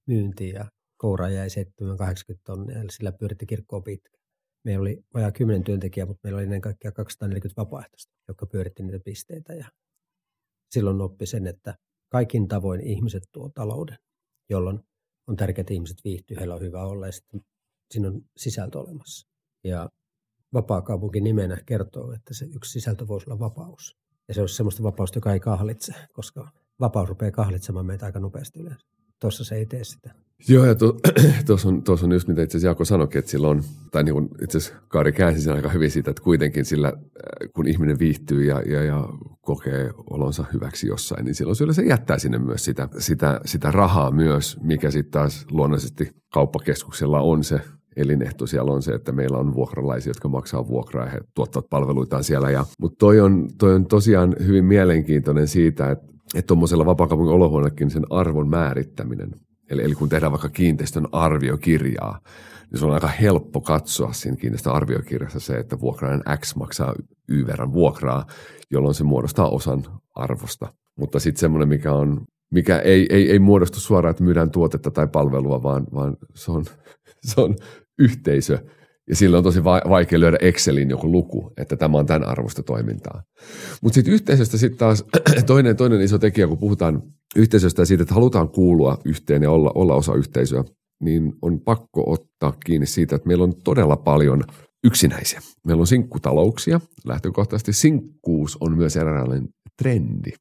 myynti 0.06 0.48
ja 0.48 0.70
koura 0.96 1.28
jäi 1.28 1.50
780 1.50 2.44
tonnia, 2.46 2.80
eli 2.80 2.92
sillä 2.92 3.12
pyöritti 3.12 3.46
kirkkoa 3.46 3.80
pitkä. 3.80 4.18
Meillä 4.64 4.80
oli 4.80 5.04
vajaa 5.14 5.32
10 5.32 5.64
työntekijää, 5.64 6.06
mutta 6.06 6.20
meillä 6.24 6.36
oli 6.36 6.44
ennen 6.44 6.60
kaikkea 6.60 6.92
240 6.92 7.60
vapaaehtoista, 7.60 8.12
jotka 8.28 8.46
pyöritti 8.46 8.82
niitä 8.82 9.00
pisteitä 9.04 9.54
ja 9.54 9.70
silloin 10.70 11.00
oppi 11.00 11.26
sen, 11.26 11.46
että 11.46 11.74
kaikin 12.08 12.48
tavoin 12.48 12.80
ihmiset 12.80 13.22
tuo 13.32 13.50
talouden, 13.54 13.98
jolloin 14.50 14.80
on 15.26 15.36
tärkeää, 15.36 15.60
että 15.60 15.74
ihmiset 15.74 15.98
viihtyy, 16.04 16.36
heillä 16.36 16.54
on 16.54 16.60
hyvä 16.60 16.82
olla 16.82 17.06
ja 17.06 17.12
sitten 17.12 17.40
siinä 17.90 18.08
on 18.08 18.22
sisältö 18.36 18.80
olemassa. 18.80 19.28
Ja 19.64 19.88
vapaakaupunki 20.52 21.20
nimenä 21.20 21.58
kertoo, 21.66 22.12
että 22.12 22.34
se 22.34 22.46
yksi 22.54 22.72
sisältö 22.72 23.08
voisi 23.08 23.30
olla 23.30 23.38
vapaus. 23.38 23.96
Ja 24.28 24.34
se 24.34 24.40
olisi 24.40 24.54
sellaista 24.54 24.82
vapausta, 24.82 25.16
joka 25.16 25.32
ei 25.32 25.40
kahlitse, 25.40 25.94
koska 26.12 26.50
vapaus 26.80 27.08
rupeaa 27.08 27.30
kahlitsemaan 27.30 27.86
meitä 27.86 28.06
aika 28.06 28.20
nopeasti 28.20 28.58
yleensä. 28.58 28.86
Tuossa 29.20 29.44
se 29.44 29.54
ei 29.54 29.66
tee 29.66 29.84
sitä. 29.84 30.25
Joo, 30.48 30.64
ja 30.64 30.74
tuossa 31.46 31.68
on, 31.68 31.82
on 32.04 32.12
just 32.12 32.28
mitä 32.28 32.42
itse 32.42 32.56
asiassa 32.56 32.66
Jaakko 32.66 32.84
sanoikin, 32.84 33.18
että 33.18 33.30
silloin, 33.30 33.62
tai 33.92 34.04
niin 34.04 34.28
itse 34.42 34.58
asiassa 34.58 34.80
Kaari 34.88 35.12
käänsi 35.12 35.40
sen 35.40 35.54
aika 35.54 35.68
hyvin 35.68 35.90
siitä, 35.90 36.10
että 36.10 36.22
kuitenkin 36.22 36.64
sillä, 36.64 36.88
äh, 36.88 37.48
kun 37.54 37.68
ihminen 37.68 37.98
viihtyy 37.98 38.44
ja, 38.44 38.62
ja, 38.66 38.84
ja 38.84 39.08
kokee 39.40 39.90
olonsa 40.10 40.44
hyväksi 40.52 40.86
jossain, 40.86 41.24
niin 41.24 41.34
silloin 41.34 41.74
se 41.74 41.82
jättää 41.82 42.18
sinne 42.18 42.38
myös 42.38 42.64
sitä, 42.64 42.88
sitä, 42.98 43.40
sitä 43.44 43.70
rahaa 43.70 44.10
myös, 44.10 44.58
mikä 44.62 44.90
sitten 44.90 45.12
taas 45.12 45.46
luonnollisesti 45.50 46.10
kauppakeskuksella 46.32 47.20
on 47.20 47.44
se 47.44 47.60
elinehto 47.96 48.46
siellä 48.46 48.72
on 48.72 48.82
se, 48.82 48.92
että 48.92 49.12
meillä 49.12 49.38
on 49.38 49.54
vuokralaisia, 49.54 50.10
jotka 50.10 50.28
maksaa 50.28 50.68
vuokraa 50.68 51.04
ja 51.04 51.10
he 51.10 51.20
tuottavat 51.34 51.70
palveluitaan 51.70 52.24
siellä. 52.24 52.50
Ja, 52.50 52.66
mutta 52.80 52.96
toi 52.98 53.20
on, 53.20 53.48
toi 53.58 53.74
on 53.74 53.86
tosiaan 53.86 54.36
hyvin 54.46 54.64
mielenkiintoinen 54.64 55.48
siitä, 55.48 55.90
että 55.90 56.16
että 56.34 56.46
tuommoisella 56.46 56.86
vapaakaupungin 56.86 57.34
olohuoneellakin 57.34 57.90
sen 57.90 58.04
arvon 58.10 58.48
määrittäminen, 58.48 59.30
eli, 59.70 59.82
eli 59.82 59.94
kun 59.94 60.08
tehdään 60.08 60.32
vaikka 60.32 60.48
kiinteistön 60.48 61.08
arviokirjaa, 61.12 62.20
niin 62.70 62.78
se 62.78 62.86
on 62.86 62.92
aika 62.92 63.08
helppo 63.08 63.60
katsoa 63.60 64.12
siinä 64.12 64.36
kiinteistön 64.36 64.72
arviokirjassa 64.72 65.40
se, 65.40 65.54
että 65.54 65.80
vuokrainen 65.80 66.22
X 66.40 66.56
maksaa 66.56 66.94
Y 67.28 67.46
verran 67.46 67.72
vuokraa, 67.72 68.26
jolloin 68.70 68.94
se 68.94 69.04
muodostaa 69.04 69.48
osan 69.48 69.84
arvosta. 70.14 70.72
Mutta 70.98 71.20
sitten 71.20 71.40
semmoinen, 71.40 71.68
mikä 71.68 71.92
on 71.92 72.26
mikä 72.50 72.78
ei, 72.78 73.06
ei, 73.10 73.30
ei 73.30 73.38
muodostu 73.38 73.80
suoraan, 73.80 74.10
että 74.10 74.24
myydään 74.24 74.50
tuotetta 74.50 74.90
tai 74.90 75.06
palvelua, 75.06 75.62
vaan, 75.62 75.86
vaan 75.94 76.16
se, 76.34 76.52
on, 76.52 76.64
se 77.28 77.40
on 77.40 77.56
yhteisö, 77.98 78.58
ja 79.08 79.16
sillä 79.16 79.38
on 79.38 79.44
tosi 79.44 79.64
vaikea 79.64 80.20
lyödä 80.20 80.38
Excelin 80.40 80.90
joku 80.90 81.12
luku, 81.12 81.52
että 81.56 81.76
tämä 81.76 81.98
on 81.98 82.06
tämän 82.06 82.28
arvosta 82.28 82.62
toimintaa. 82.62 83.22
Mutta 83.82 83.94
sitten 83.94 84.14
yhteisöstä 84.14 84.58
sitten 84.58 84.78
taas 84.78 85.04
toinen, 85.46 85.76
toinen 85.76 86.00
iso 86.00 86.18
tekijä, 86.18 86.46
kun 86.46 86.58
puhutaan 86.58 87.02
yhteisöstä 87.36 87.82
ja 87.82 87.86
siitä, 87.86 88.02
että 88.02 88.14
halutaan 88.14 88.48
kuulua 88.48 88.98
yhteen 89.04 89.42
ja 89.42 89.50
olla, 89.50 89.72
olla 89.74 89.94
osa 89.94 90.14
yhteisöä, 90.14 90.64
niin 91.00 91.32
on 91.42 91.60
pakko 91.60 92.12
ottaa 92.12 92.52
kiinni 92.64 92.86
siitä, 92.86 93.16
että 93.16 93.28
meillä 93.28 93.44
on 93.44 93.54
todella 93.64 93.96
paljon 93.96 94.44
yksinäisiä. 94.84 95.40
Meillä 95.66 95.80
on 95.80 95.86
sinkkutalouksia. 95.86 96.80
Lähtökohtaisesti 97.04 97.72
sinkkuus 97.72 98.56
on 98.60 98.76
myös 98.76 98.96
eräänlainen 98.96 99.48
trendi 99.82 100.32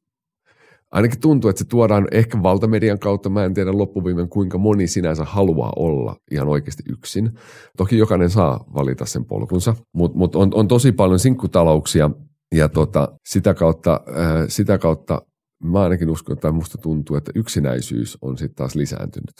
ainakin 0.92 1.20
tuntuu, 1.20 1.50
että 1.50 1.58
se 1.58 1.68
tuodaan 1.68 2.08
ehkä 2.12 2.42
valtamedian 2.42 2.98
kautta. 2.98 3.28
Mä 3.28 3.44
en 3.44 3.54
tiedä 3.54 3.78
loppuviimen 3.78 4.28
kuinka 4.28 4.58
moni 4.58 4.86
sinänsä 4.86 5.24
haluaa 5.24 5.72
olla 5.76 6.16
ihan 6.30 6.48
oikeasti 6.48 6.82
yksin. 6.88 7.32
Toki 7.76 7.98
jokainen 7.98 8.30
saa 8.30 8.64
valita 8.74 9.06
sen 9.06 9.24
polkunsa, 9.24 9.76
mutta 9.94 10.18
mut 10.18 10.36
on, 10.36 10.50
on 10.54 10.68
tosi 10.68 10.92
paljon 10.92 11.18
sinkkutalouksia 11.18 12.10
ja 12.54 12.68
tota, 12.68 13.08
sitä, 13.26 13.54
kautta, 13.54 14.00
äh, 14.08 14.44
sitä 14.48 14.78
kautta 14.78 15.22
mä 15.64 15.82
ainakin 15.82 16.10
uskon, 16.10 16.32
että 16.32 16.52
musta 16.52 16.78
tuntuu, 16.78 17.16
että 17.16 17.32
yksinäisyys 17.34 18.18
on 18.22 18.38
sitten 18.38 18.56
taas 18.56 18.74
lisääntynyt. 18.74 19.34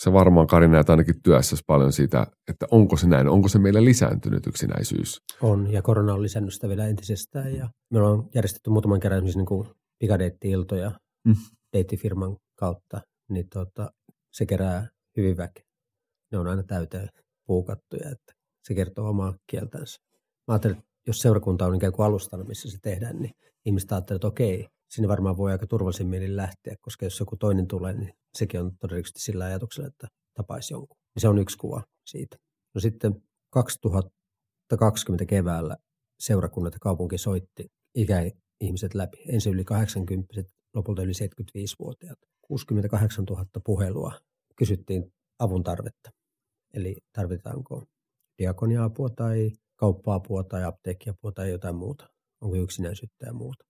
Se 0.00 0.12
varmaan 0.12 0.46
Kari 0.46 0.68
näet 0.68 0.90
ainakin 0.90 1.22
työssä 1.22 1.56
paljon 1.66 1.92
siitä, 1.92 2.26
että 2.48 2.66
onko 2.70 2.96
se 2.96 3.08
näin, 3.08 3.28
onko 3.28 3.48
se 3.48 3.58
meillä 3.58 3.84
lisääntynyt 3.84 4.46
yksinäisyys? 4.46 5.18
On, 5.42 5.72
ja 5.72 5.82
korona 5.82 6.14
on 6.14 6.22
lisännyt 6.22 6.54
sitä 6.54 6.68
vielä 6.68 6.86
entisestään. 6.86 7.56
Ja 7.56 7.68
me 7.90 7.98
ollaan 7.98 8.28
järjestetty 8.34 8.70
muutaman 8.70 9.00
kerran 9.00 9.24
niin 9.24 9.46
kuin 9.46 9.68
pikadeitti-iltoja 10.00 11.00
mm. 11.24 11.34
deittifirman 11.72 12.36
kautta, 12.54 13.00
niin 13.28 13.48
tota, 13.48 13.92
se 14.32 14.46
kerää 14.46 14.88
hyvin 15.16 15.36
väkeä. 15.36 15.64
Ne 16.32 16.38
on 16.38 16.46
aina 16.46 16.62
täyteen 16.62 17.08
puukattuja, 17.46 18.10
että 18.10 18.32
se 18.64 18.74
kertoo 18.74 19.08
omaa 19.08 19.34
kieltänsä. 19.46 20.00
Mä 20.48 20.54
ajattelin, 20.54 20.76
että 20.76 20.90
jos 21.06 21.20
seurakunta 21.20 21.66
on 21.66 21.74
ikään 21.74 21.92
kuin 21.92 22.06
alustana, 22.06 22.44
missä 22.44 22.70
se 22.70 22.78
tehdään, 22.82 23.16
niin 23.16 23.32
ihmiset 23.64 23.92
ajattelee, 23.92 24.16
että 24.16 24.26
okei, 24.26 24.68
sinne 24.90 25.08
varmaan 25.08 25.36
voi 25.36 25.52
aika 25.52 25.66
turvallisin 25.66 26.06
mielin 26.06 26.36
lähteä, 26.36 26.76
koska 26.80 27.06
jos 27.06 27.20
joku 27.20 27.36
toinen 27.36 27.66
tulee, 27.66 27.92
niin 27.92 28.12
sekin 28.38 28.60
on 28.60 28.72
todennäköisesti 28.80 29.20
sillä 29.20 29.44
ajatuksella, 29.44 29.88
että 29.88 30.08
tapaisi 30.34 30.74
jonkun. 30.74 30.96
Niin 31.14 31.20
se 31.20 31.28
on 31.28 31.38
yksi 31.38 31.58
kuva 31.58 31.82
siitä. 32.06 32.36
No 32.74 32.80
sitten 32.80 33.22
2020 33.50 35.24
keväällä 35.24 35.76
seurakunnat 36.20 36.74
ja 36.74 36.78
kaupunki 36.80 37.18
soitti 37.18 37.66
ikä, 37.94 38.16
ihmiset 38.60 38.94
läpi. 38.94 39.18
Ensin 39.28 39.54
yli 39.54 39.64
80, 39.64 40.42
lopulta 40.74 41.02
yli 41.02 41.12
75-vuotiaat. 41.12 42.18
68 42.42 43.24
000 43.24 43.46
puhelua 43.64 44.12
kysyttiin 44.56 45.12
avun 45.38 45.62
tarvetta. 45.62 46.10
Eli 46.74 46.96
tarvitaanko 47.12 47.84
diakonia-apua 48.38 49.08
tai 49.08 49.50
kauppa-apua 49.76 50.44
tai 50.44 50.64
apteekkiapua 50.64 51.32
tai 51.32 51.50
jotain 51.50 51.76
muuta. 51.76 52.08
onko 52.40 52.56
yksinäisyyttä 52.56 53.26
ja 53.26 53.32
muuta. 53.32 53.64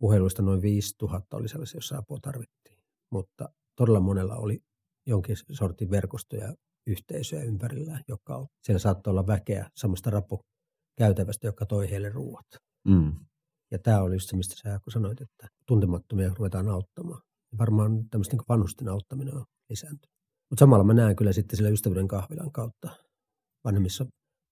Puheluista 0.00 0.42
noin 0.42 0.62
5000 0.62 1.36
oli 1.36 1.48
sellaisia, 1.48 1.76
joissa 1.76 1.98
apua 1.98 2.18
tarvittiin, 2.22 2.78
mutta 3.10 3.48
todella 3.76 4.00
monella 4.00 4.36
oli 4.36 4.62
jonkin 5.06 5.36
sortin 5.52 5.90
verkostoja 5.90 6.54
yhteisöjä 6.86 7.42
ympärillä, 7.42 8.00
joka 8.08 8.46
siellä 8.62 8.78
saattoi 8.78 9.10
olla 9.10 9.26
väkeä 9.26 9.70
samasta 9.76 10.10
rapukäytävästä, 10.10 11.46
joka 11.46 11.66
toi 11.66 11.90
heille 11.90 12.08
ruuat. 12.08 12.46
Mm. 12.88 13.12
Ja 13.72 13.78
tämä 13.78 14.02
oli 14.02 14.14
just 14.14 14.28
se, 14.30 14.36
mistä 14.36 14.54
sä 14.56 14.80
sanoit, 14.88 15.20
että 15.20 15.48
tuntemattomia 15.66 16.34
ruvetaan 16.38 16.68
auttamaan. 16.68 17.22
Ja 17.52 17.58
varmaan 17.58 18.08
tämmöistä 18.10 18.36
niin 18.36 18.44
vanhusten 18.48 18.88
auttaminen 18.88 19.36
on 19.36 19.44
lisääntynyt. 19.70 20.16
Mutta 20.50 20.62
samalla 20.62 20.84
mä 20.84 20.94
näen 20.94 21.16
kyllä 21.16 21.32
sitten 21.32 21.56
sillä 21.56 21.70
ystävyyden 21.70 22.08
kahvilan 22.08 22.52
kautta 22.52 22.88
vanhemmissa 23.64 24.06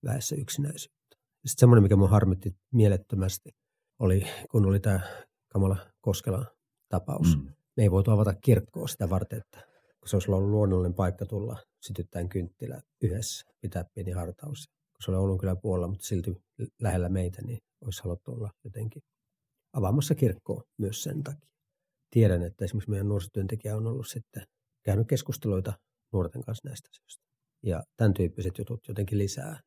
väessä 0.04 0.36
yksinäisyyttä. 0.36 1.16
Sitten 1.46 1.60
semmoinen, 1.60 1.82
mikä 1.82 1.96
mua 1.96 2.08
harmitti 2.08 2.56
mielettömästi, 2.72 3.50
oli, 3.98 4.26
kun 4.50 4.66
oli 4.66 4.80
tämä 4.80 5.00
Kamala 5.48 5.76
Koskelan 6.00 6.46
tapaus. 6.88 7.36
Mm. 7.36 7.44
Me 7.76 7.82
ei 7.82 7.90
voitu 7.90 8.10
avata 8.10 8.34
kirkkoa 8.34 8.86
sitä 8.86 9.10
varten, 9.10 9.38
että 9.38 9.60
kun 10.00 10.08
se 10.08 10.16
olisi 10.16 10.30
ollut 10.30 10.50
luonnollinen 10.50 10.94
paikka 10.94 11.26
tulla 11.26 11.56
sytyttäen 11.80 12.28
kynttilä 12.28 12.82
yhdessä, 13.02 13.46
pitää 13.60 13.84
pieni 13.94 14.10
hartaus. 14.10 14.79
Se 15.04 15.10
oli 15.10 15.18
Oulun 15.18 15.38
kyllä 15.38 15.56
puolella, 15.56 15.88
mutta 15.88 16.06
silti 16.06 16.30
lähellä 16.80 17.08
meitä, 17.08 17.42
niin 17.42 17.58
olisi 17.84 18.02
haluttu 18.02 18.32
olla 18.32 18.50
jotenkin 18.64 19.02
avaamassa 19.72 20.14
kirkkoa 20.14 20.62
myös 20.78 21.02
sen 21.02 21.22
takia. 21.22 21.50
Tiedän, 22.10 22.42
että 22.42 22.64
esimerkiksi 22.64 22.90
meidän 22.90 23.08
nuorisotyöntekijä 23.08 23.76
on 23.76 23.86
ollut 23.86 24.08
sitten 24.08 24.42
käynyt 24.84 25.08
keskusteluita 25.08 25.72
nuorten 26.12 26.42
kanssa 26.42 26.68
näistä 26.68 26.88
asioista. 26.92 27.24
Ja 27.62 27.82
tämän 27.96 28.14
tyyppiset 28.14 28.58
jutut 28.58 28.88
jotenkin 28.88 29.18
lisää 29.18 29.60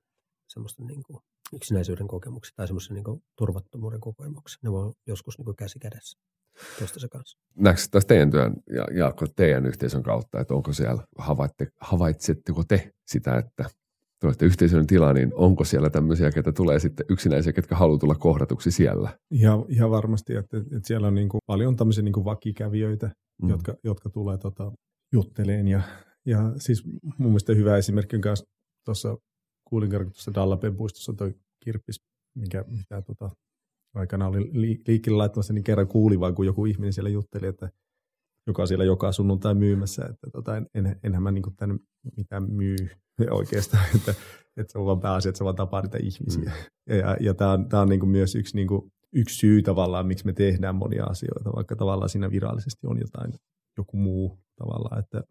semmoista 0.48 0.84
niin 0.84 1.04
kuin 1.04 1.19
yksinäisyyden 1.54 2.08
kokemuksia 2.08 2.54
tai 2.56 2.67
semmoisen 2.67 2.93
niin 2.93 3.22
turvattomuuden 3.38 4.02
kokemuksia. 4.02 4.60
Ne 4.63 4.69
on 4.69 4.93
joskus 5.08 5.38
niin 5.38 5.46
kuin 5.46 5.56
käsi 5.56 5.80
kädessä 5.80 6.17
toistensa 6.80 7.08
kanssa. 7.08 7.38
Näetkö 7.56 7.82
taas 7.91 8.06
teidän 8.06 8.32
työn 8.32 8.54
ja 8.69 8.88
Jaakko 8.98 9.26
teidän 9.36 9.65
yhteisön 9.65 10.04
kautta, 10.04 10.39
että 10.39 10.54
onko 10.54 10.74
siellä, 10.74 11.04
havaitte, 11.17 11.67
havaitsetteko 11.82 12.63
te 12.67 12.91
sitä, 13.08 13.38
että 13.38 13.69
olette 14.28 14.46
yhteisön 14.46 14.88
tila, 14.88 15.14
niin 15.14 15.32
onko 15.36 15.64
siellä 15.64 15.90
tämmöisiä, 15.90 16.32
ketä 16.32 16.52
tulee 16.52 16.80
sitten 16.80 17.06
yksinäisiä, 17.10 17.54
ketkä 17.54 17.76
haluaa 17.76 18.00
tulla 18.00 18.16
kohdatuksi 18.16 18.72
siellä? 18.72 19.20
Ihan, 19.32 19.66
ihan 19.70 19.92
varmasti, 19.92 20.36
että, 20.36 20.58
että 20.58 20.88
siellä 20.88 21.08
on 21.08 21.16
niin 21.16 21.30
kuin 21.30 21.42
paljon 21.46 21.76
tämmöisiä 21.76 22.04
niin 22.04 22.14
kuin 22.14 22.26
vakikävijöitä, 22.26 23.12
mm. 23.42 23.50
jotka, 23.50 23.76
jotka 23.84 24.10
tulee 24.10 24.38
tota, 24.38 24.72
jutteleen. 25.14 25.68
Ja, 25.68 25.82
ja 26.26 26.54
siis 26.58 26.86
mun 27.18 27.30
mielestä 27.30 27.54
hyvä 27.54 27.78
esimerkki 27.78 28.16
on 28.16 28.22
kanssa 28.22 28.46
tuossa 28.86 29.18
kuulin 29.70 29.90
tuossa 29.90 30.34
Dallapen 30.36 30.76
puistossa 30.76 31.14
toi 31.14 31.34
kirppis, 31.64 31.96
mikä, 32.38 32.66
mitä 32.68 33.02
tota, 33.02 33.30
aikana 33.96 34.28
oli 34.28 34.50
liikkeelle 34.86 35.18
laittamassa, 35.18 35.54
niin 35.54 35.64
kerran 35.64 35.88
kuuli 35.88 36.20
vaan, 36.20 36.36
kun 36.36 36.46
joku 36.46 36.66
ihminen 36.66 36.94
siellä 36.94 37.10
jutteli, 37.10 37.48
että 37.48 37.70
joka 38.48 38.66
siellä 38.66 38.86
joka 38.86 39.12
sunnuntai 39.12 39.54
myymässä, 39.54 40.06
että 40.06 40.28
tota, 40.32 40.58
en, 40.58 40.68
en, 40.74 41.00
enhän 41.04 41.24
mä 41.24 41.32
niin 41.32 41.56
tänne 41.58 41.76
mitään 42.18 42.52
myy 42.52 42.76
oikeastaan, 43.30 43.86
että, 43.95 44.12
että 44.58 44.71
se 44.71 44.80
on 44.80 44.86
vaan 44.86 44.99
pääasia, 44.99 45.30
että 45.30 45.38
se 45.38 45.43
vaan 45.43 45.56
tapaa 45.56 45.82
niitä 45.82 45.97
ihmisiä. 46.02 46.52
Mm. 46.89 46.95
Ja, 46.95 47.17
ja 47.19 47.34
tämä 47.34 47.52
on, 47.52 47.69
tää 47.69 47.82
on 47.82 47.89
niin 47.89 48.10
myös 48.10 48.36
yksi, 48.36 48.56
niin 48.56 48.67
kuin, 48.67 48.91
yksi 49.13 49.36
syy 49.36 49.62
tavallaan, 49.62 50.08
miksi 50.08 50.26
me 50.26 50.34
tehdään 50.34 50.76
monia 50.76 51.04
asioita, 51.04 51.56
vaikka 51.56 51.76
tavallaan 51.76 52.10
siinä 52.10 52.32
virallisesti 52.32 52.88
on 52.88 52.99
jotain, 52.99 53.34
joku 53.78 53.97
muu 53.97 54.39
tavallaan, 54.56 54.99
että 54.99 55.23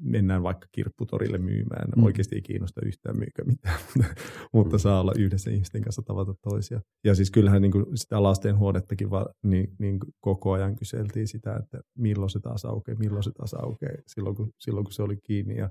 mennään 0.00 0.42
vaikka 0.42 0.66
kirpputorille 0.72 1.38
myymään. 1.38 1.88
Mm. 1.96 2.04
Oikeasti 2.04 2.34
ei 2.34 2.42
kiinnosta 2.42 2.80
yhtään 2.84 3.18
myykö 3.18 3.44
mitään, 3.44 3.78
mutta 4.54 4.76
mm. 4.76 4.80
saa 4.80 5.00
olla 5.00 5.12
yhdessä 5.18 5.50
ihmisten 5.50 5.82
kanssa 5.82 6.02
tavata 6.02 6.34
toisia. 6.42 6.80
Ja 7.04 7.14
siis 7.14 7.30
kyllähän 7.30 7.62
niin 7.62 7.72
kuin 7.72 7.86
sitä 7.94 8.22
lastenhuonettakin 8.22 9.10
va, 9.10 9.26
niin, 9.42 9.76
niin 9.78 9.98
koko 10.20 10.52
ajan 10.52 10.76
kyseltiin 10.76 11.28
sitä, 11.28 11.56
että 11.56 11.80
milloin 11.98 12.30
se 12.30 12.40
taas 12.40 12.64
aukeaa, 12.64 12.98
milloin 12.98 13.22
se 13.22 13.30
taas 13.32 13.54
aukeaa, 13.54 13.94
silloin 14.06 14.36
kun, 14.36 14.52
silloin 14.58 14.84
kun 14.84 14.92
se 14.92 15.02
oli 15.02 15.16
kiinni. 15.16 15.56
Ja, 15.56 15.70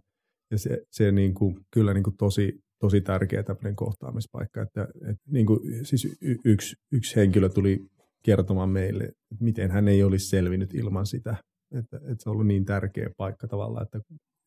ja 0.52 0.58
se, 0.58 0.82
se 0.92 1.12
niin 1.12 1.34
kuin, 1.34 1.60
kyllä 1.72 1.94
niin 1.94 2.04
kuin 2.04 2.18
tosi, 2.18 2.60
tosi 2.80 3.02
tärkeä 3.02 3.44
tämmöinen 3.44 3.76
kohtaamispaikka. 3.76 4.62
Että, 4.62 4.88
että 5.10 5.24
niin 5.32 5.46
kuin, 5.46 5.86
siis 5.86 6.06
y, 6.22 6.36
yksi, 6.46 6.76
yksi 6.92 7.16
henkilö 7.16 7.50
tuli 7.50 7.86
kertomaan 8.24 8.70
meille, 8.70 9.04
että 9.04 9.44
miten 9.44 9.72
hän 9.72 9.88
ei 9.88 10.04
olisi 10.04 10.28
selvinnyt 10.28 10.74
ilman 10.74 11.06
sitä 11.06 11.36
että, 11.72 11.98
että 11.98 12.24
se 12.24 12.30
on 12.30 12.34
ollut 12.34 12.48
niin 12.48 12.66
tärkeä 12.66 13.10
paikka 13.18 13.48
tavallaan, 13.48 13.84
että, 13.84 14.00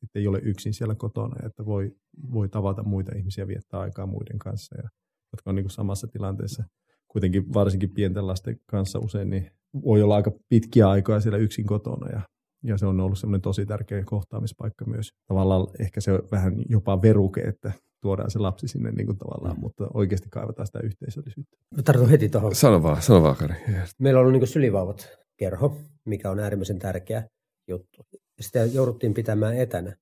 että 0.02 0.18
ei 0.18 0.26
ole 0.26 0.38
yksin 0.38 0.74
siellä 0.74 0.94
kotona, 0.94 1.46
että 1.46 1.64
voi, 1.64 1.92
voi 2.32 2.48
tavata 2.48 2.82
muita 2.82 3.16
ihmisiä, 3.16 3.46
viettää 3.46 3.80
aikaa 3.80 4.06
muiden 4.06 4.38
kanssa, 4.38 4.76
ja, 4.76 4.88
jotka 5.32 5.50
on 5.50 5.54
niin 5.54 5.64
kuin 5.64 5.70
samassa 5.70 6.06
tilanteessa. 6.06 6.64
Kuitenkin 7.08 7.54
varsinkin 7.54 7.94
pienten 7.94 8.26
lasten 8.26 8.60
kanssa 8.66 8.98
usein 8.98 9.30
niin 9.30 9.50
voi 9.84 10.02
olla 10.02 10.16
aika 10.16 10.32
pitkiä 10.48 10.88
aikaa 10.88 11.20
siellä 11.20 11.38
yksin 11.38 11.66
kotona, 11.66 12.08
ja, 12.10 12.20
ja 12.64 12.78
se 12.78 12.86
on 12.86 13.00
ollut 13.00 13.18
semmoinen 13.18 13.40
tosi 13.40 13.66
tärkeä 13.66 14.04
kohtaamispaikka 14.04 14.84
myös. 14.84 15.12
Tavallaan 15.28 15.66
ehkä 15.78 16.00
se 16.00 16.12
on 16.12 16.28
vähän 16.32 16.54
jopa 16.68 17.02
veruke, 17.02 17.40
että 17.40 17.72
tuodaan 18.02 18.30
se 18.30 18.38
lapsi 18.38 18.68
sinne 18.68 18.92
niin 18.92 19.06
kuin 19.06 19.18
tavallaan, 19.18 19.56
mm. 19.56 19.60
mutta 19.60 19.86
oikeasti 19.94 20.28
kaivataan 20.30 20.66
sitä 20.66 20.80
yhteisöllisyyttä. 20.82 21.56
Mä 21.76 21.82
tartun 21.82 22.08
heti 22.08 22.28
tuohon. 22.28 22.54
Sano 22.54 22.82
vaan, 22.82 23.02
sano 23.02 23.22
vaan 23.22 23.36
Kari. 23.36 23.54
Meillä 23.98 24.20
on 24.20 24.26
ollut 24.26 24.40
niin 24.40 24.48
sylivauvat 24.48 25.08
kerho, 25.36 25.76
mikä 26.04 26.30
on 26.30 26.40
äärimmäisen 26.40 26.78
tärkeä 26.78 27.28
juttu. 27.68 28.06
Ja 28.12 28.44
sitä 28.44 28.64
jouduttiin 28.64 29.14
pitämään 29.14 29.56
etänä 29.56 29.96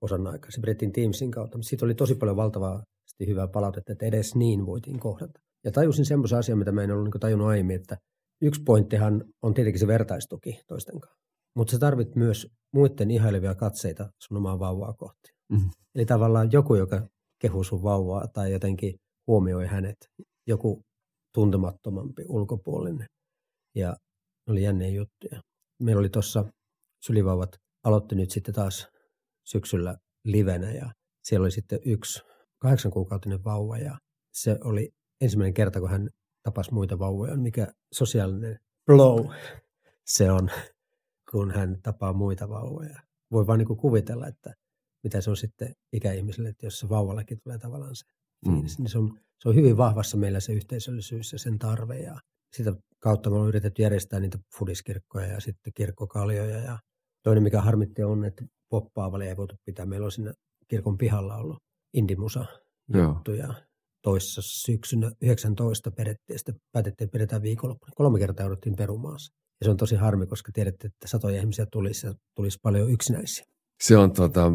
osan 0.00 0.26
aikaa. 0.26 0.50
Se 0.50 0.60
pidettiin 0.60 0.92
Teamsin 0.92 1.30
kautta, 1.30 1.58
mutta 1.58 1.68
siitä 1.68 1.84
oli 1.84 1.94
tosi 1.94 2.14
paljon 2.14 2.36
valtavaa 2.36 2.82
hyvää 3.26 3.48
palautetta, 3.48 3.92
että 3.92 4.06
edes 4.06 4.34
niin 4.34 4.66
voitiin 4.66 5.00
kohdata. 5.00 5.40
Ja 5.64 5.70
tajusin 5.72 6.04
semmoisen 6.04 6.38
asian, 6.38 6.58
mitä 6.58 6.72
mä 6.72 6.82
en 6.82 6.90
ollut 6.90 7.04
niin 7.04 7.20
tajunnut 7.20 7.48
aiemmin, 7.48 7.76
että 7.76 7.96
yksi 8.42 8.62
pointtihan 8.62 9.24
on 9.42 9.54
tietenkin 9.54 9.80
se 9.80 9.86
vertaistuki 9.86 10.60
toisten 10.68 11.00
kanssa. 11.00 11.29
Mutta 11.56 11.70
sä 11.70 11.78
tarvit 11.78 12.16
myös 12.16 12.46
muiden 12.72 13.10
ihailevia 13.10 13.54
katseita 13.54 14.10
sun 14.22 14.36
omaa 14.36 14.58
vauvaa 14.58 14.92
kohti. 14.92 15.28
Mm-hmm. 15.52 15.70
Eli 15.94 16.06
tavallaan 16.06 16.52
joku, 16.52 16.74
joka 16.74 17.08
kehuu 17.38 17.64
sun 17.64 17.82
vauvaa 17.82 18.28
tai 18.28 18.52
jotenkin 18.52 18.94
huomioi 19.26 19.66
hänet, 19.66 19.96
joku 20.46 20.82
tuntemattomampi 21.34 22.24
ulkopuolinen. 22.28 23.06
Ja 23.74 23.96
oli 24.48 24.62
jänniä 24.62 24.88
juttuja. 24.88 25.40
Meillä 25.82 26.00
oli 26.00 26.08
tuossa 26.08 26.44
sylivauvat 27.06 27.56
aloitti 27.84 28.14
nyt 28.14 28.30
sitten 28.30 28.54
taas 28.54 28.88
syksyllä 29.46 29.96
livenä 30.24 30.72
ja 30.72 30.92
siellä 31.24 31.44
oli 31.44 31.50
sitten 31.50 31.78
yksi 31.84 32.22
kahdeksan 32.58 32.92
kuukautinen 32.92 33.44
vauva 33.44 33.78
ja 33.78 33.98
se 34.32 34.58
oli 34.64 34.90
ensimmäinen 35.20 35.54
kerta, 35.54 35.80
kun 35.80 35.90
hän 35.90 36.08
tapasi 36.42 36.74
muita 36.74 36.98
vauvoja, 36.98 37.36
mikä 37.36 37.72
sosiaalinen 37.92 38.58
blow 38.86 39.26
se 40.06 40.30
on, 40.30 40.50
kun 41.30 41.50
hän 41.50 41.78
tapaa 41.82 42.12
muita 42.12 42.48
vauvoja. 42.48 43.00
Voi 43.32 43.46
vaan 43.46 43.58
niin 43.58 43.76
kuvitella, 43.76 44.26
että 44.26 44.54
mitä 45.04 45.20
se 45.20 45.30
on 45.30 45.36
sitten 45.36 45.74
ikäihmiselle, 45.92 46.48
että 46.48 46.66
jos 46.66 46.80
se 46.80 46.88
vauvallakin 46.88 47.38
tulee 47.44 47.58
tavallaan 47.58 47.96
se 47.96 48.04
mm. 48.46 48.52
niin 48.52 48.88
se 48.88 48.98
on, 48.98 49.20
se 49.42 49.48
on 49.48 49.54
hyvin 49.54 49.76
vahvassa 49.76 50.16
meillä 50.16 50.40
se 50.40 50.52
yhteisöllisyys 50.52 51.32
ja 51.32 51.38
sen 51.38 51.58
tarve 51.58 51.98
ja 51.98 52.20
sitä 52.56 52.72
kautta 52.98 53.30
me 53.30 53.36
on 53.36 53.48
yritetty 53.48 53.82
järjestää 53.82 54.20
niitä 54.20 54.38
fudiskirkkoja 54.58 55.26
ja 55.26 55.40
sitten 55.40 55.72
kirkkokaljoja. 55.72 56.58
Ja 56.58 56.78
toinen, 57.22 57.42
mikä 57.42 57.60
harmitti 57.60 58.02
on, 58.02 58.24
että 58.24 58.44
poppaavalle 58.70 59.28
ei 59.28 59.36
voitu 59.36 59.54
pitää. 59.64 59.86
Meillä 59.86 60.04
on 60.04 60.12
siinä 60.12 60.32
kirkon 60.68 60.98
pihalla 60.98 61.36
ollut 61.36 61.58
indimusa 61.94 62.44
juttuja. 63.08 63.54
Toissa 64.02 64.42
syksynä 64.44 65.10
19 65.22 65.90
perettiin 65.90 66.34
ja 66.34 66.38
sitten 66.38 66.54
päätettiin, 66.72 67.04
että 67.04 67.12
pidetään 67.12 67.42
viikonloppuna. 67.42 67.92
Kolme 67.96 68.18
kertaa 68.18 68.44
jouduttiin 68.44 68.76
perumaassa. 68.76 69.32
Ja 69.60 69.64
se 69.64 69.70
on 69.70 69.76
tosi 69.76 69.96
harmi, 69.96 70.26
koska 70.26 70.52
tiedätte, 70.52 70.86
että 70.86 71.08
satoja 71.08 71.40
ihmisiä 71.40 71.66
tulisi 71.72 72.06
ja 72.06 72.14
tulisi 72.34 72.58
paljon 72.62 72.90
yksinäisiä. 72.90 73.44
Se 73.82 73.96
on 73.96 74.12
tota, 74.12 74.52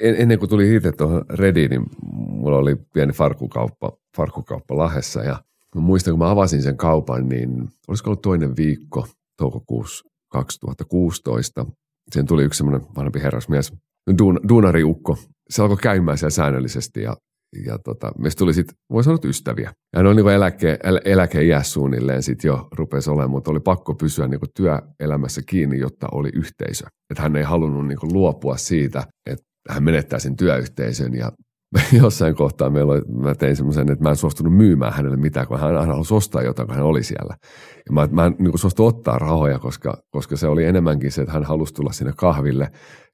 ennen 0.00 0.38
kuin 0.38 0.48
tuli 0.48 0.74
itse 0.74 0.92
tuohon 0.92 1.24
Rediin, 1.28 1.70
niin 1.70 1.86
mulla 2.12 2.58
oli 2.58 2.76
pieni 2.76 3.12
farkukauppa, 3.12 3.92
farkukauppa 4.16 4.76
Lahessa 4.76 5.22
ja 5.22 5.42
Mä 5.74 5.80
muistan, 5.80 6.12
kun 6.12 6.18
mä 6.18 6.30
avasin 6.30 6.62
sen 6.62 6.76
kaupan, 6.76 7.28
niin 7.28 7.68
olisiko 7.88 8.10
ollut 8.10 8.22
toinen 8.22 8.56
viikko 8.56 9.06
toukokuussa 9.36 10.04
2016. 10.28 11.66
Sen 12.10 12.26
tuli 12.26 12.44
yksi 12.44 12.58
semmoinen 12.58 12.86
vanhempi 12.96 13.22
herrasmies, 13.22 13.72
duun, 14.18 14.40
duunariukko. 14.48 15.16
Se 15.50 15.62
alkoi 15.62 15.76
käymään 15.76 16.18
siellä 16.18 16.30
säännöllisesti 16.30 17.02
ja, 17.02 17.16
ja 17.66 17.78
tota, 17.78 18.12
meistä 18.18 18.38
tuli 18.38 18.54
sitten, 18.54 18.76
voi 18.92 19.04
sanoa, 19.04 19.18
ystäviä. 19.24 19.72
Ja 19.96 20.02
ne 20.02 20.08
oli 20.08 20.22
niin 20.22 20.28
eläke, 20.28 20.78
el, 21.44 21.62
suunnilleen 21.62 22.22
sitten 22.22 22.48
jo 22.48 22.68
rupesi 22.72 23.10
olemaan, 23.10 23.30
mutta 23.30 23.50
oli 23.50 23.60
pakko 23.60 23.94
pysyä 23.94 24.28
niin 24.28 24.40
työelämässä 24.56 25.42
kiinni, 25.46 25.78
jotta 25.78 26.06
oli 26.12 26.28
yhteisö. 26.34 26.84
Että 27.10 27.22
hän 27.22 27.36
ei 27.36 27.42
halunnut 27.42 27.86
niin 27.86 27.98
luopua 28.12 28.56
siitä, 28.56 29.04
että 29.30 29.44
hän 29.68 29.82
menettää 29.82 30.18
sen 30.18 30.36
työyhteisön 30.36 31.14
ja 31.14 31.32
jossain 32.02 32.34
kohtaa 32.34 32.70
meillä 32.70 32.92
oli, 32.92 33.00
mä 33.00 33.34
tein 33.34 33.56
semmoisen, 33.56 33.90
että 33.90 34.04
mä 34.04 34.10
en 34.10 34.16
suostunut 34.16 34.56
myymään 34.56 34.92
hänelle 34.92 35.16
mitään, 35.16 35.46
kun 35.46 35.60
hän 35.60 35.76
aina 35.76 35.92
halusi 35.92 36.14
ostaa 36.14 36.42
jotain, 36.42 36.68
kun 36.68 36.76
hän 36.76 36.84
oli 36.84 37.02
siellä. 37.02 37.36
Ja 37.86 37.92
mä, 37.92 38.08
mä 38.10 38.26
en 38.26 38.36
niin 38.38 38.58
suostu 38.58 38.86
ottaa 38.86 39.18
rahoja, 39.18 39.58
koska, 39.58 40.02
koska 40.10 40.36
se 40.36 40.46
oli 40.46 40.64
enemmänkin 40.64 41.12
se, 41.12 41.22
että 41.22 41.32
hän 41.32 41.44
halusi 41.44 41.74
tulla 41.74 41.92
sinne 41.92 42.12
kahville, 42.16 42.70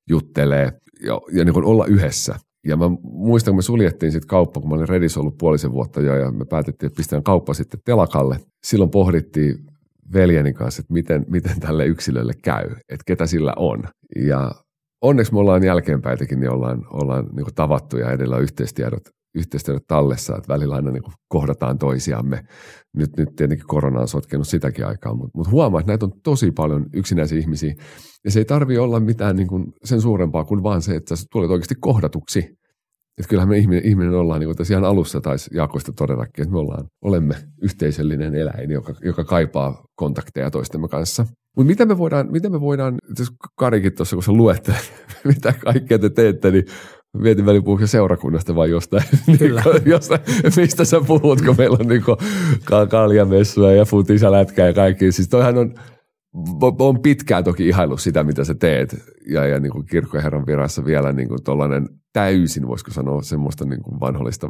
juttelee 0.09 0.73
ja, 1.03 1.21
ja 1.33 1.45
niin 1.45 1.65
olla 1.65 1.87
yhdessä. 1.87 2.39
Ja 2.65 2.77
mä 2.77 2.91
muistan, 3.03 3.53
kun 3.53 3.59
me 3.59 3.63
suljettiin 3.63 4.13
sitten 4.13 4.29
kauppa, 4.29 4.61
kun 4.61 4.69
mä 4.71 4.75
olin 4.75 4.89
Redis 4.89 5.17
ollut 5.17 5.39
puolisen 5.39 5.73
vuotta 5.73 6.01
jo, 6.01 6.17
ja 6.17 6.31
me 6.33 6.45
päätettiin, 6.45 6.87
että 6.87 6.97
pistetään 6.97 7.23
kauppa 7.23 7.55
sitten 7.55 7.81
telakalle. 7.85 8.41
Silloin 8.65 8.91
pohdittiin 8.91 9.67
veljeni 10.13 10.53
kanssa, 10.53 10.81
että 10.81 10.93
miten, 10.93 11.25
miten 11.29 11.61
tälle 11.61 11.87
yksilölle 11.87 12.33
käy, 12.43 12.71
että 12.71 13.05
ketä 13.07 13.27
sillä 13.27 13.53
on. 13.57 13.85
Ja 14.17 14.51
onneksi 15.03 15.33
me 15.33 15.39
ollaan 15.39 15.65
jälkeenpäitäkin, 15.65 16.41
niin 16.41 16.51
ollaan, 16.51 16.87
ollaan 16.91 17.27
niin 17.37 17.47
tavattu 17.55 17.97
ja 17.97 18.11
edellä 18.11 18.39
yhteistiedot, 18.39 19.03
yhteistiedot 19.35 19.87
tallessa, 19.87 20.37
että 20.37 20.53
välillä 20.53 20.75
aina 20.75 20.91
niin 20.91 21.03
kohdataan 21.29 21.79
toisiamme. 21.79 22.45
Nyt, 22.97 23.17
nyt 23.17 23.29
tietenkin 23.37 23.67
korona 23.67 24.01
on 24.01 24.09
sotkenut 24.09 24.49
sitäkin 24.49 24.87
aikaa, 24.87 25.15
mutta, 25.15 25.39
mutta 25.39 25.51
huomaa, 25.51 25.81
että 25.81 25.93
näitä 25.93 26.07
on 26.07 26.13
tosi 26.23 26.51
paljon 26.51 26.87
yksinäisiä 26.95 27.39
ihmisiä. 27.39 27.75
Ja 28.25 28.31
se 28.31 28.41
ei 28.41 28.45
tarvi 28.45 28.79
olla 28.79 29.01
mitään 29.01 29.37
niin 29.37 29.49
kuin 29.49 29.73
sen 29.85 30.01
suurempaa 30.01 30.45
kuin 30.45 30.63
vaan 30.63 30.83
se, 30.83 30.97
että 30.97 31.17
sä 31.17 31.25
tulet 31.33 31.51
oikeasti 31.51 31.75
kohdatuksi. 31.81 32.39
Että 33.19 33.29
kyllähän 33.29 33.49
me 33.49 33.59
ihminen, 33.59 33.87
ihminen 33.87 34.15
ollaan, 34.15 34.41
niin 34.41 34.49
kuin 34.49 34.57
tässä 34.57 34.75
ihan 34.75 34.85
alussa 34.85 35.21
taisi 35.21 35.51
Jaakoista 35.55 35.93
todetakin, 35.93 36.43
että 36.43 36.53
me 36.53 36.59
ollaan, 36.59 36.87
olemme 37.03 37.35
yhteisöllinen 37.63 38.35
eläin, 38.35 38.71
joka, 38.71 38.95
joka 39.05 39.25
kaipaa 39.25 39.85
kontakteja 39.95 40.51
toistemme 40.51 40.89
kanssa. 40.89 41.27
Mutta 41.57 41.69
mitä 41.69 41.87
me 41.87 41.99
voidaan, 41.99 42.33
mitä 42.33 42.51
me 42.51 42.61
voidaan, 42.61 42.95
jos 43.19 43.33
Karikin 43.57 43.95
tuossa 43.95 44.17
kun 44.17 44.23
sä 44.23 44.33
luettelet, 44.33 44.93
mitä 45.35 45.53
kaikkea 45.53 45.99
te 45.99 46.11
teette, 46.11 46.51
niin 46.51 46.65
mietin 47.15 47.47
välillä 47.47 47.65
puhuuko 47.65 47.87
seurakunnasta 47.87 48.55
vai 48.55 48.71
jostain, 48.71 49.05
Kyllä. 49.39 49.63
niin, 49.65 49.83
jostain, 49.87 50.21
mistä 50.57 50.85
sä 50.85 51.01
puhut, 51.07 51.43
kun 51.43 51.55
meillä 51.59 51.77
on 51.81 51.89
niin 51.89 52.03
kaljamessuja 52.89 53.73
ja 53.73 53.85
futisalätkää 53.85 54.67
ja 54.67 54.73
kaikki. 54.73 55.13
Siis 55.13 55.29
toihan 55.29 55.59
on, 55.59 55.75
on 56.79 57.01
pitkään 57.01 57.45
toki 57.45 57.69
ihailu 57.69 57.97
sitä, 57.97 58.25
mitä 58.25 58.45
sä 58.45 58.55
teet. 58.55 58.97
Ja, 59.29 59.47
ja 59.47 59.61
niin 59.61 59.87
kirkkoherran 59.91 60.47
virassa 60.47 60.85
vielä 60.85 61.13
niin 61.13 61.29
kuin 61.29 61.43
tollainen 61.45 61.89
täysin, 62.13 62.69
voisiko 62.69 62.91
sanoa, 62.91 63.23
semmoista 63.23 63.65
niin 63.65 63.83
kuin 63.83 64.01
vanhollista 64.01 64.49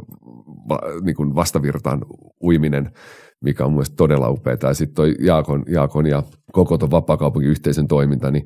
va, 0.69 0.79
niin 1.01 1.15
kuin 1.15 1.35
vastavirtaan 1.35 2.05
uiminen, 2.43 2.91
mikä 3.41 3.65
on 3.65 3.71
mun 3.71 3.77
mielestä 3.77 3.95
todella 3.95 4.29
upeaa. 4.29 4.57
Ja 4.63 4.73
sitten 4.73 4.95
toi 4.95 5.15
Jaakon, 5.19 5.63
Jaakon 5.67 6.05
ja 6.05 6.23
koko 6.51 6.77
tuon 6.77 6.91
vapaakaupunkiyhteisön 6.91 7.87
toiminta, 7.87 8.31
niin, 8.31 8.45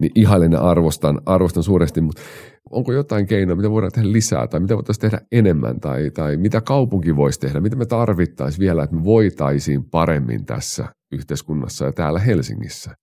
niin 0.00 0.12
ihailen 0.14 0.52
ja 0.52 0.60
arvostan, 0.60 1.20
arvostan 1.26 1.62
suuresti, 1.62 2.00
mutta 2.00 2.22
onko 2.70 2.92
jotain 2.92 3.26
keinoa, 3.26 3.56
mitä 3.56 3.70
voidaan 3.70 3.92
tehdä 3.92 4.12
lisää 4.12 4.46
tai 4.46 4.60
mitä 4.60 4.74
voitaisiin 4.76 5.00
tehdä 5.00 5.26
enemmän 5.32 5.80
tai, 5.80 6.10
tai 6.10 6.36
mitä 6.36 6.60
kaupunki 6.60 7.16
voisi 7.16 7.40
tehdä, 7.40 7.60
mitä 7.60 7.76
me 7.76 7.86
tarvittaisiin 7.86 8.60
vielä, 8.60 8.82
että 8.82 8.96
me 8.96 9.04
voitaisiin 9.04 9.84
paremmin 9.84 10.46
tässä 10.46 10.88
yhteiskunnassa 11.12 11.84
ja 11.84 11.92
täällä 11.92 12.18
Helsingissä? 12.18 12.94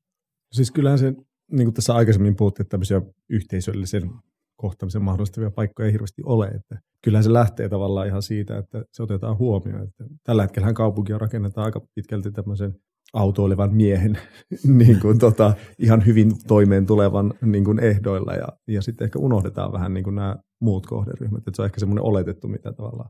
Siis 0.51 0.71
kyllähän 0.71 0.99
se, 0.99 1.13
niin 1.51 1.65
kuin 1.65 1.73
tässä 1.73 1.95
aikaisemmin 1.95 2.35
puhuttiin, 2.35 2.63
että 2.63 2.71
tämmöisiä 2.71 3.01
yhteisöllisen 3.29 4.11
kohtaamisen 4.55 5.03
mahdollistavia 5.03 5.51
paikkoja 5.51 5.85
ei 5.85 5.93
hirveästi 5.93 6.21
ole. 6.25 6.47
Että 6.47 6.79
kyllähän 7.03 7.23
se 7.23 7.33
lähtee 7.33 7.69
tavallaan 7.69 8.07
ihan 8.07 8.21
siitä, 8.21 8.57
että 8.57 8.83
se 8.91 9.03
otetaan 9.03 9.37
huomioon. 9.37 9.83
Että 9.83 10.03
tällä 10.23 10.41
hetkellä 10.41 10.73
kaupunkia 10.73 11.17
rakennetaan 11.17 11.65
aika 11.65 11.81
pitkälti 11.95 12.31
tämmöisen 12.31 12.75
autoilevan 13.13 13.75
miehen 13.75 14.17
niin 14.77 14.99
kuin, 14.99 15.19
tota, 15.19 15.53
ihan 15.79 16.05
hyvin 16.05 16.31
toimeen 16.47 16.85
tulevan 16.85 17.33
niin 17.41 17.65
kuin 17.65 17.79
ehdoilla 17.79 18.33
ja, 18.33 18.47
ja 18.67 18.81
sitten 18.81 19.05
ehkä 19.05 19.19
unohdetaan 19.19 19.71
vähän 19.71 19.93
niin 19.93 20.03
kuin 20.03 20.15
nämä 20.15 20.35
muut 20.61 20.85
kohderyhmät. 20.85 21.37
Että 21.37 21.51
se 21.55 21.61
on 21.61 21.65
ehkä 21.65 21.79
semmoinen 21.79 22.03
oletettu, 22.03 22.47
mitä 22.47 22.73
tavallaan 22.73 23.09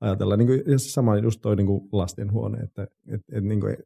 ajatellaan. 0.00 0.38
Niin 0.38 0.46
kuin, 0.46 0.62
ja 0.66 0.78
se 0.78 0.90
sama 0.90 1.16
just 1.16 1.40
toi 1.40 1.56
niin 1.56 1.66
kuin 1.66 1.88
lastenhuone, 1.92 2.58
että 2.58 2.82
et, 3.08 3.20
et, 3.32 3.44
niin 3.44 3.60
kuin, 3.60 3.76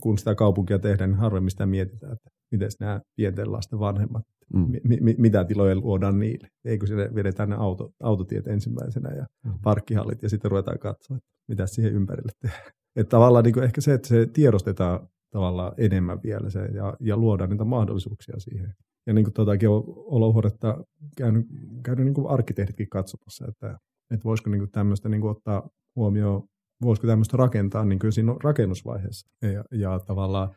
kun 0.00 0.18
sitä 0.18 0.34
kaupunkia 0.34 0.78
tehdään, 0.78 1.10
niin 1.10 1.20
harvemmin 1.20 1.50
sitä 1.50 1.66
mietitään, 1.66 2.12
että 2.12 2.30
miten 2.50 2.70
nämä 2.80 3.00
pienten 3.16 3.52
lasten 3.52 3.78
vanhemmat, 3.78 4.22
mm. 4.54 4.70
mi, 4.84 4.98
mi, 5.00 5.14
mitä 5.18 5.44
tiloja 5.44 5.76
luodaan 5.76 6.18
niille. 6.18 6.48
Eikö 6.64 6.86
sinne 6.86 7.14
vedetään 7.14 7.48
ne 7.48 7.56
auto, 7.56 7.90
autotiet 8.02 8.46
ensimmäisenä 8.46 9.14
ja 9.14 9.26
mm. 9.44 9.52
parkkihallit 9.62 10.22
ja 10.22 10.28
sitten 10.28 10.50
ruvetaan 10.50 10.78
katsoa, 10.78 11.16
että 11.16 11.28
mitä 11.48 11.66
siihen 11.66 11.92
ympärille 11.92 12.32
tehdään. 12.40 12.77
Että 12.96 13.10
tavallaan 13.10 13.44
niin 13.44 13.54
kuin 13.54 13.64
ehkä 13.64 13.80
se, 13.80 13.94
että 13.94 14.08
se 14.08 14.26
tiedostetaan 14.26 15.08
tavallaan 15.30 15.72
enemmän 15.76 16.22
vielä 16.22 16.50
se, 16.50 16.64
ja, 16.64 16.96
ja 17.00 17.16
luodaan 17.16 17.50
niitä 17.50 17.64
mahdollisuuksia 17.64 18.38
siihen. 18.38 18.74
Ja 19.06 19.14
niin 19.14 19.24
kuin 19.24 19.34
tuotakin 19.34 19.68
on 19.68 19.84
olohuodetta 19.86 20.84
käynyt, 21.16 21.46
käynyt 21.82 22.04
niin 22.04 22.14
kuin 22.14 22.30
arkkitehditkin 22.30 22.88
katsomassa, 22.88 23.46
että, 23.48 23.78
että 24.10 24.24
voisiko 24.24 24.50
niin 24.50 24.60
kuin 24.60 24.70
tämmöistä 24.70 25.08
niin 25.08 25.20
kuin 25.20 25.30
ottaa 25.30 25.68
huomioon, 25.96 26.42
voisiko 26.82 27.06
tämmöistä 27.06 27.36
rakentaa 27.36 27.84
niin 27.84 27.98
kuin 27.98 28.12
siinä 28.12 28.34
rakennusvaiheessa. 28.44 29.28
Ja, 29.42 29.64
ja 29.70 29.98
tavallaan 29.98 30.54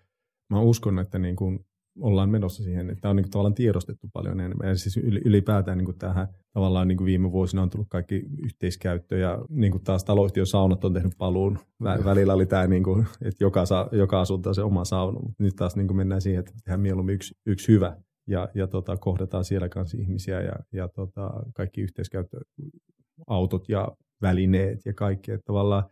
mä 0.49 0.61
uskon, 0.61 0.99
että 0.99 1.19
niin 1.19 1.35
kuin 1.35 1.65
ollaan 1.99 2.29
menossa 2.29 2.63
siihen, 2.63 2.89
että 2.89 3.09
on 3.09 3.15
niin 3.15 3.23
kuin 3.23 3.31
tavallaan 3.31 3.53
tiedostettu 3.53 4.07
paljon 4.13 4.39
enemmän. 4.39 4.69
Ja 4.69 4.75
siis 4.75 4.97
ylipäätään 4.97 5.77
niin 5.77 5.85
kuin 5.85 5.97
tähän 5.97 6.27
tavallaan 6.53 6.87
niin 6.87 6.97
kuin 6.97 7.05
viime 7.05 7.31
vuosina 7.31 7.61
on 7.61 7.69
tullut 7.69 7.89
kaikki 7.89 8.23
yhteiskäyttö 8.43 9.17
ja 9.17 9.45
niin 9.49 9.71
kuin 9.71 9.83
taas 9.83 10.03
taloyhtiön 10.03 10.45
saunat 10.47 10.85
on 10.85 10.93
tehnyt 10.93 11.13
paluun. 11.17 11.59
Vä- 11.83 12.05
välillä 12.05 12.33
oli 12.33 12.45
tämä, 12.45 12.67
niin 12.67 12.83
kuin, 12.83 13.05
että 13.21 13.43
joka, 13.43 13.65
sa- 13.65 13.89
joka 13.91 14.21
asunto 14.21 14.49
on 14.49 14.55
se 14.55 14.63
oma 14.63 14.85
sauna, 14.85 15.19
mutta 15.19 15.43
nyt 15.43 15.55
taas 15.55 15.75
niin 15.75 15.87
kuin 15.87 15.97
mennään 15.97 16.21
siihen, 16.21 16.39
että 16.39 16.53
tehdään 16.63 16.79
mieluummin 16.79 17.15
yksi, 17.15 17.35
yksi 17.45 17.67
hyvä 17.67 17.97
ja, 18.27 18.49
ja 18.55 18.67
tota, 18.67 18.97
kohdataan 18.97 19.45
siellä 19.45 19.69
kanssa 19.69 19.97
ihmisiä 19.97 20.41
ja, 20.41 20.55
ja 20.73 20.87
tota, 20.87 21.31
kaikki 21.53 21.81
yhteiskäyttöautot 21.81 23.69
ja 23.69 23.91
välineet 24.21 24.85
ja 24.85 24.93
kaikki. 24.93 25.31
Että 25.31 25.45
tavallaan 25.45 25.83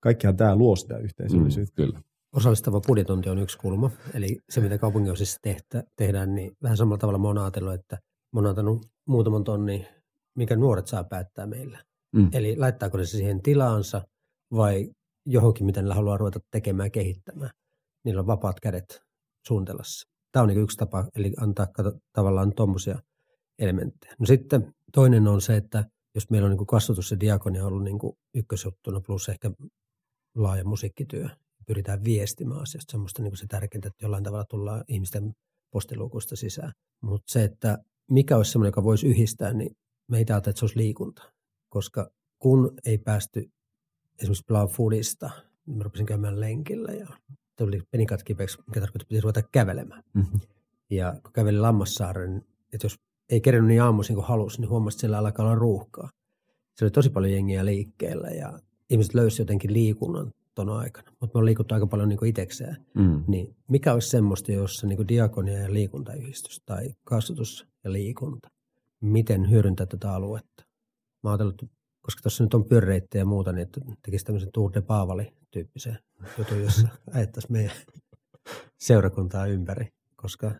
kaikkihan 0.00 0.36
tämä 0.36 0.56
luo 0.56 0.76
sitä 0.76 0.98
yhteisöllisyyttä. 0.98 1.82
Mm, 1.82 1.86
kyllä. 1.86 2.00
Osallistava 2.36 2.80
budjetointi 2.80 3.30
on 3.30 3.38
yksi 3.38 3.58
kulma. 3.58 3.90
Eli 4.14 4.38
se, 4.50 4.60
mitä 4.60 4.78
kaupunginosissa 4.78 5.38
tehtä, 5.42 5.84
tehdään, 5.96 6.34
niin 6.34 6.56
vähän 6.62 6.76
samalla 6.76 6.98
tavalla 6.98 7.18
mä 7.18 7.28
oon 7.28 7.38
ajatellut, 7.38 7.74
että 7.74 7.98
mä 8.32 8.38
oon 8.38 8.46
antanut 8.46 8.86
muutaman 9.08 9.44
tonni, 9.44 9.86
mikä 10.36 10.56
nuoret 10.56 10.86
saa 10.86 11.04
päättää 11.04 11.46
meillä. 11.46 11.84
Mm. 12.16 12.30
Eli 12.32 12.56
laittaako 12.56 12.98
ne 12.98 13.04
se 13.04 13.10
siihen 13.10 13.42
tilaansa 13.42 14.02
vai 14.54 14.90
johonkin, 15.26 15.66
mitä 15.66 15.82
ne 15.82 15.94
haluaa 15.94 16.16
ruveta 16.16 16.40
tekemään 16.50 16.86
ja 16.86 16.90
kehittämään. 16.90 17.50
Niillä 18.04 18.20
on 18.20 18.26
vapaat 18.26 18.60
kädet 18.60 19.02
suunnitella. 19.46 19.82
Tämä 20.32 20.42
on 20.42 20.48
niin 20.48 20.62
yksi 20.62 20.76
tapa, 20.76 21.04
eli 21.16 21.32
antaa 21.40 21.66
tavallaan 22.12 22.52
tuommoisia 22.54 22.98
elementtejä. 23.58 24.14
No 24.18 24.26
sitten 24.26 24.74
toinen 24.92 25.28
on 25.28 25.40
se, 25.40 25.56
että 25.56 25.84
jos 26.14 26.30
meillä 26.30 26.46
on 26.46 26.56
niin 26.56 26.66
kasvatus 26.66 27.10
ja 27.10 27.20
diakonia 27.20 27.66
ollut 27.66 27.84
niin 27.84 27.98
ykkösjuttuna 28.34 29.00
plus 29.00 29.28
ehkä 29.28 29.50
laaja 30.36 30.64
musiikkityö, 30.64 31.28
pyritään 31.66 32.04
viestimään 32.04 32.60
asiasta. 32.60 32.90
Semmoista 32.90 33.22
niin 33.22 33.36
se 33.36 33.46
tärkeintä, 33.46 33.88
että 33.88 34.04
jollain 34.04 34.24
tavalla 34.24 34.44
tullaan 34.44 34.84
ihmisten 34.88 35.32
postiluukusta 35.70 36.36
sisään. 36.36 36.72
Mutta 37.00 37.32
se, 37.32 37.44
että 37.44 37.78
mikä 38.10 38.36
olisi 38.36 38.52
semmoinen, 38.52 38.68
joka 38.68 38.84
voisi 38.84 39.06
yhdistää, 39.06 39.52
niin 39.52 39.76
me 40.08 40.18
ei 40.18 40.22
että 40.22 40.52
se 40.54 40.64
olisi 40.64 40.78
liikunta. 40.78 41.32
Koska 41.68 42.10
kun 42.38 42.74
ei 42.86 42.98
päästy 42.98 43.50
esimerkiksi 44.18 44.44
pelaa 44.48 44.66
foodista, 44.66 45.30
niin 45.66 45.78
mä 45.78 45.84
rupesin 45.84 46.06
käymään 46.06 46.40
lenkillä 46.40 46.92
ja 46.92 47.06
tuli 47.58 47.80
penikat 47.90 48.22
kipeäksi, 48.22 48.58
mikä 48.58 48.80
tarkoittaa, 48.80 49.04
että 49.04 49.08
piti 49.08 49.20
ruveta 49.20 49.42
kävelemään. 49.52 50.02
Mm-hmm. 50.14 50.40
Ja 50.90 51.14
kun 51.22 51.32
käveli 51.32 51.58
Lammassaaren, 51.58 52.30
niin 52.30 52.44
että 52.72 52.84
jos 52.84 52.96
ei 53.30 53.40
kerennyt 53.40 53.68
niin 53.68 53.82
aamuisin 53.82 54.14
kuin 54.14 54.26
halusi, 54.26 54.60
niin 54.60 54.68
huomasi, 54.68 54.94
että 54.94 55.00
siellä 55.00 55.18
alkaa 55.18 55.46
olla 55.46 55.54
ruuhkaa. 55.54 56.10
Se 56.76 56.84
oli 56.84 56.90
tosi 56.90 57.10
paljon 57.10 57.32
jengiä 57.32 57.64
liikkeellä 57.64 58.28
ja 58.28 58.58
ihmiset 58.90 59.14
löysivät 59.14 59.38
jotenkin 59.38 59.72
liikunnan 59.72 60.32
tuona 60.54 60.78
aikana, 60.78 61.12
mutta 61.20 61.34
me 61.34 61.38
on 61.38 61.44
liikuttu 61.44 61.74
aika 61.74 61.86
paljon 61.86 62.08
niin 62.08 62.26
itsekseen. 62.26 62.76
Mm. 62.94 63.24
Niin 63.28 63.56
mikä 63.68 63.92
olisi 63.92 64.08
semmoista, 64.08 64.52
jossa 64.52 64.86
niin 64.86 65.08
diakonia 65.08 65.58
ja 65.58 65.72
liikuntayhdistys 65.72 66.62
tai 66.66 66.94
kasvatus 67.04 67.66
ja 67.84 67.92
liikunta, 67.92 68.48
miten 69.00 69.50
hyödyntää 69.50 69.86
tätä 69.86 70.14
aluetta? 70.14 70.64
Mä 71.22 71.30
ajatellut, 71.30 71.62
koska 72.00 72.22
tuossa 72.22 72.44
nyt 72.44 72.54
on 72.54 72.64
pyöreittejä 72.64 73.22
ja 73.22 73.26
muuta, 73.26 73.52
niin 73.52 73.62
että 73.62 73.80
tekisi 74.02 74.24
tämmöisen 74.24 74.52
Tour 74.52 74.72
de 74.74 74.80
Paavali-tyyppisen 74.80 75.98
jutun, 76.38 76.62
jossa 76.62 76.88
ajettaisiin 77.14 77.52
meidän 77.52 77.76
seurakuntaa 78.78 79.46
ympäri, 79.46 79.88
koska 80.16 80.52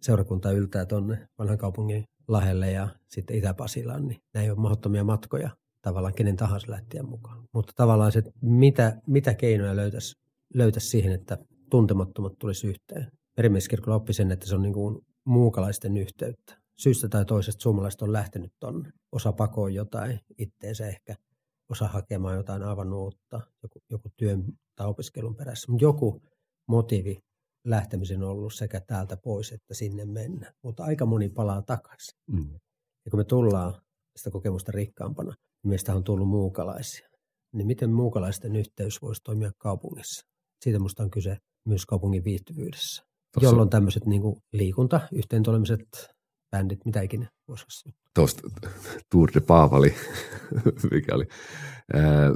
seurakunta 0.00 0.52
yltää 0.52 0.86
tuonne 0.86 1.28
vanhan 1.38 1.58
kaupungin 1.58 2.04
lähelle 2.28 2.70
ja 2.70 2.88
sitten 3.08 3.36
Itä-Pasilaan, 3.36 4.08
niin 4.08 4.20
nämä 4.34 4.44
ei 4.44 4.50
ole 4.50 4.58
mahdottomia 4.58 5.04
matkoja 5.04 5.50
tavallaan 5.88 6.14
kenen 6.14 6.36
tahansa 6.36 6.70
lähtien 6.70 7.08
mukaan. 7.08 7.44
Mutta 7.54 7.72
tavallaan 7.76 8.12
se, 8.12 8.22
mitä, 8.42 9.00
mitä 9.06 9.34
keinoja 9.34 9.76
löytäisi, 9.76 10.16
löytäisi 10.54 10.88
siihen, 10.88 11.12
että 11.12 11.38
tuntemattomat 11.70 12.32
tulisi 12.38 12.66
yhteen. 12.66 13.12
Perimieskirkolla 13.36 13.96
oppi 13.96 14.12
sen, 14.12 14.32
että 14.32 14.46
se 14.46 14.54
on 14.54 14.62
niin 14.62 14.72
kuin 14.72 14.98
muukalaisten 15.26 15.96
yhteyttä. 15.96 16.58
Syystä 16.78 17.08
tai 17.08 17.24
toisesta 17.24 17.62
suomalaiset 17.62 18.02
on 18.02 18.12
lähtenyt 18.12 18.52
tuonne. 18.60 18.90
Osa 19.12 19.32
pakoon 19.32 19.74
jotain 19.74 20.20
itteensä 20.38 20.86
ehkä, 20.86 21.14
osa 21.70 21.88
hakemaan 21.88 22.36
jotain 22.36 22.62
aivan 22.62 22.92
uutta, 22.92 23.40
joku, 23.62 23.78
joku 23.90 24.08
työn 24.16 24.44
tai 24.76 24.86
opiskelun 24.86 25.36
perässä. 25.36 25.72
Mutta 25.72 25.84
joku 25.84 26.22
motiivi 26.68 27.18
lähtemisen 27.64 28.22
on 28.22 28.30
ollut 28.30 28.54
sekä 28.54 28.80
täältä 28.80 29.16
pois 29.16 29.52
että 29.52 29.74
sinne 29.74 30.04
mennä. 30.04 30.52
Mutta 30.62 30.84
aika 30.84 31.06
moni 31.06 31.28
palaa 31.28 31.62
takaisin. 31.62 32.18
Mm. 32.26 32.52
Ja 33.04 33.10
kun 33.10 33.20
me 33.20 33.24
tullaan 33.24 33.74
sitä 34.16 34.30
kokemusta 34.30 34.72
rikkaampana, 34.72 35.34
Meistä 35.66 35.94
on 35.94 36.04
tullut 36.04 36.28
muukalaisia. 36.28 37.08
Niin 37.54 37.66
miten 37.66 37.90
muukalaisten 37.90 38.56
yhteys 38.56 39.02
voisi 39.02 39.20
toimia 39.24 39.50
kaupungissa? 39.58 40.26
Siitä 40.64 40.78
minusta 40.78 41.02
on 41.02 41.10
kyse 41.10 41.36
myös 41.68 41.86
kaupungin 41.86 42.24
viihtyvyydessä. 42.24 43.02
Tossa. 43.34 43.46
Jolloin 43.46 43.70
tämmöiset 43.70 44.06
niin 44.06 44.22
kuin 44.22 44.36
liikunta, 44.52 45.00
yhteentolemiset 45.12 45.80
bändit, 46.50 46.84
mitä 46.84 47.00
ikinä 47.00 47.28
voisi 47.48 47.64
olla. 47.86 47.96
Tuosta 48.14 48.42
Tour 49.10 49.30
de 49.34 49.40
Paavali, 49.40 49.94
mikä 50.92 51.14
oli. 51.14 51.24
Ää, 51.94 52.30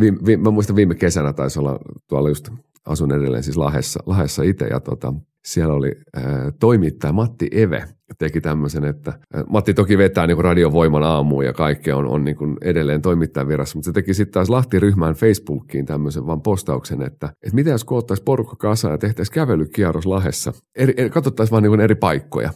viime, 0.00 0.18
viime, 0.26 0.42
mä 0.42 0.50
muistan 0.50 0.76
viime 0.76 0.94
kesänä 0.94 1.32
taisi 1.32 1.58
olla 1.58 1.78
tuolla 2.08 2.28
just, 2.28 2.48
asun 2.86 3.12
edelleen 3.12 3.42
siis 3.42 3.56
Lahessa, 3.56 4.00
Lahessa 4.06 4.42
itse 4.42 4.66
ja 4.66 4.80
tota, 4.80 5.14
siellä 5.46 5.74
oli 5.74 5.92
ää, 6.16 6.52
toimittaja 6.60 7.12
Matti 7.12 7.48
Eve 7.52 7.84
teki 8.18 8.40
tämmöisen, 8.40 8.84
että 8.84 9.12
ää, 9.34 9.44
Matti 9.48 9.74
toki 9.74 9.98
vetää 9.98 10.26
niin 10.26 10.44
radiovoiman 10.44 11.02
aamuun 11.02 11.44
ja 11.44 11.52
kaikkea 11.52 11.96
on, 11.96 12.06
on 12.06 12.24
niin 12.24 12.36
kuin 12.36 12.56
edelleen 12.62 13.02
toimittajan 13.02 13.48
virassa, 13.48 13.78
mutta 13.78 13.86
se 13.86 13.92
teki 13.92 14.14
sitten 14.14 14.32
taas 14.32 14.50
Lahti-ryhmään 14.50 15.14
Facebookiin 15.14 15.86
tämmöisen 15.86 16.26
vaan 16.26 16.42
postauksen, 16.42 17.02
että, 17.02 17.26
että 17.26 17.54
miten 17.54 17.70
jos 17.70 17.84
koottaisiin 17.84 18.24
porukka 18.24 18.56
kasaan 18.56 18.92
ja 18.92 18.98
tehtäisiin 18.98 19.34
kävelykierros 19.34 20.06
Lahessa, 20.06 20.52
eri, 20.76 20.94
eri, 20.96 21.10
katsottaisiin 21.10 21.52
vaan 21.52 21.62
niin 21.62 21.70
kuin 21.70 21.80
eri 21.80 21.94
paikkoja 21.94 22.50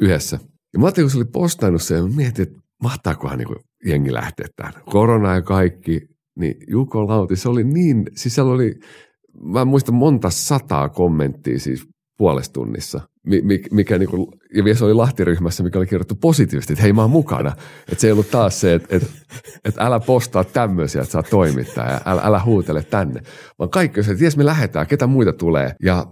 yhdessä. 0.00 0.38
Ja 0.72 0.78
Matti 0.78 1.00
kun 1.00 1.10
se 1.10 1.16
oli 1.18 1.24
postannut 1.24 1.82
sen, 1.82 2.14
mietin, 2.16 2.42
että 2.42 2.58
mahtaakohan 2.82 3.38
niin 3.38 3.48
kuin 3.48 3.58
jengi 3.86 4.12
lähteä 4.12 4.46
tähän. 4.56 4.74
Korona 4.90 5.34
ja 5.34 5.42
kaikki, 5.42 6.00
niin 6.38 6.54
Juko 6.68 7.08
Lauti, 7.08 7.36
se 7.36 7.48
oli 7.48 7.64
niin, 7.64 8.04
siis 8.14 8.34
siellä 8.34 8.52
oli, 8.52 8.74
mä 9.44 9.64
muistan 9.64 9.94
monta 9.94 10.30
sataa 10.30 10.88
kommenttia 10.88 11.58
siis 11.58 11.88
puolessa 12.22 12.52
tunnissa, 12.52 13.00
mikä 13.70 13.98
niinku, 13.98 14.30
ja 14.54 14.64
vielä 14.64 14.78
se 14.78 14.84
oli 14.84 14.94
Lahti-ryhmässä, 14.94 15.62
mikä 15.62 15.78
oli 15.78 15.86
kirjoittu 15.86 16.14
positiivisesti, 16.14 16.72
että 16.72 16.82
hei 16.82 16.92
mä 16.92 17.00
oon 17.02 17.10
mukana. 17.10 17.52
Että 17.88 18.00
se 18.00 18.06
ei 18.06 18.12
ollut 18.12 18.30
taas 18.30 18.60
se, 18.60 18.74
että, 18.74 18.96
että, 18.96 19.08
että 19.64 19.84
älä 19.84 20.00
postaa 20.00 20.44
tämmöisiä, 20.44 21.02
että 21.02 21.12
saa 21.12 21.22
toimittaa 21.22 21.90
ja 21.90 22.00
älä, 22.04 22.20
älä 22.24 22.40
huutele 22.44 22.82
tänne. 22.82 23.20
Vaan 23.58 23.70
kaikki 23.70 24.02
se, 24.02 24.12
että 24.12 24.24
jes 24.24 24.36
me 24.36 24.44
lähdetään, 24.44 24.86
ketä 24.86 25.06
muita 25.06 25.32
tulee. 25.32 25.74
Ja 25.82 26.06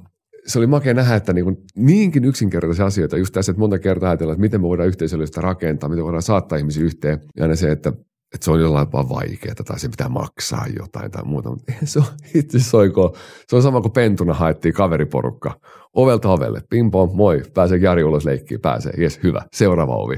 se 0.47 0.59
oli 0.59 0.67
makea 0.67 0.95
nähdä, 0.95 1.15
että 1.15 1.33
niin 1.33 1.45
kuin 1.45 1.57
niinkin 1.77 2.25
yksinkertaisia 2.25 2.87
asioita, 2.87 3.17
just 3.17 3.35
tässä, 3.35 3.53
että 3.53 3.61
monta 3.61 3.79
kertaa 3.79 4.11
ajatellaan, 4.11 4.35
että 4.35 4.41
miten 4.41 4.61
me 4.61 4.69
voidaan 4.69 4.89
yhteisöllistä 4.89 5.41
rakentaa, 5.41 5.89
miten 5.89 6.05
voidaan 6.05 6.23
saattaa 6.23 6.59
ihmisiä 6.59 6.85
yhteen. 6.85 7.21
Ja 7.37 7.45
aina 7.45 7.57
se, 7.57 7.73
että 7.73 7.93
että 8.35 8.45
se 8.45 8.51
on 8.51 8.61
jollain 8.61 8.93
vaan 8.93 9.09
vaikeaa 9.09 9.55
tai 9.55 9.79
se 9.79 9.89
pitää 9.89 10.09
maksaa 10.09 10.67
jotain 10.79 11.11
tai 11.11 11.25
muuta. 11.25 11.51
Mutta 11.51 11.73
se 11.85 11.99
on 11.99 12.05
itse 12.35 12.61
soiko. 12.61 13.17
Se 13.49 13.57
on 13.57 13.63
sama 13.63 13.81
kuin 13.81 13.93
pentuna 13.93 14.35
haettiin 14.35 14.75
kaveriporukka. 14.75 15.61
Ovelta 15.97 16.29
ovelle, 16.29 16.61
pimpon, 16.71 17.17
moi, 17.17 17.43
pääsee 17.55 17.79
Jari 17.79 18.05
ulos 18.05 18.25
leikkiin, 18.25 18.61
pääsee, 18.61 18.93
jes, 18.99 19.21
hyvä, 19.23 19.43
seuraava 19.53 19.97
ovi. 19.97 20.15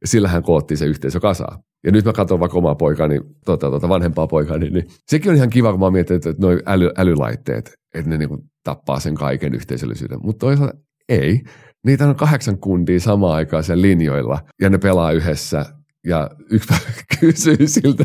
Ja 0.00 0.08
sillähän 0.08 0.42
koottiin 0.42 0.78
se 0.78 0.86
yhteisö 0.86 1.20
kasaan. 1.20 1.58
Ja 1.84 1.92
nyt 1.92 2.04
mä 2.04 2.12
katson 2.12 2.40
vaikka 2.40 2.58
omaa 2.58 2.74
poikani, 2.74 3.20
tota, 3.44 3.70
tota 3.70 3.88
vanhempaa 3.88 4.26
poikani, 4.26 4.70
niin 4.70 4.86
sekin 5.08 5.30
on 5.30 5.36
ihan 5.36 5.50
kiva, 5.50 5.70
kun 5.70 5.80
mä 5.80 5.90
mietin, 5.90 6.16
että 6.16 6.34
noi 6.38 6.62
äly, 6.66 6.90
älylaitteet, 6.96 7.72
että 7.94 8.10
ne 8.10 8.18
niinku 8.18 8.38
tappaa 8.64 9.00
sen 9.00 9.14
kaiken 9.14 9.54
yhteisöllisyyden. 9.54 10.18
Mutta 10.22 10.46
toisaalta 10.46 10.74
ei. 11.08 11.40
Niitä 11.86 12.08
on 12.08 12.16
kahdeksan 12.16 12.58
kundia 12.58 13.00
samaan 13.00 13.34
aikaan 13.34 13.64
sen 13.64 13.82
linjoilla 13.82 14.38
ja 14.60 14.70
ne 14.70 14.78
pelaa 14.78 15.12
yhdessä 15.12 15.64
ja 16.06 16.30
yksi 16.50 16.68
päivä 16.68 16.84
kysyy 17.20 17.66
siltä, 17.66 18.04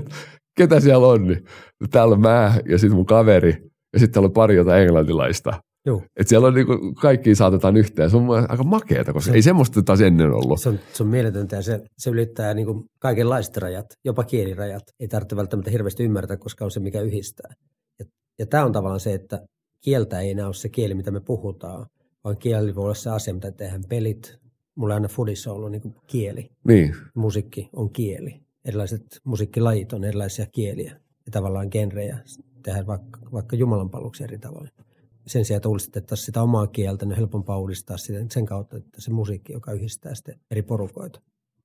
ketä 0.58 0.80
siellä 0.80 1.08
on, 1.08 1.28
niin 1.28 1.44
täällä 1.92 2.14
on 2.14 2.22
mä 2.22 2.56
ja 2.70 2.78
sitten 2.78 2.96
mun 2.96 3.06
kaveri 3.06 3.72
ja 3.94 4.00
sitten 4.00 4.12
täällä 4.14 4.28
on 4.28 4.34
pari 4.34 4.56
jotain 4.56 4.82
englantilaista. 4.82 5.62
Joo. 5.86 6.04
Et 6.16 6.28
siellä 6.28 6.48
on 6.48 6.54
niinku, 6.54 6.94
kaikki 7.02 7.36
saatetaan 7.36 7.78
yhteen. 7.78 8.10
Se 8.10 8.18
on 8.18 8.30
aika 8.50 8.64
makeeta, 8.64 9.14
koska 9.14 9.32
se, 9.32 9.36
ei 9.36 9.42
semmoista 9.42 9.84
taas 9.84 10.02
ennen 10.02 10.32
ollut. 10.32 10.62
Se 10.62 10.70
on, 10.70 10.80
se 10.94 11.04
on 11.04 11.10
mieletöntä 11.10 11.56
ja 11.56 11.62
se, 11.62 11.82
se 11.98 12.10
ylittää 12.10 12.54
niinku 12.54 12.86
kaikenlaiset 13.00 13.58
rajat, 13.58 13.86
jopa 14.06 14.24
kielirajat. 14.24 14.84
Ei 15.00 15.08
tarvitse 15.08 15.36
välttämättä 15.36 15.72
hirveästi 15.72 16.04
ymmärtää, 16.04 16.38
koska 16.38 16.66
on 16.66 16.72
se, 16.72 16.80
mikä 16.80 17.02
yhdistää. 17.02 17.54
Ja, 18.00 18.06
ja 18.40 18.46
tämä 18.46 18.66
on 18.66 18.72
tavallaan 18.72 19.00
se, 19.00 19.14
että 19.14 19.40
kieltä 19.84 20.20
ei 20.20 20.32
enää 20.32 20.46
ole 20.46 20.54
se 20.54 20.70
kieli, 20.70 20.94
mitä 20.94 21.12
me 21.12 21.20
puhutaan, 21.20 21.86
vaan 22.24 22.38
kieli 22.38 22.76
voi 22.76 22.84
olla 22.84 22.94
se 22.94 23.10
asia, 23.10 23.34
mitä 23.34 23.52
tehdään. 23.52 23.84
Pelit, 23.90 24.41
mulla 24.76 24.94
aina 24.94 25.08
fudissa 25.08 25.54
ollut 25.54 25.72
niin 25.72 25.96
kieli. 26.08 26.50
Niin. 26.68 26.96
Musiikki 27.16 27.70
on 27.74 27.94
kieli. 27.94 28.42
Erilaiset 28.66 29.22
musiikkilajit 29.24 29.94
on 29.94 30.04
erilaisia 30.04 30.46
kieliä 30.46 30.92
ja 31.26 31.32
tavallaan 31.32 31.68
genrejä. 31.72 32.20
Tehdään 32.64 32.88
vaikka, 32.88 33.20
vaikka 33.32 33.56
jumalanpalveluksia 33.56 34.24
eri 34.24 34.38
tavoin. 34.38 34.70
Sen 35.28 35.46
sijaan, 35.46 35.58
että 35.58 35.70
uudistettaisiin 35.70 36.26
sitä 36.26 36.42
omaa 36.42 36.68
kieltä, 36.68 37.06
niin 37.06 37.12
on 37.12 37.18
helpompaa 37.18 37.60
uudistaa 37.60 37.98
sitä 37.98 38.26
sen 38.32 38.46
kautta, 38.46 38.78
että 38.78 39.02
se 39.02 39.12
musiikki, 39.12 39.54
joka 39.54 39.72
yhdistää 39.72 40.16
sitten 40.16 40.40
eri 40.52 40.62
porukoita. 40.62 41.22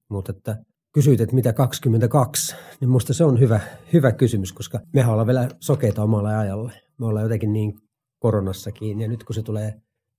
Mutta 0.09 0.33
että 0.37 0.57
kysyit, 0.93 1.21
että 1.21 1.35
mitä 1.35 1.53
22, 1.53 2.57
niin 2.81 2.89
musta 2.89 3.15
se 3.15 3.25
on 3.25 3.41
hyvä, 3.41 3.61
hyvä 3.93 4.13
kysymys, 4.13 4.53
koska 4.53 4.81
mehän 4.93 5.13
ollaan 5.13 5.27
vielä 5.27 5.49
sokeita 5.61 6.03
omalle 6.03 6.37
ajalle. 6.37 6.73
Me 6.99 7.07
ollaan 7.07 7.25
jotenkin 7.25 7.53
niin 7.53 7.75
koronassakin, 8.19 9.01
ja 9.01 9.09
nyt 9.09 9.25
kun 9.25 9.35
se 9.35 9.43
tulee 9.43 9.75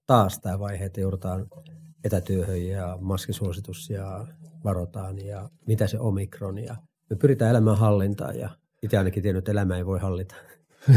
taas 0.07 0.39
tämä 0.39 0.59
vaihe, 0.59 0.85
että 0.85 1.01
joudutaan 1.01 1.45
etätyöhön 2.07 2.67
ja 2.67 2.97
maskisuositus 3.01 3.89
ja 3.89 4.27
varotaan 4.63 5.25
ja 5.25 5.49
mitä 5.67 5.87
se 5.87 5.99
omikron 5.99 6.57
ja 6.57 6.75
me 7.09 7.15
pyritään 7.15 7.51
elämään 7.51 7.77
hallintaan 7.77 8.39
ja 8.39 8.49
itse 8.83 8.97
ainakin 8.97 9.23
tiennyt, 9.23 9.41
että 9.41 9.51
elämä 9.51 9.77
ei 9.77 9.85
voi 9.85 9.99
hallita. 9.99 10.35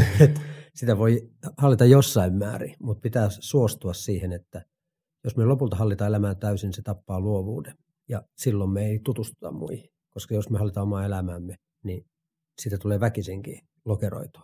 sitä 0.79 0.97
voi 0.97 1.29
hallita 1.57 1.85
jossain 1.85 2.33
määrin, 2.33 2.75
mutta 2.79 3.01
pitää 3.01 3.27
suostua 3.29 3.93
siihen, 3.93 4.31
että 4.31 4.65
jos 5.23 5.37
me 5.37 5.45
lopulta 5.45 5.75
hallitaan 5.75 6.07
elämää 6.07 6.35
täysin, 6.35 6.73
se 6.73 6.81
tappaa 6.81 7.19
luovuuden 7.19 7.77
ja 8.09 8.21
silloin 8.37 8.69
me 8.69 8.85
ei 8.85 8.99
tutustuta 9.03 9.51
muihin. 9.51 9.89
Koska 10.09 10.35
jos 10.35 10.49
me 10.49 10.57
hallitaan 10.57 10.87
omaa 10.87 11.05
elämäämme, 11.05 11.55
niin 11.83 12.05
siitä 12.61 12.77
tulee 12.77 12.99
väkisinkin 12.99 13.59
lokeroitua. 13.85 14.43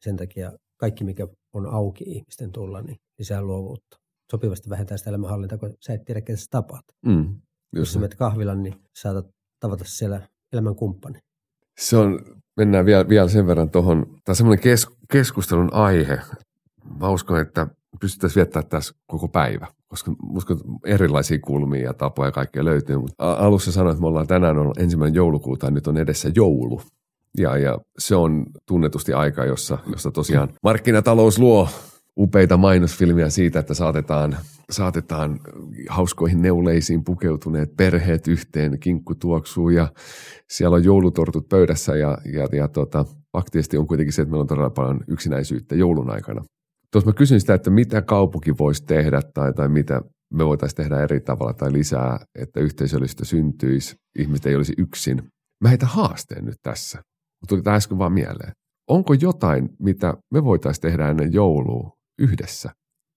Sen 0.00 0.16
takia 0.16 0.52
kaikki, 0.76 1.04
mikä 1.04 1.28
on 1.52 1.66
auki 1.66 2.04
ihmisten 2.06 2.52
tulla, 2.52 2.82
niin 2.82 2.96
lisää 3.18 3.42
luovuutta 3.42 4.05
sopivasti 4.30 4.70
vähentää 4.70 4.96
sitä 4.96 5.10
elämänhallintaa, 5.10 5.58
kun 5.58 5.74
sä 5.80 5.92
et 5.92 6.04
tiedä, 6.04 6.20
ketä 6.20 6.38
sä 6.38 6.46
tapaat. 6.50 6.84
Mm, 7.06 7.40
Jos 7.72 7.92
sä 7.92 7.98
menet 7.98 8.14
kahvilan, 8.14 8.62
niin 8.62 8.74
saatat 8.96 9.26
tavata 9.60 9.84
siellä 9.86 10.20
elämän 10.52 10.74
kumppani. 10.76 11.18
Se 11.78 11.96
on, 11.96 12.20
mennään 12.56 12.86
vielä, 12.86 13.08
vielä 13.08 13.28
sen 13.28 13.46
verran 13.46 13.70
tuohon, 13.70 14.06
tämä 14.06 14.20
on 14.28 14.36
semmoinen 14.36 14.62
kes, 14.62 14.86
keskustelun 15.12 15.74
aihe. 15.74 16.20
Mä 17.00 17.08
uskon, 17.08 17.40
että 17.40 17.66
pystyttäisiin 18.00 18.34
viettämään 18.44 18.68
tässä 18.68 18.94
koko 19.06 19.28
päivä, 19.28 19.66
koska 19.88 20.12
uskon, 20.30 20.58
erilaisia 20.86 21.38
kulmia 21.38 21.82
ja 21.84 21.94
tapoja 21.94 22.32
kaikkea 22.32 22.64
löytyy. 22.64 22.98
Mutta 22.98 23.32
alussa 23.32 23.72
sanoin, 23.72 23.92
että 23.92 24.00
me 24.00 24.06
ollaan 24.06 24.26
tänään 24.26 24.58
on 24.58 24.72
ensimmäinen 24.78 25.14
joulukuuta 25.14 25.66
ja 25.66 25.70
nyt 25.70 25.86
on 25.86 25.96
edessä 25.96 26.30
joulu. 26.34 26.82
Ja, 27.38 27.56
ja 27.56 27.78
se 27.98 28.16
on 28.16 28.46
tunnetusti 28.68 29.12
aika, 29.12 29.44
jossa, 29.44 29.78
jossa 29.92 30.10
tosiaan 30.10 30.48
markkinatalous 30.62 31.38
luo 31.38 31.68
upeita 32.18 32.56
mainosfilmiä 32.56 33.30
siitä, 33.30 33.58
että 33.58 33.74
saatetaan, 33.74 34.36
saatetaan 34.70 35.40
hauskoihin 35.88 36.42
neuleisiin 36.42 37.04
pukeutuneet 37.04 37.76
perheet 37.76 38.28
yhteen, 38.28 38.78
kinkku 38.80 39.14
tuoksuu 39.14 39.68
ja 39.68 39.92
siellä 40.50 40.76
on 40.76 40.84
joulutortut 40.84 41.48
pöydässä 41.48 41.96
ja, 41.96 42.18
ja, 42.32 42.48
ja 42.52 42.68
tota, 42.68 43.04
faktisesti 43.32 43.78
on 43.78 43.86
kuitenkin 43.86 44.12
se, 44.12 44.22
että 44.22 44.30
meillä 44.30 44.42
on 44.42 44.46
todella 44.46 44.70
paljon 44.70 45.00
yksinäisyyttä 45.08 45.74
joulun 45.74 46.10
aikana. 46.10 46.44
Tuossa 46.92 47.10
mä 47.10 47.14
kysyn 47.14 47.40
sitä, 47.40 47.54
että 47.54 47.70
mitä 47.70 48.02
kaupunki 48.02 48.58
voisi 48.58 48.84
tehdä 48.84 49.20
tai, 49.34 49.52
tai 49.52 49.68
mitä 49.68 50.00
me 50.34 50.44
voitaisiin 50.44 50.76
tehdä 50.76 51.02
eri 51.02 51.20
tavalla 51.20 51.54
tai 51.54 51.72
lisää, 51.72 52.18
että 52.38 52.60
yhteisöllistä 52.60 53.24
syntyisi, 53.24 53.96
ihmiset 54.18 54.46
ei 54.46 54.56
olisi 54.56 54.74
yksin. 54.78 55.22
Mä 55.62 55.68
heitä 55.68 55.86
haasteen 55.86 56.44
nyt 56.44 56.56
tässä. 56.62 57.02
Tuli 57.48 57.62
tämä 57.62 57.76
äsken 57.76 57.98
vaan 57.98 58.12
mieleen. 58.12 58.52
Onko 58.90 59.14
jotain, 59.14 59.68
mitä 59.78 60.14
me 60.32 60.44
voitaisiin 60.44 60.82
tehdä 60.82 61.08
ennen 61.08 61.32
joulua, 61.32 61.95
yhdessä 62.18 62.70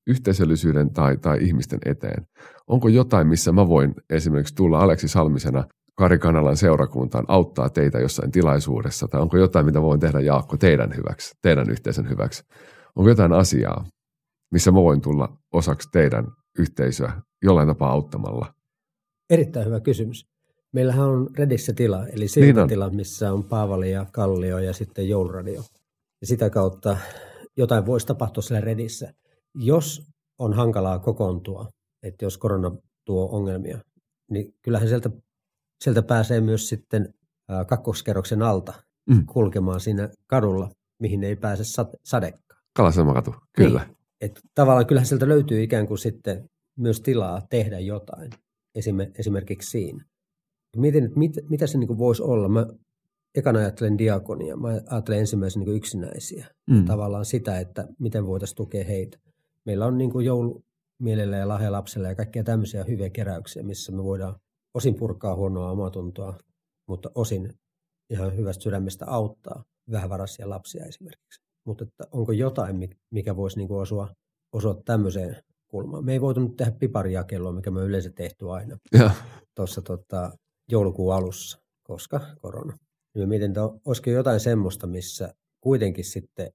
yhteisöllisyyden 0.07 0.93
tai, 0.93 1.17
tai 1.17 1.37
ihmisten 1.41 1.79
eteen? 1.85 2.25
Onko 2.67 2.87
jotain, 2.87 3.27
missä 3.27 3.51
mä 3.51 3.67
voin 3.67 3.93
esimerkiksi 4.09 4.55
tulla 4.55 4.79
Aleksi 4.79 5.07
Salmisena 5.07 5.63
Kari 5.95 6.17
Kanalan 6.17 6.57
seurakuntaan 6.57 7.25
auttaa 7.27 7.69
teitä 7.69 7.99
jossain 7.99 8.31
tilaisuudessa? 8.31 9.07
Tai 9.07 9.21
onko 9.21 9.37
jotain, 9.37 9.65
mitä 9.65 9.81
voin 9.81 9.99
tehdä 9.99 10.19
Jaakko 10.19 10.57
teidän 10.57 10.95
hyväksi, 10.97 11.35
teidän 11.41 11.69
yhteisön 11.69 12.09
hyväksi? 12.09 12.43
Onko 12.95 13.09
jotain 13.09 13.33
asiaa, 13.33 13.85
missä 14.51 14.71
mä 14.71 14.77
voin 14.77 15.01
tulla 15.01 15.37
osaksi 15.53 15.89
teidän 15.91 16.27
yhteisöä 16.59 17.21
jollain 17.43 17.67
tapaa 17.67 17.91
auttamalla? 17.91 18.53
Erittäin 19.29 19.65
hyvä 19.65 19.79
kysymys. 19.79 20.25
Meillähän 20.73 21.07
on 21.07 21.29
Redissä 21.37 21.73
tila, 21.73 22.07
eli 22.07 22.27
siltatila, 22.27 22.87
niin 22.87 22.95
missä 22.95 23.33
on 23.33 23.43
Paavali 23.43 23.91
ja 23.91 24.05
Kallio 24.11 24.59
ja 24.59 24.73
sitten 24.73 25.09
jouluradio. 25.09 25.63
Ja 26.21 26.27
sitä 26.27 26.49
kautta 26.49 26.97
jotain 27.60 27.86
voisi 27.86 28.07
tapahtua 28.07 28.43
siellä 28.43 28.62
redissä. 28.62 29.14
Jos 29.55 30.07
on 30.39 30.53
hankalaa 30.53 30.99
kokoontua, 30.99 31.70
että 32.03 32.26
jos 32.26 32.38
korona 32.38 32.72
tuo 33.05 33.30
ongelmia, 33.32 33.80
niin 34.32 34.53
kyllähän 34.62 34.88
sieltä, 34.88 35.10
sieltä 35.84 36.01
pääsee 36.01 36.41
myös 36.41 36.70
sitten 36.70 37.14
kakkoskerroksen 37.68 38.41
alta 38.41 38.74
mm. 39.10 39.26
kulkemaan 39.26 39.80
siinä 39.80 40.10
kadulla, 40.28 40.70
mihin 40.99 41.24
ei 41.24 41.36
pääse 41.36 41.64
sadekkaan. 42.03 42.62
Kalaselmakatu, 42.76 43.36
kyllä. 43.55 43.84
Niin, 43.86 43.97
että 44.22 44.41
tavallaan 44.55 44.86
kyllähän 44.86 45.07
sieltä 45.07 45.28
löytyy 45.28 45.64
ikään 45.64 45.88
kuin 45.88 45.97
sitten 45.97 46.49
myös 46.78 47.01
tilaa 47.01 47.41
tehdä 47.49 47.80
jotain, 47.80 48.32
esimerkiksi 49.20 49.70
siinä. 49.70 50.05
Mietin, 50.78 51.05
että 51.05 51.20
mit, 51.20 51.32
mitä 51.49 51.68
se 51.68 51.78
niin 51.78 51.97
voisi 51.97 52.24
olla. 52.24 52.49
Mä 52.49 52.66
ekana 53.36 53.59
ajattelen 53.59 53.97
diakonia, 53.97 54.57
mä 54.57 54.67
ajattelen 54.67 55.19
ensimmäisen 55.19 55.59
niin 55.59 55.75
yksinäisiä. 55.75 56.47
Mm. 56.69 56.86
Tavallaan 56.86 57.25
sitä, 57.25 57.59
että 57.59 57.88
miten 57.99 58.27
voitaisiin 58.27 58.55
tukea 58.55 58.84
heitä. 58.84 59.17
Meillä 59.65 59.86
on 59.86 59.97
niin 59.97 60.11
kuin 60.11 60.25
joulu, 60.25 60.63
mielelle 61.01 61.38
ja 61.38 61.47
lahjalapselle 61.47 62.07
ja 62.07 62.15
kaikkia 62.15 62.43
tämmöisiä 62.43 62.84
hyviä 62.84 63.09
keräyksiä, 63.09 63.63
missä 63.63 63.91
me 63.91 64.03
voidaan 64.03 64.36
osin 64.73 64.95
purkaa 64.95 65.36
huonoa 65.36 65.71
omatuntoa, 65.71 66.38
mutta 66.88 67.11
osin 67.15 67.53
ihan 68.09 68.38
hyvästä 68.38 68.63
sydämestä 68.63 69.05
auttaa 69.07 69.63
vähävaraisia 69.91 70.49
lapsia 70.49 70.86
esimerkiksi. 70.86 71.41
Mutta 71.65 71.84
että 71.84 72.03
onko 72.11 72.32
jotain, 72.32 72.89
mikä 73.11 73.36
voisi 73.36 73.57
niin 73.57 73.67
kuin 73.67 73.82
osua, 73.82 74.09
osua 74.53 74.82
tämmöiseen 74.86 75.43
kulmaan. 75.67 76.05
Me 76.05 76.13
ei 76.13 76.21
voitu 76.21 76.39
nyt 76.39 76.55
tehdä 76.57 76.71
piparijakelua, 76.71 77.51
mikä 77.51 77.71
me 77.71 77.82
yleensä 77.82 78.11
tehty 78.15 78.49
aina 78.49 78.77
tuossa 79.55 79.82
tota, 79.82 80.32
joulukuun 80.71 81.15
alussa, 81.15 81.59
koska 81.84 82.21
korona. 82.41 82.77
Niin 83.20 83.30
mietin, 83.30 83.51
että 83.51 83.63
olisiko 83.86 84.09
jotain 84.09 84.39
semmoista, 84.39 84.88
missä 84.88 85.34
kuitenkin 85.61 86.05
sitten 86.05 86.51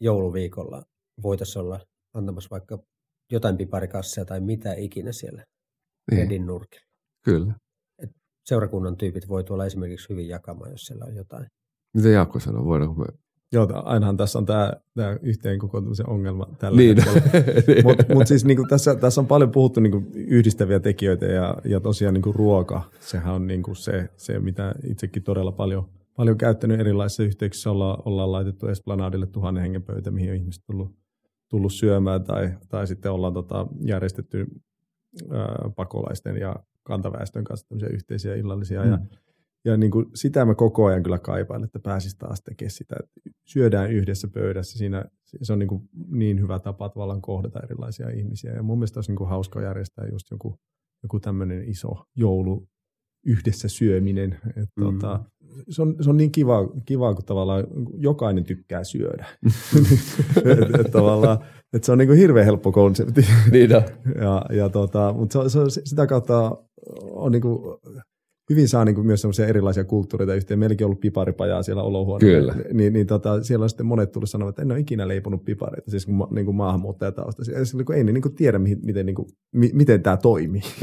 jouluviikolla 0.00 0.84
voitaisiin 1.22 1.62
olla 1.62 1.80
antamassa 2.14 2.50
vaikka 2.50 2.78
jotain 3.32 3.56
piparikassia 3.56 4.24
tai 4.24 4.40
mitä 4.40 4.74
ikinä 4.74 5.12
siellä 5.12 5.44
niin. 6.10 6.22
Redin 6.22 6.46
nurkilla. 6.46 6.86
Kyllä. 7.24 7.54
Et 8.02 8.10
seurakunnan 8.44 8.96
tyypit 8.96 9.28
voi 9.28 9.44
tuolla 9.44 9.66
esimerkiksi 9.66 10.08
hyvin 10.08 10.28
jakamaan, 10.28 10.70
jos 10.70 10.86
siellä 10.86 11.04
on 11.04 11.16
jotain. 11.16 11.46
Mitä 11.94 12.08
Jaakko 12.08 12.40
sanoo? 12.40 12.64
Voidaanko 12.64 12.94
me 12.94 13.06
Joo, 13.52 13.68
ainahan 13.84 14.16
tässä 14.16 14.38
on 14.38 14.46
tämä, 14.46 14.72
tämä 14.94 15.16
yhteen 15.22 15.58
kokoontumisen 15.58 16.08
ongelma 16.08 16.46
tällä 16.58 16.76
niin. 16.76 16.96
Mutta 17.84 18.14
mut 18.14 18.26
siis 18.26 18.44
niinku 18.44 18.66
tässä, 18.68 18.94
tässä 18.94 19.20
on 19.20 19.26
paljon 19.26 19.50
puhuttu 19.50 19.80
niinku 19.80 20.02
yhdistäviä 20.14 20.80
tekijöitä 20.80 21.26
ja, 21.26 21.56
ja 21.64 21.80
tosiaan 21.80 22.14
niinku 22.14 22.32
ruoka, 22.32 22.82
sehän 23.00 23.34
on 23.34 23.46
niinku 23.46 23.74
se, 23.74 24.08
se, 24.16 24.38
mitä 24.38 24.74
itsekin 24.84 25.22
todella 25.22 25.52
paljon, 25.52 25.88
paljon 26.18 26.38
käyttänyt 26.38 26.80
erilaisissa 26.80 27.22
yhteyksissä. 27.22 27.70
Olla, 27.70 28.02
ollaan 28.04 28.32
laitettu 28.32 28.66
Esplanadille 28.66 29.26
tuhannen 29.26 29.62
hengen 29.62 29.82
pöytä, 29.82 30.10
mihin 30.10 30.30
on 30.30 30.36
ihmiset 30.36 30.62
tullut, 30.66 30.96
tullut 31.50 31.72
syömään 31.72 32.24
tai, 32.24 32.50
tai 32.68 32.86
sitten 32.86 33.12
ollaan 33.12 33.34
tota, 33.34 33.66
järjestetty 33.80 34.46
ää, 35.30 35.70
pakolaisten 35.76 36.36
ja 36.36 36.56
kantaväestön 36.82 37.44
kanssa 37.44 37.66
yhteisiä 37.92 38.34
illallisia. 38.34 38.84
Mm. 38.84 38.90
Ja, 38.90 38.98
ja 39.64 39.76
niin 39.76 39.90
kuin 39.90 40.06
sitä 40.14 40.44
mä 40.44 40.54
koko 40.54 40.86
ajan 40.86 41.02
kyllä 41.02 41.18
kaipaan, 41.18 41.64
että 41.64 41.78
pääsisi 41.78 42.18
taas 42.18 42.42
tekemään 42.42 42.70
sitä, 42.70 42.96
että 43.00 43.30
syödään 43.46 43.92
yhdessä 43.92 44.28
pöydässä. 44.28 44.78
Siinä, 44.78 45.04
se 45.42 45.52
on 45.52 45.58
niin, 45.58 45.68
kuin 45.68 45.88
niin 46.10 46.40
hyvä 46.40 46.58
tapa 46.58 46.88
tavallaan 46.88 47.22
kohdata 47.22 47.60
erilaisia 47.60 48.10
ihmisiä. 48.10 48.52
Ja 48.52 48.62
mun 48.62 48.78
mielestä 48.78 48.98
olisi 48.98 49.10
niin 49.10 49.18
kuin 49.18 49.30
hauska 49.30 49.62
järjestää 49.62 50.06
just 50.12 50.30
joku, 50.30 50.58
joku 51.02 51.20
tämmöinen 51.20 51.68
iso 51.68 52.04
joulu 52.16 52.68
yhdessä 53.26 53.68
syöminen. 53.68 54.38
Että 54.48 54.80
mm. 54.80 54.84
tota, 54.84 55.24
se, 55.68 55.82
on, 55.82 55.96
se 56.00 56.10
on 56.10 56.16
niin 56.16 56.32
kiva, 56.32 56.68
kiva, 56.84 57.14
kun 57.14 57.24
tavallaan 57.24 57.64
jokainen 57.96 58.44
tykkää 58.44 58.84
syödä. 58.84 59.26
et, 60.44 60.80
et 60.80 60.90
tavallaan, 60.92 61.38
et 61.72 61.84
se 61.84 61.92
on 61.92 61.98
niin 61.98 62.08
kuin 62.08 62.18
hirveän 62.18 62.46
helppo 62.46 62.72
konsepti. 62.72 63.26
Niin 63.52 63.70
ja, 63.70 63.82
ja 64.50 64.68
tota, 64.68 65.14
mutta 65.16 65.48
se, 65.48 65.58
se, 65.68 65.80
sitä 65.84 66.06
kautta 66.06 66.56
on 67.02 67.32
niin 67.32 67.42
kuin, 67.42 67.78
hyvin 68.50 68.68
saa 68.68 68.84
niin 68.84 68.94
kuin 68.94 69.06
myös 69.06 69.20
semmoisia 69.20 69.46
erilaisia 69.46 69.84
kulttuureita 69.84 70.34
yhteen. 70.34 70.58
Meilläkin 70.58 70.84
on 70.84 70.86
ollut 70.86 71.00
piparipajaa 71.00 71.62
siellä 71.62 71.82
olohuoneella. 71.82 72.52
Kyllä. 72.52 72.68
Niin, 72.72 72.92
niin 72.92 73.06
tota, 73.06 73.42
siellä 73.42 73.62
on 73.62 73.68
sitten 73.68 73.86
monet 73.86 74.12
tullut 74.12 74.30
sanoa, 74.30 74.48
että 74.48 74.62
en 74.62 74.72
ole 74.72 74.80
ikinä 74.80 75.08
leiponut 75.08 75.44
pipareita, 75.44 75.90
siis 75.90 76.06
kun, 76.06 76.28
niin 76.30 76.44
kuin 76.44 76.56
maahanmuuttajatausta. 76.56 77.44
Siis, 77.44 77.74
ei 77.94 78.04
ne 78.04 78.12
niin 78.12 78.22
kuin 78.22 78.34
tiedä, 78.34 78.58
miten, 78.58 79.06
niin 79.06 79.14
kuin, 79.14 79.28
miten 79.52 80.02
tämä 80.02 80.16
toimii. 80.16 80.62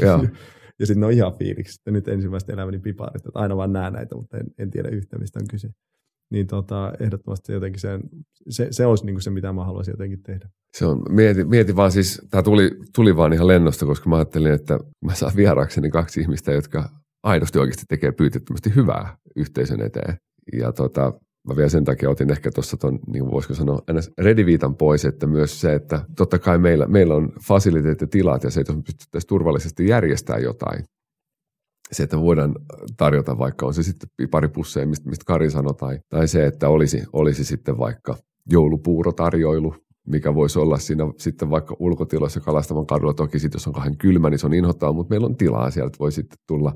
ja 0.78 0.86
sitten 0.86 1.00
ne 1.00 1.06
on 1.06 1.12
ihan 1.12 1.32
fiiliksi, 1.32 1.80
että 1.80 1.90
nyt 1.90 2.08
ensimmäistä 2.08 2.52
elämäni 2.52 2.78
piparit, 2.78 3.26
että 3.26 3.38
aina 3.38 3.56
vaan 3.56 3.72
näen 3.72 3.92
näitä, 3.92 4.16
mutta 4.16 4.36
en, 4.36 4.46
en 4.58 4.70
tiedä 4.70 4.88
yhtään, 4.88 5.20
mistä 5.20 5.38
on 5.42 5.48
kyse. 5.50 5.68
Niin 6.30 6.46
tota, 6.46 6.92
ehdottomasti 7.00 7.52
jotenkin 7.52 7.80
sen, 7.80 8.00
se, 8.48 8.68
se 8.70 8.86
olisi 8.86 9.06
niin 9.06 9.20
se, 9.20 9.30
mitä 9.30 9.52
mä 9.52 9.64
haluaisin 9.64 9.92
jotenkin 9.92 10.22
tehdä. 10.22 10.48
Se 10.72 10.86
on, 10.86 11.02
mieti, 11.08 11.44
mieti 11.44 11.76
vaan 11.76 11.92
siis, 11.92 12.22
tämä 12.30 12.42
tuli, 12.42 12.70
tuli 12.94 13.16
vaan 13.16 13.32
ihan 13.32 13.46
lennosta, 13.46 13.86
koska 13.86 14.10
mä 14.10 14.16
ajattelin, 14.16 14.52
että 14.52 14.78
mä 15.04 15.14
saan 15.14 15.36
vieraakseni 15.36 15.90
kaksi 15.90 16.20
ihmistä, 16.20 16.52
jotka 16.52 16.88
aidosti 17.22 17.58
oikeasti 17.58 17.84
tekee 17.88 18.12
pyytettömästi 18.12 18.74
hyvää 18.74 19.16
yhteisön 19.36 19.80
eteen. 19.80 20.16
Ja 20.52 20.72
tota, 20.72 21.12
mä 21.48 21.56
vielä 21.56 21.68
sen 21.68 21.84
takia 21.84 22.10
otin 22.10 22.30
ehkä 22.30 22.50
tuossa 22.50 22.76
tuon, 22.76 22.98
niin 23.06 23.30
voisiko 23.30 23.54
sanoa, 23.54 23.82
rediviitan 24.18 24.76
pois, 24.76 25.04
että 25.04 25.26
myös 25.26 25.60
se, 25.60 25.74
että 25.74 26.04
totta 26.16 26.38
kai 26.38 26.58
meillä, 26.58 26.86
meillä 26.86 27.14
on 27.14 27.32
fasiliteet 27.46 28.00
ja 28.00 28.06
tilat 28.06 28.44
ja 28.44 28.50
se, 28.50 28.60
että 28.60 28.72
pystyttäisiin 28.72 29.28
turvallisesti 29.28 29.88
järjestämään 29.88 30.42
jotain, 30.42 30.84
se, 31.92 32.02
että 32.02 32.20
voidaan 32.20 32.54
tarjota 32.96 33.38
vaikka 33.38 33.66
on 33.66 33.74
se 33.74 33.82
sitten 33.82 34.08
pari 34.30 34.48
pusseja, 34.48 34.86
mistä, 34.86 35.08
mistä 35.08 35.24
Kari 35.26 35.50
sanoi, 35.50 35.74
tai, 35.74 35.98
tai 36.08 36.28
se, 36.28 36.46
että 36.46 36.68
olisi, 36.68 37.02
olisi 37.12 37.44
sitten 37.44 37.78
vaikka 37.78 38.16
joulupuurotarjoilu, 38.50 39.74
mikä 40.06 40.34
voisi 40.34 40.58
olla 40.58 40.78
siinä 40.78 41.04
sitten 41.16 41.50
vaikka 41.50 41.76
ulkotiloissa 41.78 42.40
kalastavan 42.40 42.86
kadulla. 42.86 43.14
Toki 43.14 43.38
sitten 43.38 43.58
jos 43.58 43.66
on 43.66 43.72
kahden 43.72 43.96
kylmä, 43.96 44.30
niin 44.30 44.38
se 44.38 44.46
on 44.46 44.54
inhottava, 44.54 44.92
mutta 44.92 45.10
meillä 45.10 45.26
on 45.26 45.36
tilaa, 45.36 45.70
sieltä 45.70 45.96
voi 45.98 46.12
sitten 46.12 46.38
tulla 46.48 46.72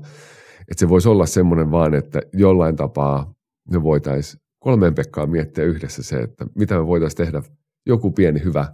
että 0.71 0.79
se 0.79 0.89
voisi 0.89 1.09
olla 1.09 1.25
semmoinen 1.25 1.71
vaan, 1.71 1.93
että 1.93 2.21
jollain 2.33 2.75
tapaa 2.75 3.33
me 3.71 3.83
voitaisiin 3.83 4.41
kolmeen 4.61 4.95
Pekkaan 4.95 5.29
miettiä 5.29 5.63
yhdessä 5.63 6.03
se, 6.03 6.17
että 6.17 6.45
mitä 6.55 6.75
me 6.75 6.87
voitaisiin 6.87 7.17
tehdä 7.17 7.43
joku 7.85 8.11
pieni 8.11 8.43
hyvä 8.43 8.73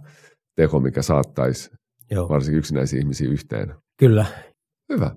teko, 0.56 0.80
mikä 0.80 1.02
saattaisi 1.02 1.70
Joo. 2.10 2.28
varsinkin 2.28 2.58
yksinäisiä 2.58 2.98
ihmisiä 2.98 3.30
yhteen. 3.30 3.74
Kyllä. 3.98 4.26
Hyvä. 4.92 5.16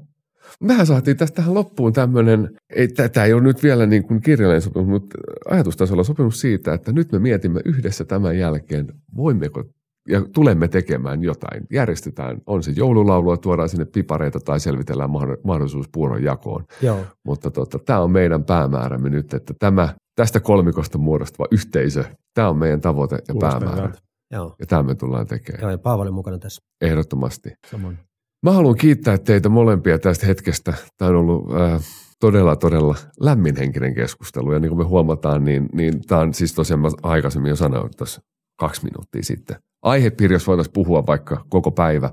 Mehän 0.61 0.85
saatiin 0.85 1.17
tästä 1.17 1.35
tähän 1.35 1.53
loppuun 1.53 1.93
tämmöinen, 1.93 2.49
ei, 2.69 2.87
tämä 2.87 3.25
ei 3.25 3.33
ole 3.33 3.41
nyt 3.41 3.63
vielä 3.63 3.85
niin 3.85 4.03
kuin 4.03 4.21
kirjallinen 4.21 4.61
sopimus, 4.61 4.87
mutta 4.87 5.17
ajatustasolla 5.49 6.03
sopimus 6.03 6.41
siitä, 6.41 6.73
että 6.73 6.91
nyt 6.91 7.11
me 7.11 7.19
mietimme 7.19 7.61
yhdessä 7.65 8.05
tämän 8.05 8.37
jälkeen, 8.37 8.87
voimmeko 9.15 9.63
ja 10.07 10.21
tulemme 10.33 10.67
tekemään 10.67 11.23
jotain. 11.23 11.63
Järjestetään, 11.71 12.41
on 12.45 12.63
se 12.63 12.71
joululaulua, 12.75 13.37
tuodaan 13.37 13.69
sinne 13.69 13.85
pipareita 13.85 14.39
tai 14.39 14.59
selvitellään 14.59 15.09
mahdollisuus 15.43 15.89
puuron 15.93 16.23
jakoon. 16.23 16.65
Joo. 16.81 16.99
Mutta 17.25 17.51
tota, 17.51 17.79
tämä 17.79 17.99
on 17.99 18.11
meidän 18.11 18.43
päämäärämme 18.43 19.09
nyt, 19.09 19.33
että 19.33 19.53
tämä 19.59 19.89
tästä 20.15 20.39
kolmikosta 20.39 20.97
muodostuva 20.97 21.47
yhteisö, 21.51 22.03
tämä 22.33 22.49
on 22.49 22.57
meidän 22.57 22.81
tavoite 22.81 23.15
ja 23.15 23.33
Kuulostaa 23.33 23.59
päämäärä. 23.59 23.93
Joo. 24.31 24.55
Ja 24.59 24.65
tämä 24.65 24.83
me 24.83 24.95
tullaan 24.95 25.27
tekemään. 25.27 25.61
Joo, 25.61 25.71
ja 25.71 25.77
Paavali 25.77 26.11
mukana 26.11 26.37
tässä. 26.37 26.61
Ehdottomasti. 26.81 27.53
Samoin. 27.71 27.99
Mä 28.45 28.51
haluan 28.51 28.75
kiittää 28.75 29.17
teitä 29.17 29.49
molempia 29.49 29.99
tästä 29.99 30.25
hetkestä. 30.25 30.73
Tämä 30.97 31.09
on 31.09 31.15
ollut 31.15 31.55
äh, 31.55 31.81
todella, 32.19 32.55
todella 32.55 32.95
lämminhenkinen 33.19 33.95
keskustelu. 33.95 34.53
Ja 34.53 34.59
niin 34.59 34.69
kuin 34.69 34.79
me 34.79 34.83
huomataan, 34.83 35.43
niin, 35.43 35.69
niin 35.73 36.01
tämä 36.07 36.21
on 36.21 36.33
siis 36.33 36.53
tosiaan, 36.53 36.79
mä 36.79 36.87
aikaisemmin 37.03 37.49
jo 37.49 37.55
sanoin 37.55 37.91
tuossa 37.97 38.21
kaksi 38.59 38.83
minuuttia 38.83 39.23
sitten. 39.23 39.55
Aihepiiri, 39.81 40.35
jos 40.35 40.47
voitaisiin 40.47 40.73
puhua 40.73 41.07
vaikka 41.07 41.45
koko 41.49 41.71
päivä, 41.71 42.09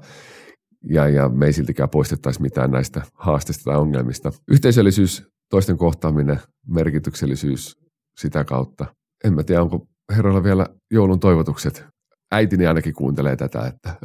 ja, 0.84 1.08
ja 1.08 1.28
me 1.28 1.46
ei 1.46 1.52
siltikään 1.52 1.90
poistettaisi 1.90 2.42
mitään 2.42 2.70
näistä 2.70 3.02
haasteista 3.14 3.64
tai 3.64 3.76
ongelmista. 3.76 4.32
Yhteisöllisyys, 4.48 5.26
toisten 5.50 5.78
kohtaaminen, 5.78 6.40
merkityksellisyys 6.66 7.78
sitä 8.20 8.44
kautta. 8.44 8.86
En 9.24 9.34
mä 9.34 9.42
tiedä, 9.42 9.62
onko 9.62 9.86
herroilla 10.16 10.42
vielä 10.42 10.66
joulun 10.90 11.20
toivotukset. 11.20 11.84
Äitini 12.32 12.66
ainakin 12.66 12.94
kuuntelee 12.94 13.36
tätä. 13.36 13.66
Että. 13.66 13.94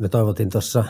Me 0.00 0.08
toivotin 0.08 0.50
tuossa 0.50 0.84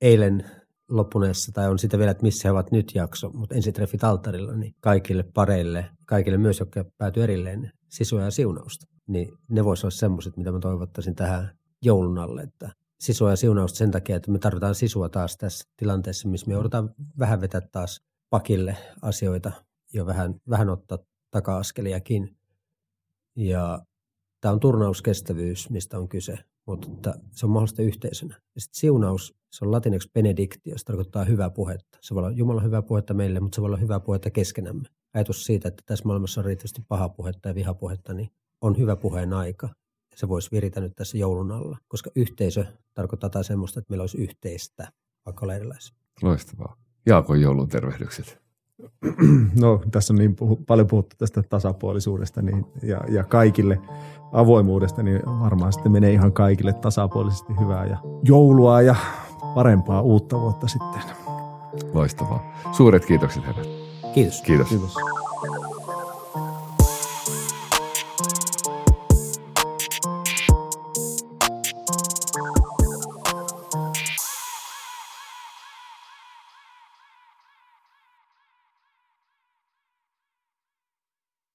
eilen 0.00 0.44
loppuneessa, 0.90 1.52
tai 1.52 1.68
on 1.68 1.78
sitä 1.78 1.98
vielä, 1.98 2.10
että 2.10 2.22
missä 2.22 2.48
he 2.48 2.52
ovat 2.52 2.72
nyt 2.72 2.92
jakso, 2.94 3.30
mutta 3.30 3.54
ensitreffit 3.54 4.04
alttarilla, 4.04 4.56
niin 4.56 4.74
kaikille 4.80 5.24
pareille, 5.34 5.90
kaikille 6.06 6.38
myös, 6.38 6.60
jotka 6.60 6.84
päätyy 6.98 7.22
erilleen, 7.22 7.70
sisua 7.88 8.22
ja 8.22 8.30
siunausta. 8.30 8.97
Niin 9.08 9.38
ne 9.48 9.64
voisivat 9.64 9.84
olla 9.84 9.98
semmoiset, 9.98 10.36
mitä 10.36 10.52
mä 10.52 10.58
toivottaisin 10.58 11.14
tähän 11.14 11.58
joulun 11.82 12.18
alle, 12.18 12.42
että 12.42 12.72
sisua 13.00 13.30
ja 13.30 13.36
siunausta 13.36 13.78
sen 13.78 13.90
takia, 13.90 14.16
että 14.16 14.30
me 14.30 14.38
tarvitaan 14.38 14.74
sisua 14.74 15.08
taas 15.08 15.36
tässä 15.36 15.68
tilanteessa, 15.76 16.28
missä 16.28 16.46
me 16.46 16.52
joudutaan 16.52 16.94
vähän 17.18 17.40
vetää 17.40 17.60
taas 17.60 18.00
pakille 18.30 18.76
asioita 19.02 19.52
ja 19.92 20.06
vähän, 20.06 20.34
vähän 20.50 20.68
ottaa 20.68 20.98
taka-askeliakin. 21.30 22.36
Ja 23.36 23.82
tämä 24.40 24.52
on 24.52 24.60
turnauskestävyys, 24.60 25.70
mistä 25.70 25.98
on 25.98 26.08
kyse 26.08 26.38
mutta 26.68 27.14
se 27.30 27.46
on 27.46 27.52
mahdollista 27.52 27.82
yhteisönä. 27.82 28.40
Ja 28.54 28.60
sitten 28.60 28.80
siunaus, 28.80 29.34
se 29.50 29.64
on 29.64 29.72
latinaksi 29.72 30.10
benedictio, 30.14 30.78
se 30.78 30.84
tarkoittaa 30.84 31.24
hyvää 31.24 31.50
puhetta. 31.50 31.98
Se 32.00 32.14
voi 32.14 32.20
olla 32.20 32.30
Jumalan 32.30 32.64
hyvää 32.64 32.82
puhetta 32.82 33.14
meille, 33.14 33.40
mutta 33.40 33.56
se 33.56 33.60
voi 33.60 33.66
olla 33.66 33.76
hyvää 33.76 34.00
puhetta 34.00 34.30
keskenämme. 34.30 34.88
Ajatus 35.14 35.44
siitä, 35.44 35.68
että 35.68 35.82
tässä 35.86 36.04
maailmassa 36.04 36.40
on 36.40 36.44
riittävästi 36.44 36.82
paha 36.88 37.08
puhetta 37.08 37.48
ja 37.48 37.54
vihapuhetta, 37.54 38.14
niin 38.14 38.30
on 38.60 38.78
hyvä 38.78 38.96
puheen 38.96 39.32
aika. 39.32 39.68
Se 40.16 40.28
voisi 40.28 40.50
viritä 40.52 40.80
nyt 40.80 40.92
tässä 40.96 41.18
joulun 41.18 41.52
alla, 41.52 41.78
koska 41.88 42.10
yhteisö 42.16 42.64
tarkoittaa 42.94 43.30
taas 43.30 43.46
semmoista, 43.46 43.80
että 43.80 43.90
meillä 43.90 44.02
olisi 44.02 44.18
yhteistä, 44.18 44.92
vaikka 45.26 45.44
olla 45.44 45.54
erilaisia. 45.54 45.96
Loistavaa. 46.22 46.76
Jaakon 47.06 47.40
joulun 47.40 47.68
tervehdykset. 47.68 48.38
No, 49.60 49.82
tässä 49.90 50.12
on 50.12 50.18
niin 50.18 50.36
puhu, 50.36 50.56
paljon 50.56 50.86
puhuttu 50.86 51.16
tästä 51.18 51.42
tasapuolisuudesta 51.42 52.42
niin, 52.42 52.66
ja, 52.82 53.00
ja 53.08 53.24
kaikille 53.24 53.80
avoimuudesta, 54.32 55.02
niin 55.02 55.22
varmaan 55.26 55.72
sitten 55.72 55.92
menee 55.92 56.12
ihan 56.12 56.32
kaikille 56.32 56.72
tasapuolisesti 56.72 57.52
hyvää 57.60 57.86
ja 57.86 57.98
joulua 58.22 58.82
ja 58.82 58.96
parempaa 59.54 60.02
uutta 60.02 60.40
vuotta 60.40 60.68
sitten. 60.68 61.02
Loistavaa. 61.94 62.54
Suuret 62.72 63.06
kiitokset 63.06 63.46
herrat. 63.46 63.68
Kiitos. 64.14 64.42
Kiitos. 64.42 64.68
Kiitos. 64.68 64.94